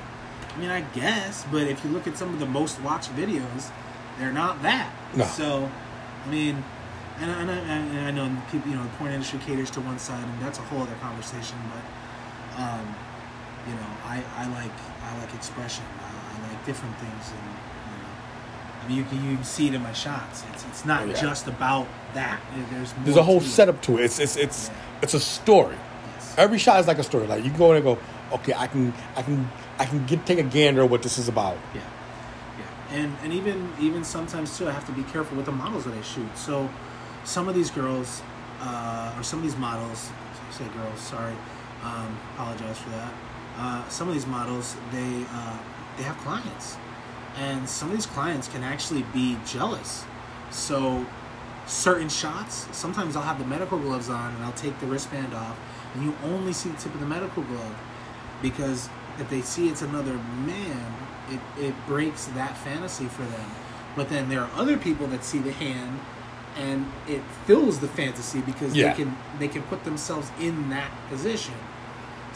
i 0.56 0.60
mean 0.60 0.70
i 0.72 0.82
guess 0.82 1.46
but 1.52 1.64
if 1.64 1.84
you 1.86 1.92
look 1.92 2.08
at 2.08 2.18
some 2.18 2.34
of 2.34 2.40
the 2.40 2.46
most 2.48 2.82
watched 2.82 3.16
videos 3.16 3.70
they're 4.20 4.34
not 4.34 4.62
that 4.64 4.90
No. 5.16 5.26
so 5.26 5.70
i 6.26 6.30
mean 6.30 6.64
and, 7.20 7.32
I- 7.32 7.42
and, 7.42 7.50
I, 7.52 7.56
and 7.56 8.00
I 8.08 8.12
know 8.12 8.42
people, 8.52 8.70
you 8.70 8.78
know, 8.78 8.84
the 8.84 8.90
porn 8.90 9.12
industry 9.12 9.40
caters 9.40 9.72
to 9.72 9.82
one 9.82 9.98
side, 9.98 10.24
and 10.24 10.40
that's 10.40 10.60
a 10.60 10.62
whole 10.62 10.84
other 10.84 10.94
conversation. 11.02 11.58
But, 11.74 12.62
um, 12.62 12.94
you 13.68 13.74
know, 13.74 13.90
I, 14.06 14.22
I 14.38 14.46
like 14.50 14.70
I 15.04 15.18
like 15.20 15.34
expression. 15.34 15.84
I, 15.98 16.10
I 16.38 16.48
like 16.54 16.64
different 16.68 16.96
things, 17.00 17.32
and 17.34 17.58
I 18.88 18.90
mean, 18.90 18.98
you 19.00 19.04
can 19.04 19.24
you 19.38 19.44
see 19.44 19.68
it 19.68 19.74
in 19.74 19.84
my 19.84 19.92
shots. 19.94 20.44
It's 20.54 20.66
it's 20.66 20.86
not 20.86 21.04
Oh, 21.04 21.06
yeah. 21.08 21.14
just 21.22 21.48
about 21.48 21.88
that. 22.14 22.40
There's 22.72 22.94
There's 23.04 23.18
a 23.18 23.24
whole 23.24 23.42
to 23.42 23.46
setup 23.48 23.82
to 23.84 23.98
it. 23.98 24.06
It's 24.06 24.20
it's 24.20 24.36
it's 24.38 24.70
Yeah. 24.70 24.76
it's 25.02 25.14
a 25.14 25.20
story. 25.20 25.76
Yes. 26.16 26.36
Every 26.38 26.58
shot 26.58 26.80
is 26.80 26.88
like 26.88 26.98
a 27.00 27.04
story. 27.04 27.28
Like 27.28 27.44
you 27.44 27.50
can 27.50 27.60
go 27.60 27.72
in 27.72 27.78
and 27.78 27.84
go, 27.86 27.98
okay, 28.32 28.54
I 28.56 28.68
can 28.68 28.94
I 29.18 29.22
can 29.24 29.50
I 29.78 29.86
can 29.86 30.06
get 30.06 30.26
take 30.26 30.40
a 30.40 30.44
gander 30.44 30.84
at 30.84 30.90
what 30.90 31.02
this 31.04 31.18
is 31.18 31.28
about. 31.28 31.58
Yeah, 31.76 31.82
yeah, 32.60 32.98
and 33.00 33.18
and 33.24 33.34
even 33.34 33.70
even 33.80 34.04
sometimes 34.06 34.58
too, 34.58 34.68
I 34.70 34.72
have 34.72 34.86
to 34.86 34.94
be 34.94 35.04
careful 35.04 35.36
with 35.36 35.46
the 35.48 35.52
models 35.52 35.84
that 35.84 35.94
I 35.94 36.02
shoot. 36.02 36.30
So, 36.38 36.70
some 37.26 37.50
of 37.50 37.56
these 37.56 37.70
girls, 37.70 38.22
uh, 38.62 39.18
or 39.18 39.24
some 39.24 39.40
of 39.40 39.44
these 39.44 39.58
models, 39.58 40.10
I 40.50 40.54
say 40.54 40.66
girls, 40.80 41.00
sorry, 41.02 41.36
um, 41.84 42.18
apologize 42.36 42.78
for 42.80 42.90
that. 42.92 43.14
Uh, 43.58 43.90
some 43.90 44.08
of 44.08 44.14
these 44.14 44.26
models, 44.28 44.78
they 44.94 45.26
uh, 45.34 45.58
they 45.98 46.04
have 46.04 46.18
clients, 46.20 46.78
and 47.38 47.68
some 47.70 47.90
of 47.90 47.96
these 47.96 48.06
clients 48.06 48.48
can 48.48 48.64
actually 48.64 49.04
be 49.14 49.38
jealous. 49.46 50.06
So, 50.50 51.06
certain 51.66 52.10
shots, 52.10 52.68
sometimes 52.72 53.16
I'll 53.16 53.24
have 53.24 53.40
the 53.40 53.46
medical 53.46 53.78
gloves 53.78 54.10
on 54.10 54.34
and 54.36 54.44
I'll 54.44 54.54
take 54.54 54.80
the 54.80 54.86
wristband 54.88 55.34
off, 55.34 55.58
and 55.94 56.04
you 56.04 56.16
only 56.24 56.54
see 56.54 56.70
the 56.70 56.78
tip 56.78 56.94
of 56.94 57.00
the 57.00 57.06
medical 57.06 57.44
glove 57.44 57.76
because 58.42 58.90
if 59.20 59.30
they 59.30 59.42
see 59.42 59.68
it's 59.70 59.82
another 59.82 60.14
man, 60.46 60.94
it, 61.30 61.40
it 61.62 61.74
breaks 61.88 62.26
that 62.28 62.56
fantasy 62.58 63.06
for 63.06 63.24
them. 63.24 63.50
But 63.96 64.10
then 64.10 64.30
there 64.30 64.42
are 64.42 64.50
other 64.56 64.78
people 64.78 65.08
that 65.08 65.24
see 65.24 65.40
the 65.40 65.52
hand 65.52 66.00
and 66.56 66.92
it 67.08 67.22
fills 67.46 67.80
the 67.80 67.88
fantasy 67.88 68.42
because 68.42 68.76
Yeah. 68.76 68.90
they 68.90 69.04
can 69.04 69.18
they 69.40 69.48
can 69.48 69.64
put 69.64 69.84
themselves 69.84 70.32
in 70.40 70.70
that 70.70 70.90
position. 71.10 71.54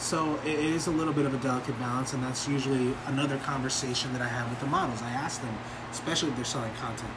So 0.02 0.36
it 0.44 0.58
is 0.58 0.88
a 0.88 0.90
little 0.90 1.12
bit 1.12 1.26
of 1.26 1.32
a 1.32 1.38
delicate 1.38 1.78
balance, 1.78 2.12
and 2.12 2.20
that's 2.24 2.48
usually 2.48 2.92
another 3.06 3.38
conversation 3.38 4.12
that 4.12 4.20
I 4.20 4.26
have 4.26 4.50
with 4.50 4.58
the 4.58 4.66
models. 4.66 5.00
I 5.00 5.10
ask 5.10 5.40
them, 5.40 5.56
especially 5.92 6.30
if 6.30 6.36
they're 6.36 6.44
selling 6.44 6.74
content, 6.74 7.08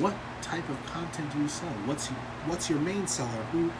what 0.00 0.16
type 0.42 0.68
of 0.68 0.84
content 0.86 1.32
do 1.32 1.38
you 1.38 1.46
sell? 1.46 1.68
What's 1.86 2.10
your, 2.10 2.18
what's 2.46 2.68
your 2.68 2.80
main 2.80 3.06
seller? 3.06 3.30
Who 3.52 3.70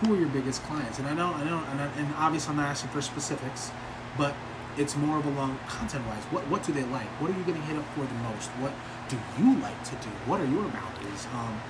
who 0.00 0.14
are 0.14 0.16
your 0.16 0.28
biggest 0.28 0.62
clients? 0.62 1.00
And 1.00 1.08
I 1.08 1.14
know 1.14 1.34
I 1.34 1.42
know, 1.42 1.64
and, 1.72 1.80
I, 1.80 1.86
and 1.98 2.14
obviously 2.16 2.50
I'm 2.52 2.58
not 2.58 2.68
asking 2.68 2.90
for 2.90 3.02
specifics, 3.02 3.72
but 4.16 4.36
it's 4.78 4.96
more 4.96 5.18
of 5.18 5.26
along 5.26 5.58
content 5.66 6.06
wise. 6.06 6.22
What 6.30 6.46
what 6.46 6.62
do 6.62 6.72
they 6.72 6.84
like? 6.84 7.08
What 7.20 7.28
are 7.32 7.36
you 7.36 7.42
getting 7.42 7.62
hit 7.62 7.76
up 7.76 7.84
for 7.96 8.06
the 8.06 8.14
most? 8.30 8.50
What 8.62 8.72
do 9.08 9.18
you 9.36 9.58
like 9.58 9.82
to 9.90 9.96
do? 9.96 10.10
What 10.30 10.40
are 10.40 10.46
your 10.46 10.62
boundaries? 10.62 11.26
Um, 11.34 11.60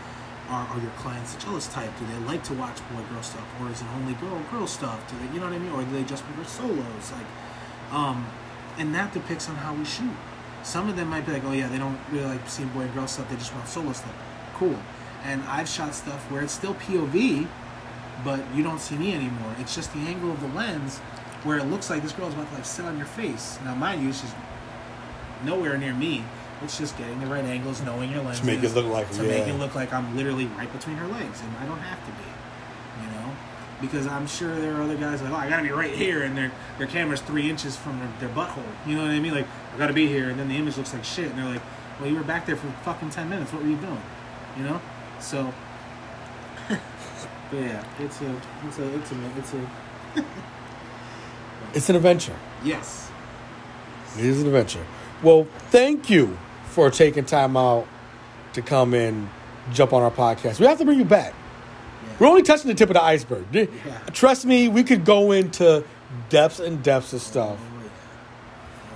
are, 0.49 0.67
are 0.67 0.81
your 0.81 0.91
clients 0.99 1.35
the 1.35 1.43
jealous 1.43 1.67
type? 1.69 1.91
Do 1.99 2.07
they 2.07 2.19
like 2.27 2.43
to 2.45 2.55
watch 2.55 2.77
boy 2.93 3.03
girl 3.11 3.23
stuff, 3.23 3.47
or 3.61 3.71
is 3.71 3.81
it 3.81 3.87
only 3.97 4.15
girl 4.15 4.41
girl 4.51 4.67
stuff? 4.67 5.01
Do 5.11 5.17
they, 5.19 5.35
you 5.35 5.41
know 5.41 5.47
what 5.47 5.55
I 5.55 5.59
mean, 5.59 5.73
or 5.73 5.83
do 5.83 5.91
they 5.91 6.05
just 6.05 6.25
prefer 6.25 6.45
solos? 6.45 7.13
Like, 7.13 7.27
um, 7.93 8.27
and 8.79 8.95
that 8.95 9.13
depicts 9.13 9.49
on 9.49 9.57
how 9.57 9.75
we 9.75 9.85
shoot. 9.85 10.15
Some 10.63 10.89
of 10.89 10.97
them 10.97 11.09
might 11.09 11.27
be 11.27 11.33
like, 11.33 11.45
oh 11.45 11.53
yeah, 11.53 11.69
they 11.69 11.79
don't 11.79 11.99
really 12.11 12.27
like 12.27 12.49
seeing 12.49 12.69
boy 12.71 12.83
and 12.83 12.95
girl 12.95 13.07
stuff. 13.07 13.29
They 13.29 13.37
just 13.37 13.55
want 13.55 13.69
solo 13.69 13.93
stuff. 13.93 14.15
Cool. 14.55 14.79
And 15.25 15.43
I've 15.45 15.69
shot 15.69 15.95
stuff 15.95 16.31
where 16.31 16.43
it's 16.43 16.53
still 16.53 16.75
POV, 16.75 17.47
but 18.25 18.43
you 18.55 18.63
don't 18.63 18.81
see 18.81 18.97
me 18.97 19.15
anymore. 19.15 19.55
It's 19.59 19.75
just 19.75 19.93
the 19.93 20.01
angle 20.01 20.33
of 20.33 20.41
the 20.41 20.49
lens 20.49 20.99
where 21.45 21.59
it 21.59 21.65
looks 21.65 21.91
like 21.91 22.03
this 22.03 22.13
girl 22.13 22.29
is 22.29 22.35
about 22.35 22.49
to 22.51 22.55
like 22.55 22.65
sit 22.65 22.85
on 22.85 22.97
your 22.97 23.07
face. 23.07 23.59
Now, 23.65 23.75
mind 23.75 24.03
you, 24.03 24.13
she's 24.13 24.33
nowhere 25.45 25.77
near 25.77 25.95
me. 25.95 26.25
It's 26.65 26.79
just 26.79 26.97
getting 26.97 27.19
the 27.21 27.27
right 27.27 27.45
angles, 27.45 27.83
knowing 27.83 28.11
your 28.11 28.23
lenses 28.23 28.45
make 28.45 28.63
it 28.63 28.73
look 28.75 28.87
like- 28.87 29.11
to 29.13 29.23
make 29.23 29.47
it 29.47 29.55
look 29.55 29.75
like 29.75 29.93
I'm 29.93 30.17
literally 30.17 30.47
right 30.47 30.73
between 30.73 30.97
her 30.97 31.07
legs, 31.09 31.41
and 31.41 31.55
I 31.61 31.67
don't 31.67 31.81
have 31.81 31.99
to 32.07 32.13
be, 32.13 33.05
you 33.05 33.11
know, 33.21 33.33
because 33.81 34.07
I'm 34.07 34.27
sure 34.29 34.55
there 34.61 34.77
are 34.77 34.83
other 34.83 34.97
guys 34.97 35.21
like, 35.23 35.33
oh, 35.33 35.37
I 35.37 35.49
gotta 35.49 35.65
be 35.65 35.71
right 35.71 35.93
here, 35.93 36.23
and 36.23 36.37
their 36.37 36.53
their 36.79 36.87
camera's 36.87 37.21
three 37.21 37.51
inches 37.51 37.77
from 37.77 37.99
their, 37.99 38.09
their 38.21 38.29
butthole. 38.29 38.63
You 38.87 38.95
know 38.97 39.03
what 39.03 39.11
I 39.11 39.19
mean? 39.21 39.35
Like, 39.35 39.47
I 39.75 39.79
gotta 39.79 39.93
be 39.93 40.07
here, 40.07 40.31
and 40.31 40.39
then 40.39 40.49
the 40.49 40.57
image 40.57 40.77
looks 40.77 40.93
like 40.95 41.05
shit, 41.05 41.27
and 41.31 41.39
they're 41.39 41.53
like, 41.53 41.63
well, 42.01 42.09
you 42.09 42.17
were 42.17 42.23
back 42.23 42.47
there 42.47 42.57
for 42.57 42.69
fucking 42.85 43.11
ten 43.11 43.29
minutes. 43.29 43.53
What 43.53 43.63
were 43.63 43.69
you 43.69 43.77
doing? 43.77 44.03
You 44.57 44.65
know? 44.65 44.81
So, 45.21 45.53
but 46.69 46.79
yeah, 47.53 47.85
it's 47.99 48.21
a, 48.21 48.37
it's 48.69 48.79
a, 48.79 48.95
it's 48.97 49.13
a, 49.13 49.17
it's 49.39 49.55
a, 49.55 50.25
It's 51.75 51.89
an 51.91 51.97
adventure. 51.97 52.37
yes. 52.63 53.11
It 54.19 54.27
is 54.27 54.43
an 54.43 54.47
adventure. 54.47 54.85
Well, 55.23 55.47
thank 55.71 56.11
you 56.11 56.37
for 56.73 56.91
taking 56.91 57.25
time 57.27 57.55
out 57.57 57.87
to 58.55 58.63
come 58.63 58.95
and 58.95 59.29
jump 59.73 59.93
on 59.93 60.03
our 60.03 60.11
podcast. 60.11 60.59
We 60.59 60.67
have 60.67 60.79
to 60.79 60.85
bring 60.87 60.99
you 60.99 61.05
back. 61.05 61.35
Yeah. 62.03 62.13
We're 62.19 62.29
only 62.29 62.43
touching 62.43 62.69
the 62.69 62.75
tip 62.75 62.89
of 62.89 62.95
the 62.95 63.03
iceberg. 63.03 63.45
Yeah. 63.53 63.67
Trust 64.13 64.47
me, 64.47 64.69
we 64.69 64.83
could 64.83 65.05
go 65.05 65.33
into 65.33 65.85
depths 66.31 66.61
and 66.61 66.83
depths 66.83 67.13
of 67.13 67.21
stuff. 67.21 67.59
Oh, 67.61 67.83
yeah. 67.83 67.91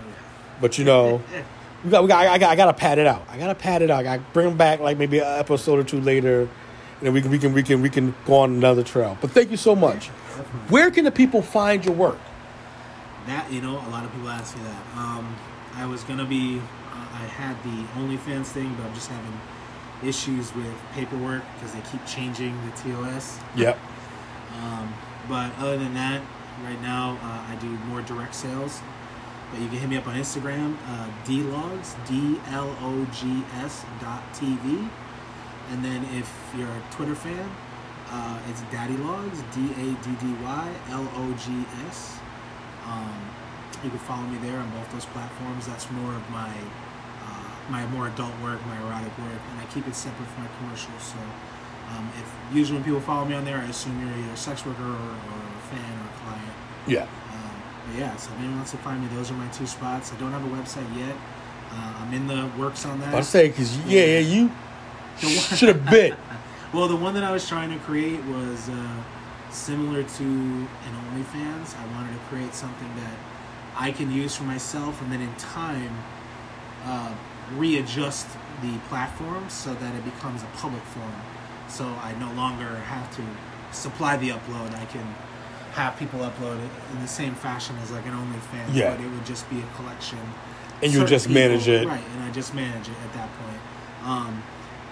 Oh, 0.09 0.57
But 0.61 0.79
you 0.79 0.87
know, 0.87 1.23
we 1.85 1.91
got, 1.91 2.03
we 2.03 2.09
got, 2.09 2.27
I, 2.27 2.39
got, 2.39 2.51
I 2.51 2.57
gotta 2.57 2.73
pad 2.73 2.99
it 2.99 3.07
out. 3.07 3.27
I 3.29 3.37
gotta 3.39 3.55
pad 3.55 3.83
it 3.83 3.91
out. 3.91 4.01
I 4.01 4.03
gotta 4.05 4.23
bring 4.33 4.49
them 4.49 4.57
back 4.57 4.81
like 4.81 4.97
maybe 4.97 5.19
an 5.19 5.39
episode 5.39 5.79
or 5.79 5.85
two 5.85 6.01
later, 6.01 6.41
and 6.41 6.49
then 7.03 7.13
we 7.13 7.21
can, 7.21 7.31
we 7.31 7.39
can, 7.39 7.53
we 7.53 7.63
can, 7.63 7.83
we 7.83 7.91
can 7.91 8.15
go 8.25 8.37
on 8.37 8.55
another 8.55 8.83
trail. 8.83 9.19
But 9.21 9.33
thank 9.33 9.51
you 9.51 9.59
so 9.59 9.77
much. 9.77 10.07
Where 10.71 10.91
can 10.91 11.05
the 11.05 11.11
people 11.13 11.43
find 11.43 11.85
your 11.85 11.95
work? 11.95 12.19
That 13.27 13.53
you 13.53 13.61
know, 13.61 13.73
a 13.73 13.89
lot 13.91 14.05
of 14.05 14.13
people 14.13 14.29
ask 14.31 14.57
me 14.57 14.63
that. 14.65 14.97
Um, 14.97 15.37
I 15.75 15.85
was 15.85 16.03
gonna 16.05 16.25
be, 16.25 16.59
uh, 16.59 16.63
I 17.17 17.27
had 17.27 17.57
the 17.65 17.83
OnlyFans 17.99 18.47
thing, 18.47 18.75
but 18.75 18.87
I'm 18.87 18.95
just 18.95 19.09
having 19.09 19.41
issues 20.03 20.55
with 20.55 20.75
paperwork 20.93 21.43
because 21.55 21.73
they 21.73 21.81
keep 21.91 22.05
changing 22.07 22.55
the 22.67 22.73
TOS. 22.77 23.39
Yep. 23.57 23.79
Um, 24.63 24.93
but 25.29 25.57
other 25.59 25.79
than 25.79 25.95
that, 25.95 26.23
right 26.63 26.81
now 26.83 27.19
uh, 27.23 27.53
I 27.53 27.57
do 27.61 27.69
more 27.89 28.03
direct 28.03 28.35
sales. 28.35 28.81
But 29.51 29.61
you 29.61 29.69
can 29.69 29.79
hit 29.79 29.89
me 29.89 29.97
up 29.97 30.07
on 30.07 30.17
Instagram, 30.17 30.77
uh, 30.87 31.09
dlogs, 31.25 31.95
D 32.09 32.41
L 32.49 32.77
O 32.81 33.07
G 33.13 33.45
S 33.63 33.85
dot 34.01 34.23
TV. 34.35 34.89
And 35.71 35.85
then 35.85 36.05
if 36.17 36.33
you're 36.57 36.69
a 36.69 36.83
Twitter 36.91 37.15
fan, 37.15 37.49
uh, 38.11 38.41
it's 38.49 38.63
Daddy 38.73 38.97
Logs, 38.97 39.43
D 39.55 39.71
A 39.73 39.95
D 40.05 40.11
D 40.21 40.33
Y 40.43 40.75
L 40.91 41.09
O 41.17 41.33
G 41.35 41.65
S. 41.87 42.19
Um, 42.85 43.31
you 43.85 43.91
can 43.91 43.99
follow 44.01 44.27
me 44.27 44.39
there 44.39 44.59
on 44.59 44.71
both 44.71 44.91
those 44.93 45.07
platforms. 45.07 45.67
That's 45.67 45.91
more 45.91 46.15
of 46.15 46.31
my 46.31 46.53
my 47.71 47.87
more 47.87 48.09
adult 48.09 48.33
work, 48.43 48.65
my 48.67 48.79
erotic 48.87 49.17
work, 49.19 49.41
and 49.51 49.61
I 49.61 49.65
keep 49.73 49.87
it 49.87 49.95
separate 49.95 50.29
from 50.29 50.45
my 50.45 50.51
commercials. 50.59 51.03
So 51.03 51.19
um, 51.91 52.11
if 52.19 52.57
usually 52.57 52.79
when 52.79 52.85
people 52.85 53.01
follow 53.01 53.25
me 53.25 53.35
on 53.35 53.45
there, 53.45 53.59
I 53.59 53.65
assume 53.65 54.01
you're 54.01 54.17
either 54.19 54.33
a 54.33 54.37
sex 54.37 54.65
worker 54.65 54.83
or, 54.83 54.87
or 54.87 55.41
a 55.41 55.63
fan 55.71 55.99
or 55.99 56.07
a 56.07 56.19
client. 56.25 56.55
Yeah. 56.87 57.03
Um, 57.03 57.63
but 57.87 57.99
yeah, 57.99 58.17
so 58.17 58.33
if 58.33 58.39
anyone 58.39 58.57
wants 58.57 58.71
to 58.73 58.79
find 58.79 59.03
me, 59.03 59.09
those 59.17 59.31
are 59.31 59.35
my 59.35 59.49
two 59.49 59.67
spots. 59.67 60.13
I 60.13 60.17
don't 60.17 60.33
have 60.33 60.45
a 60.45 60.57
website 60.57 60.97
yet. 60.97 61.17
Uh, 61.71 61.95
I'm 61.99 62.15
in 62.15 62.27
the 62.27 62.51
works 62.59 62.85
on 62.87 63.01
that. 63.01 63.15
I 63.15 63.21
say 63.21 63.49
because 63.49 63.77
yeah, 63.87 64.05
yeah, 64.05 64.19
you 64.21 64.51
should 65.19 65.69
have 65.69 65.89
been. 65.91 66.17
Well, 66.73 66.89
the 66.89 66.97
one 66.97 67.15
that 67.15 67.23
I 67.23 67.31
was 67.31 67.49
trying 67.49 67.71
to 67.71 67.79
create 67.85 68.23
was 68.25 68.69
uh, 68.69 69.03
similar 69.51 70.03
to 70.03 70.25
an 70.25 70.93
OnlyFans. 71.09 71.79
I 71.79 71.87
wanted 71.95 72.13
to 72.13 72.19
create 72.29 72.53
something 72.53 72.89
that 72.97 73.15
I 73.77 73.93
can 73.93 74.11
use 74.11 74.35
for 74.35 74.43
myself, 74.43 75.01
and 75.01 75.11
then 75.11 75.21
in 75.21 75.33
time, 75.37 75.97
uh, 76.85 77.15
readjust 77.55 78.27
the 78.63 78.77
platform 78.89 79.49
so 79.49 79.75
that 79.75 79.95
it 79.95 80.05
becomes 80.05 80.43
a 80.43 80.47
public 80.57 80.83
forum. 80.83 81.13
So 81.69 81.85
I 81.85 82.15
no 82.19 82.33
longer 82.33 82.77
have 82.77 83.15
to 83.17 83.23
supply 83.73 84.17
the 84.17 84.31
upload. 84.31 84.75
I 84.75 84.85
can 84.87 85.15
have 85.73 85.97
people 85.99 86.21
upload 86.21 86.59
it 86.65 86.71
in 86.93 87.01
the 87.03 87.09
same 87.09 87.35
fashion 87.35 87.77
as 87.83 87.91
like 87.91 88.07
an 88.07 88.13
OnlyFans, 88.13 88.73
Yeah. 88.73 88.95
but 88.95 89.05
it 89.05 89.11
would 89.11 89.27
just 89.27 89.49
be 89.51 89.61
a 89.61 89.77
collection. 89.77 90.19
And 90.83 90.93
you 90.93 91.05
just 91.07 91.29
manage 91.29 91.69
it. 91.69 91.87
right? 91.87 92.03
And 92.15 92.25
I 92.25 92.31
just 92.31 92.55
manage 92.55 92.89
it 92.89 92.95
at 93.05 93.13
that 93.15 93.29
point. 93.39 93.61
Um, 94.05 94.43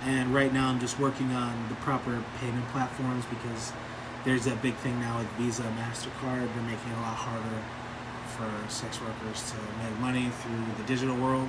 and 0.04 0.34
right 0.34 0.52
now, 0.52 0.68
I'm 0.68 0.80
just 0.80 0.98
working 0.98 1.30
on 1.32 1.68
the 1.68 1.74
proper 1.76 2.22
payment 2.40 2.68
platforms 2.68 3.24
because 3.26 3.72
there's 4.24 4.44
that 4.44 4.60
big 4.60 4.74
thing 4.76 4.98
now 5.00 5.18
with 5.18 5.28
Visa, 5.38 5.62
Mastercard. 5.62 6.48
They're 6.54 6.62
making 6.64 6.90
it 6.92 6.98
a 6.98 7.00
lot 7.00 7.16
harder 7.16 7.62
for 8.36 8.50
sex 8.70 9.00
workers 9.00 9.50
to 9.52 9.56
make 9.82 9.98
money 10.00 10.30
through 10.42 10.64
the 10.76 10.82
digital 10.84 11.16
world. 11.16 11.48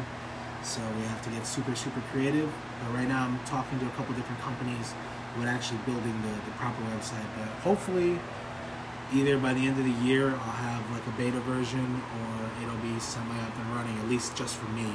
So 0.66 0.82
we 0.98 1.04
have 1.04 1.22
to 1.22 1.30
get 1.30 1.46
super, 1.46 1.76
super 1.76 2.02
creative. 2.12 2.52
But 2.82 2.96
right 2.96 3.08
now, 3.08 3.26
I'm 3.26 3.40
talking 3.46 3.80
to 3.80 3.86
a 3.86 3.90
couple 3.90 4.16
different 4.16 4.42
companies 4.42 4.96
with 5.38 5.48
actually 5.48 5.78
building 5.86 6.20
the, 6.24 6.34
the 6.50 6.58
proper 6.58 6.82
website. 6.86 7.26
But 7.38 7.48
hopefully, 7.62 8.20
either 9.14 9.38
by 9.38 9.54
the 9.54 9.62
end 9.62 9.78
of 9.78 9.86
the 9.86 10.04
year, 10.04 10.32
I'll 10.32 10.60
have 10.66 10.82
like 10.92 11.06
a 11.06 11.12
beta 11.12 11.40
version 11.42 12.02
or 12.18 12.50
it'll 12.64 12.82
be 12.82 13.00
semi 13.00 13.38
up 13.46 13.56
and 13.56 13.76
running, 13.76 13.96
at 14.00 14.10
least 14.10 14.36
just 14.36 14.58
for 14.58 14.68
me. 14.72 14.90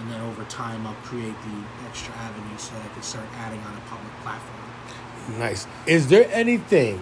And 0.00 0.10
then 0.10 0.20
over 0.22 0.42
time, 0.44 0.84
I'll 0.84 0.94
create 1.04 1.36
the 1.42 1.86
extra 1.88 2.12
avenue 2.14 2.58
so 2.58 2.74
I 2.76 2.92
can 2.92 3.02
start 3.02 3.26
adding 3.36 3.60
on 3.60 3.76
a 3.76 3.80
public 3.88 4.12
platform. 4.22 5.38
Nice. 5.38 5.68
Is 5.86 6.08
there 6.08 6.28
anything 6.32 7.00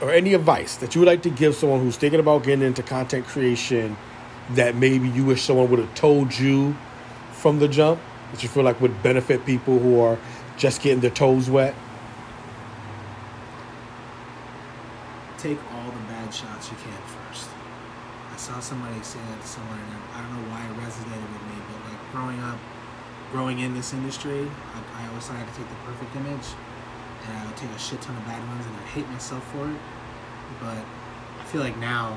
or 0.00 0.10
any 0.10 0.32
advice 0.32 0.76
that 0.76 0.94
you 0.94 1.02
would 1.02 1.08
like 1.08 1.22
to 1.22 1.30
give 1.30 1.54
someone 1.54 1.80
who's 1.80 1.96
thinking 1.96 2.20
about 2.20 2.42
getting 2.42 2.64
into 2.64 2.82
content 2.82 3.26
creation 3.26 3.98
that 4.52 4.74
maybe 4.74 5.10
you 5.10 5.26
wish 5.26 5.42
someone 5.42 5.70
would 5.70 5.78
have 5.78 5.94
told 5.94 6.36
you 6.36 6.74
from 7.42 7.58
the 7.58 7.66
jump 7.66 8.00
that 8.30 8.40
you 8.44 8.48
feel 8.48 8.62
like 8.62 8.80
would 8.80 9.02
benefit 9.02 9.44
people 9.44 9.76
who 9.76 9.98
are 9.98 10.16
just 10.56 10.80
getting 10.80 11.00
their 11.00 11.10
toes 11.10 11.50
wet? 11.50 11.74
Take 15.38 15.58
all 15.74 15.90
the 15.90 15.98
bad 16.06 16.32
shots 16.32 16.70
you 16.70 16.76
can 16.76 16.94
first. 17.02 17.50
I 18.32 18.36
saw 18.36 18.60
somebody 18.60 19.02
say 19.02 19.18
that 19.18 19.40
to 19.42 19.46
someone, 19.46 19.76
and 19.76 19.90
I 20.14 20.22
don't 20.22 20.32
know 20.38 20.48
why 20.54 20.62
it 20.62 20.70
resonated 20.86 21.28
with 21.34 21.42
me, 21.50 21.58
but 21.66 21.90
like 21.90 22.12
growing 22.12 22.38
up, 22.38 22.58
growing 23.32 23.58
in 23.58 23.74
this 23.74 23.92
industry, 23.92 24.46
I, 24.46 25.02
I 25.02 25.08
always 25.08 25.26
thought 25.26 25.34
I 25.34 25.40
had 25.40 25.52
to 25.52 25.58
take 25.58 25.68
the 25.68 25.82
perfect 25.82 26.14
image, 26.14 26.46
and 27.26 27.38
I 27.38 27.44
would 27.44 27.56
take 27.56 27.70
a 27.70 27.78
shit 27.78 28.00
ton 28.02 28.16
of 28.16 28.24
bad 28.24 28.38
ones, 28.54 28.64
and 28.64 28.76
I'd 28.76 28.94
hate 28.94 29.08
myself 29.08 29.42
for 29.50 29.68
it. 29.68 29.78
But 30.60 30.78
I 30.78 31.44
feel 31.46 31.60
like 31.60 31.76
now, 31.78 32.16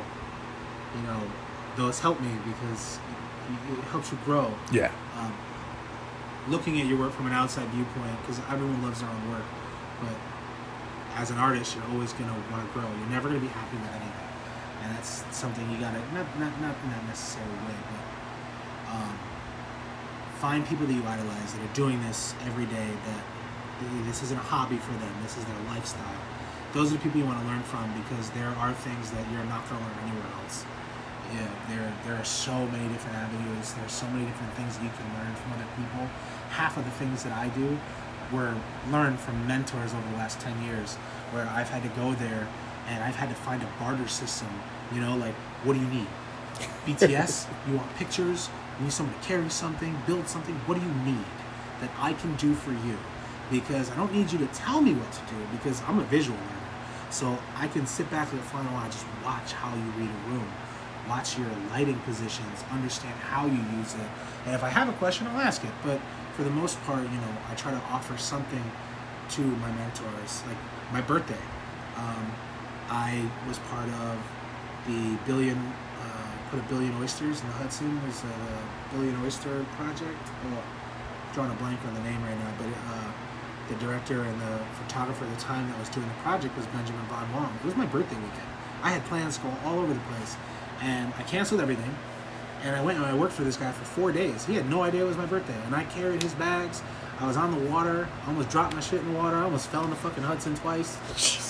you 0.95 1.01
know, 1.01 1.19
those 1.77 1.99
help 1.99 2.21
me 2.21 2.29
because 2.45 2.99
it, 3.49 3.83
helps 3.91 4.11
you 4.11 4.17
grow. 4.25 4.53
Yeah. 4.71 4.91
Um, 5.17 5.33
looking 6.47 6.79
at 6.79 6.87
your 6.87 6.97
work 6.99 7.11
from 7.13 7.27
an 7.27 7.33
outside 7.33 7.67
viewpoint, 7.69 8.19
because 8.21 8.39
everyone 8.49 8.81
loves 8.83 9.01
their 9.01 9.09
own 9.09 9.31
work, 9.31 9.45
but 10.01 10.15
as 11.15 11.31
an 11.31 11.37
artist, 11.37 11.75
you're 11.75 11.85
always 11.91 12.11
going 12.13 12.29
to 12.29 12.35
want 12.51 12.67
to 12.67 12.73
grow. 12.73 12.83
You're 12.83 13.09
never 13.09 13.29
going 13.29 13.39
to 13.39 13.45
be 13.45 13.51
happy 13.53 13.77
with 13.77 13.89
anything, 13.89 14.27
and 14.83 14.95
that's 14.95 15.23
something 15.31 15.63
you 15.71 15.77
got 15.79 15.93
to 15.93 16.01
not 16.13 16.27
not 16.39 16.51
not 16.61 16.75
in 16.83 16.89
that 16.91 17.05
necessary 17.07 17.47
way, 17.47 17.77
but 17.89 18.03
um, 18.95 19.17
find 20.37 20.65
people 20.67 20.85
that 20.85 20.93
you 20.93 21.05
idolize 21.05 21.53
that 21.53 21.61
are 21.63 21.73
doing 21.73 22.01
this 22.03 22.35
every 22.45 22.65
day. 22.65 22.89
That 23.07 23.23
this 24.05 24.23
isn't 24.23 24.37
a 24.37 24.47
hobby 24.47 24.77
for 24.77 24.93
them. 24.93 25.13
This 25.23 25.37
is 25.37 25.45
their 25.45 25.59
lifestyle. 25.67 26.19
Those 26.73 26.91
are 26.91 26.95
the 26.95 27.03
people 27.03 27.19
you 27.19 27.25
want 27.25 27.39
to 27.39 27.47
learn 27.47 27.63
from 27.63 27.87
because 28.03 28.29
there 28.31 28.49
are 28.59 28.73
things 28.73 29.11
that 29.11 29.23
you're 29.31 29.43
not 29.45 29.67
going 29.69 29.79
to 29.79 29.87
learn 29.87 29.99
anywhere 30.11 30.27
else. 30.43 30.65
Yeah, 31.35 31.47
there 31.67 31.93
there 32.05 32.15
are 32.15 32.23
so 32.23 32.53
many 32.67 32.87
different 32.87 33.17
avenues. 33.17 33.73
There's 33.73 33.91
so 33.91 34.07
many 34.07 34.25
different 34.25 34.53
things 34.53 34.77
that 34.77 34.83
you 34.83 34.91
can 34.95 35.07
learn 35.19 35.35
from 35.35 35.53
other 35.53 35.67
people. 35.75 36.07
Half 36.49 36.77
of 36.77 36.85
the 36.85 36.91
things 36.91 37.23
that 37.23 37.33
I 37.33 37.49
do 37.49 37.77
were 38.31 38.55
learned 38.89 39.19
from 39.19 39.45
mentors 39.45 39.93
over 39.93 40.09
the 40.11 40.17
last 40.17 40.39
10 40.39 40.63
years 40.63 40.95
where 41.31 41.45
I've 41.47 41.69
had 41.69 41.83
to 41.83 41.89
go 41.89 42.13
there 42.13 42.47
and 42.87 43.03
I've 43.03 43.15
had 43.15 43.29
to 43.29 43.35
find 43.35 43.61
a 43.61 43.69
barter 43.79 44.07
system. 44.07 44.47
You 44.93 45.01
know, 45.01 45.17
like, 45.17 45.33
what 45.63 45.73
do 45.73 45.79
you 45.79 45.87
need? 45.87 46.07
BTS? 46.85 47.47
you 47.67 47.75
want 47.75 47.93
pictures? 47.97 48.49
You 48.77 48.85
need 48.85 48.93
someone 48.93 49.19
to 49.19 49.27
carry 49.27 49.49
something, 49.49 49.97
build 50.07 50.27
something? 50.27 50.55
What 50.65 50.79
do 50.79 50.81
you 50.81 50.93
need 51.03 51.25
that 51.81 51.91
I 51.99 52.13
can 52.13 52.35
do 52.35 52.53
for 52.53 52.71
you? 52.71 52.97
Because 53.51 53.91
I 53.91 53.95
don't 53.95 54.13
need 54.13 54.31
you 54.31 54.39
to 54.39 54.47
tell 54.47 54.81
me 54.81 54.93
what 54.93 55.11
to 55.11 55.19
do 55.33 55.39
because 55.51 55.81
I'm 55.83 55.99
a 55.99 56.03
visual 56.05 56.37
learner. 56.37 56.65
So 57.09 57.37
I 57.55 57.67
can 57.67 57.85
sit 57.85 58.09
back 58.09 58.27
at 58.27 58.33
the 58.33 58.45
front 58.47 58.67
and 58.67 58.77
I 58.77 58.85
just 58.87 59.05
watch 59.23 59.53
how 59.53 59.73
you 59.75 59.83
read 59.97 60.09
a 60.09 60.29
room, 60.29 60.47
watch 61.07 61.37
your 61.37 61.47
lighting 61.69 61.99
positions, 61.99 62.63
understand 62.71 63.15
how 63.15 63.45
you 63.45 63.61
use 63.77 63.93
it. 63.93 64.07
And 64.45 64.55
if 64.55 64.63
I 64.63 64.69
have 64.69 64.89
a 64.89 64.93
question, 64.93 65.27
I'll 65.27 65.39
ask 65.39 65.63
it. 65.63 65.71
But 65.83 65.99
for 66.33 66.43
the 66.43 66.49
most 66.49 66.81
part, 66.83 67.03
you 67.03 67.17
know, 67.17 67.33
I 67.49 67.55
try 67.55 67.71
to 67.71 67.81
offer 67.89 68.17
something 68.17 68.63
to 69.31 69.41
my 69.41 69.71
mentors. 69.71 70.43
Like 70.47 70.57
my 70.91 71.01
birthday, 71.01 71.41
um, 71.97 72.31
I 72.89 73.29
was 73.47 73.59
part 73.59 73.89
of 73.89 74.17
the 74.87 75.17
billion, 75.25 75.57
uh, 75.57 76.31
put 76.51 76.59
a 76.59 76.63
billion 76.63 76.93
oysters 77.01 77.41
in 77.41 77.47
the 77.47 77.53
Hudson. 77.53 77.97
It 77.97 78.07
was 78.07 78.23
a 78.23 78.95
billion 78.95 79.15
oyster 79.23 79.65
project. 79.77 80.17
Oh, 80.51 80.63
drawing 81.33 81.51
a 81.51 81.55
blank 81.55 81.79
on 81.85 81.93
the 81.93 82.01
name 82.01 82.21
right 82.23 82.37
now, 82.37 82.53
but 82.57 82.67
uh, 82.67 83.11
the 83.67 83.75
director 83.75 84.21
and 84.21 84.41
the 84.41 84.59
photographer 84.83 85.25
at 85.25 85.35
the 85.35 85.41
time 85.41 85.67
that 85.67 85.77
was 85.79 85.89
doing 85.89 86.07
the 86.07 86.21
project 86.21 86.55
was 86.55 86.65
Benjamin 86.67 87.03
Von 87.07 87.31
Wong. 87.33 87.51
It 87.61 87.65
was 87.65 87.75
my 87.75 87.85
birthday 87.85 88.15
weekend. 88.15 88.47
I 88.83 88.89
had 88.89 89.03
plans 89.05 89.37
go 89.37 89.51
all 89.65 89.79
over 89.79 89.93
the 89.93 89.99
place, 90.11 90.37
and 90.81 91.13
I 91.17 91.23
canceled 91.23 91.61
everything. 91.61 91.95
And 92.63 92.75
I 92.75 92.81
went 92.83 92.97
and 92.97 93.05
I 93.05 93.13
worked 93.13 93.33
for 93.33 93.43
this 93.43 93.57
guy 93.57 93.71
for 93.71 93.85
four 93.85 94.11
days. 94.11 94.45
He 94.45 94.55
had 94.55 94.67
no 94.69 94.81
idea 94.81 95.03
it 95.03 95.07
was 95.07 95.17
my 95.17 95.25
birthday, 95.25 95.55
and 95.65 95.75
I 95.75 95.83
carried 95.83 96.23
his 96.23 96.33
bags. 96.33 96.81
I 97.19 97.27
was 97.27 97.37
on 97.37 97.51
the 97.51 97.69
water. 97.69 98.07
I 98.23 98.27
almost 98.27 98.49
dropped 98.49 98.73
my 98.73 98.81
shit 98.81 98.99
in 98.99 99.13
the 99.13 99.17
water. 99.17 99.37
I 99.37 99.43
almost 99.43 99.67
fell 99.67 99.83
in 99.83 99.89
the 99.89 99.95
fucking 99.95 100.23
Hudson 100.23 100.55
twice. 100.55 100.97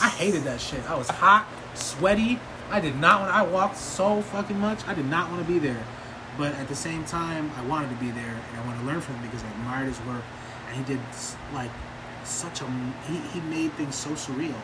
I 0.02 0.10
hated 0.10 0.44
that 0.44 0.62
shit. 0.62 0.88
I 0.90 0.96
was 0.96 1.10
hot, 1.10 1.48
sweaty. 1.74 2.40
I 2.70 2.80
did 2.80 2.98
not 2.98 3.22
want. 3.22 3.34
I 3.34 3.44
walked 3.44 3.78
so 3.78 4.22
fucking 4.22 4.60
much. 4.60 4.86
I 4.88 4.94
did 4.94 5.06
not 5.06 5.32
want 5.32 5.46
to 5.46 5.52
be 5.52 5.58
there. 5.58 5.84
But 6.38 6.54
at 6.56 6.68
the 6.68 6.76
same 6.76 7.06
time, 7.06 7.50
I 7.56 7.66
wanted 7.66 7.90
to 7.90 7.96
be 7.96 8.12
there, 8.12 8.36
and 8.50 8.62
I 8.62 8.66
wanted 8.66 8.80
to 8.82 8.86
learn 8.86 9.02
from 9.02 9.16
him 9.16 9.24
because 9.24 9.44
I 9.44 9.50
admired 9.52 9.88
his 9.88 10.00
work. 10.02 10.24
And 10.68 10.78
he 10.78 10.94
did 10.94 11.00
like 11.54 11.72
such 12.26 12.62
a. 12.62 12.66
He, 13.08 13.18
he 13.34 13.40
made 13.42 13.72
things 13.74 13.96
so 13.96 14.12
surreal, 14.12 14.60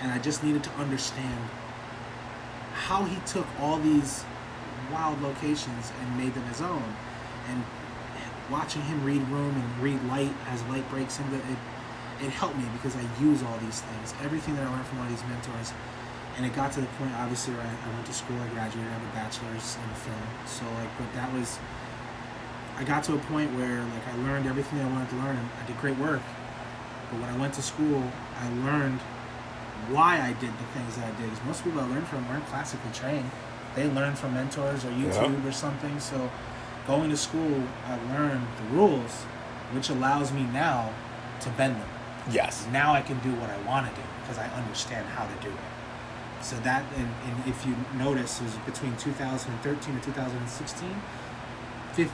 and 0.00 0.10
I 0.10 0.18
just 0.18 0.42
needed 0.42 0.64
to 0.64 0.70
understand 0.72 1.38
how 2.72 3.04
he 3.04 3.16
took 3.26 3.46
all 3.60 3.78
these 3.78 4.24
wild 4.92 5.20
locations 5.22 5.92
and 6.00 6.18
made 6.18 6.34
them 6.34 6.44
his 6.44 6.60
own. 6.60 6.84
And 7.48 7.64
watching 8.50 8.82
him 8.82 9.04
read 9.04 9.22
room 9.28 9.54
and 9.54 9.82
read 9.82 10.02
light 10.04 10.32
as 10.48 10.62
light 10.64 10.88
breaks 10.90 11.18
into 11.18 11.36
it, 11.36 11.42
it 12.20 12.30
helped 12.30 12.56
me 12.56 12.64
because 12.72 12.94
I 12.96 13.04
use 13.20 13.42
all 13.42 13.56
these 13.58 13.80
things, 13.80 14.14
everything 14.22 14.54
that 14.56 14.66
I 14.66 14.70
learned 14.70 14.86
from 14.86 15.00
all 15.00 15.08
these 15.08 15.24
mentors. 15.24 15.72
And 16.36 16.46
it 16.46 16.54
got 16.54 16.72
to 16.72 16.80
the 16.80 16.86
point, 16.98 17.12
obviously, 17.14 17.52
where 17.54 17.66
I, 17.66 17.90
I 17.90 17.92
went 17.92 18.06
to 18.06 18.14
school, 18.14 18.36
I 18.40 18.48
graduated, 18.48 18.88
I 18.88 18.94
have 18.94 19.02
a 19.02 19.14
bachelor's 19.14 19.76
in 19.76 19.94
film. 20.00 20.22
So, 20.46 20.64
like, 20.80 20.88
but 20.96 21.12
that 21.14 21.32
was, 21.34 21.58
I 22.76 22.84
got 22.84 23.04
to 23.04 23.14
a 23.14 23.18
point 23.28 23.52
where, 23.52 23.80
like, 23.80 24.06
I 24.08 24.16
learned 24.24 24.46
everything 24.46 24.80
I 24.80 24.88
wanted 24.88 25.10
to 25.10 25.16
learn, 25.16 25.36
I 25.36 25.66
did 25.66 25.76
great 25.78 25.98
work. 25.98 26.22
But 27.10 27.20
when 27.20 27.28
I 27.28 27.36
went 27.36 27.52
to 27.54 27.62
school, 27.62 28.02
I 28.38 28.48
learned 28.64 29.00
why 29.90 30.20
I 30.20 30.32
did 30.34 30.50
the 30.58 30.64
things 30.78 30.96
that 30.96 31.04
I 31.06 31.20
did. 31.20 31.30
Because 31.30 31.44
most 31.44 31.64
people 31.64 31.80
I 31.80 31.84
learned 31.86 32.06
from 32.08 32.28
weren't 32.28 32.46
classically 32.46 32.90
trained. 32.92 33.30
They 33.74 33.88
learned 33.88 34.18
from 34.18 34.34
mentors 34.34 34.84
or 34.84 34.90
YouTube 34.90 35.42
Yeah. 35.42 35.48
or 35.48 35.52
something. 35.52 35.98
So, 36.00 36.30
going 36.86 37.10
to 37.10 37.16
school, 37.16 37.62
I 37.88 37.96
learned 38.12 38.46
the 38.58 38.76
rules, 38.76 39.12
which 39.72 39.88
allows 39.88 40.32
me 40.32 40.42
now 40.42 40.90
to 41.40 41.48
bend 41.50 41.76
them 41.76 41.88
Yes. 42.30 42.66
now 42.70 42.92
I 42.94 43.02
can 43.02 43.18
do 43.20 43.32
what 43.32 43.50
I 43.50 43.58
want 43.68 43.88
to 43.88 43.94
do 44.00 44.06
because 44.22 44.38
I 44.38 44.46
understand 44.48 45.06
how 45.08 45.24
to 45.26 45.34
do 45.42 45.48
it. 45.48 46.44
So 46.44 46.56
that, 46.60 46.84
and, 46.96 47.08
and 47.26 47.48
if 47.48 47.64
you 47.66 47.74
notice, 47.96 48.40
it 48.40 48.44
was 48.44 48.54
between 48.66 48.96
2013 48.96 49.94
and 49.94 50.02
2016. 50.02 51.02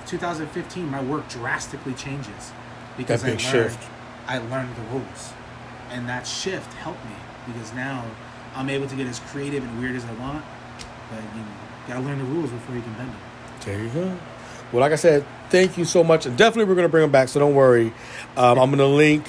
2015, 0.06 0.88
my 0.90 1.02
work 1.02 1.28
drastically 1.28 1.94
changes 1.94 2.52
because 2.96 3.22
That 3.22 3.36
big 3.38 3.46
I 3.46 3.52
learned, 3.52 3.70
shift. 3.72 3.90
I 4.26 4.38
learned 4.38 4.76
the 4.76 4.82
rules, 4.92 5.32
and 5.90 6.08
that 6.08 6.26
shift 6.26 6.72
helped 6.74 7.04
me 7.04 7.12
because 7.52 7.72
now 7.74 8.04
I'm 8.54 8.68
able 8.70 8.86
to 8.86 8.96
get 8.96 9.06
as 9.06 9.18
creative 9.20 9.62
and 9.64 9.80
weird 9.80 9.96
as 9.96 10.04
I 10.04 10.12
want. 10.14 10.44
But 11.10 11.22
you 11.34 11.40
know, 11.40 11.46
gotta 11.88 12.00
learn 12.00 12.18
the 12.18 12.24
rules 12.24 12.50
before 12.50 12.74
you 12.76 12.82
can 12.82 12.92
bend 12.94 13.08
them. 13.10 13.20
There 13.64 13.82
you 13.82 13.88
go. 13.90 14.18
Well, 14.72 14.80
like 14.80 14.92
I 14.92 14.96
said, 14.96 15.24
thank 15.48 15.78
you 15.78 15.84
so 15.84 16.04
much, 16.04 16.26
and 16.26 16.36
definitely 16.36 16.68
we're 16.68 16.76
gonna 16.76 16.88
bring 16.88 17.02
them 17.02 17.10
back. 17.10 17.28
So 17.28 17.40
don't 17.40 17.54
worry. 17.54 17.92
Um, 18.36 18.58
I'm 18.58 18.70
gonna 18.70 18.86
link 18.86 19.24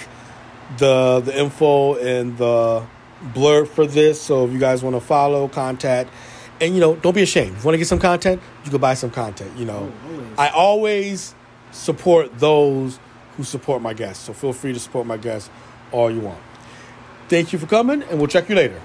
the 0.77 1.21
the 1.21 1.37
info 1.39 1.95
and 1.95 2.37
the 2.37 2.85
blurb 3.33 3.67
for 3.67 3.85
this. 3.85 4.21
So 4.21 4.45
if 4.45 4.51
you 4.51 4.59
guys 4.59 4.83
want 4.83 4.95
to 4.95 4.99
follow, 5.01 5.47
contact, 5.47 6.09
and 6.61 6.73
you 6.73 6.81
know, 6.81 6.95
don't 6.95 7.15
be 7.15 7.21
ashamed. 7.21 7.55
If 7.57 7.63
you 7.63 7.65
want 7.67 7.73
to 7.75 7.77
get 7.79 7.87
some 7.87 7.99
content, 7.99 8.41
you 8.65 8.71
can 8.71 8.81
buy 8.81 8.93
some 8.93 9.11
content. 9.11 9.57
You 9.57 9.65
know, 9.65 9.91
Oh, 10.05 10.11
always. 10.13 10.37
I 10.37 10.49
always 10.49 11.35
support 11.71 12.37
those 12.39 12.99
who 13.37 13.43
support 13.43 13.81
my 13.81 13.93
guests. 13.93 14.25
So 14.25 14.33
feel 14.33 14.51
free 14.53 14.73
to 14.73 14.79
support 14.79 15.05
my 15.07 15.17
guests 15.17 15.49
all 15.91 16.11
you 16.11 16.19
want. 16.19 16.39
Thank 17.29 17.53
you 17.53 17.59
for 17.59 17.67
coming, 17.67 18.01
and 18.01 18.17
we'll 18.17 18.27
check 18.27 18.49
you 18.49 18.55
later. 18.55 18.81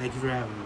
Thank 0.00 0.12
you 0.12 0.20
for 0.20 0.28
having 0.28 0.58
me. 0.58 0.64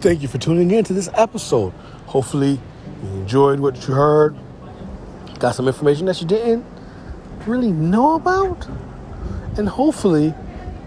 Thank 0.00 0.22
you 0.22 0.28
for 0.28 0.38
tuning 0.38 0.72
in 0.72 0.82
to 0.82 0.92
this 0.92 1.08
episode. 1.14 1.72
Hopefully, 2.06 2.58
you 3.04 3.08
enjoyed 3.10 3.60
what 3.60 3.86
you 3.86 3.94
heard. 3.94 4.36
Got 5.38 5.54
some 5.54 5.68
information 5.68 6.06
that 6.06 6.20
you 6.20 6.26
didn't 6.26 6.66
really 7.46 7.70
know 7.70 8.16
about. 8.16 8.66
And 9.56 9.68
hopefully, 9.68 10.34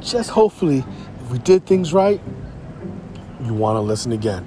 just 0.01 0.31
hopefully, 0.31 0.83
if 1.23 1.31
we 1.31 1.39
did 1.39 1.65
things 1.65 1.93
right, 1.93 2.19
you 3.45 3.53
want 3.53 3.77
to 3.77 3.81
listen 3.81 4.11
again. 4.11 4.45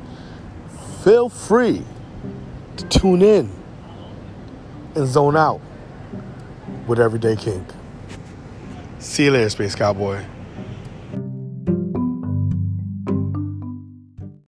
Feel 1.03 1.31
free 1.31 1.83
to 2.77 2.85
tune 2.89 3.23
in 3.23 3.62
and 4.95 5.07
zone 5.07 5.37
out 5.37 5.61
with 6.87 6.99
Everyday 6.99 7.37
Kink. 7.37 7.67
See 8.99 9.25
you 9.25 9.31
later, 9.33 9.51
Space 9.51 9.75
Cowboy. 9.75 10.25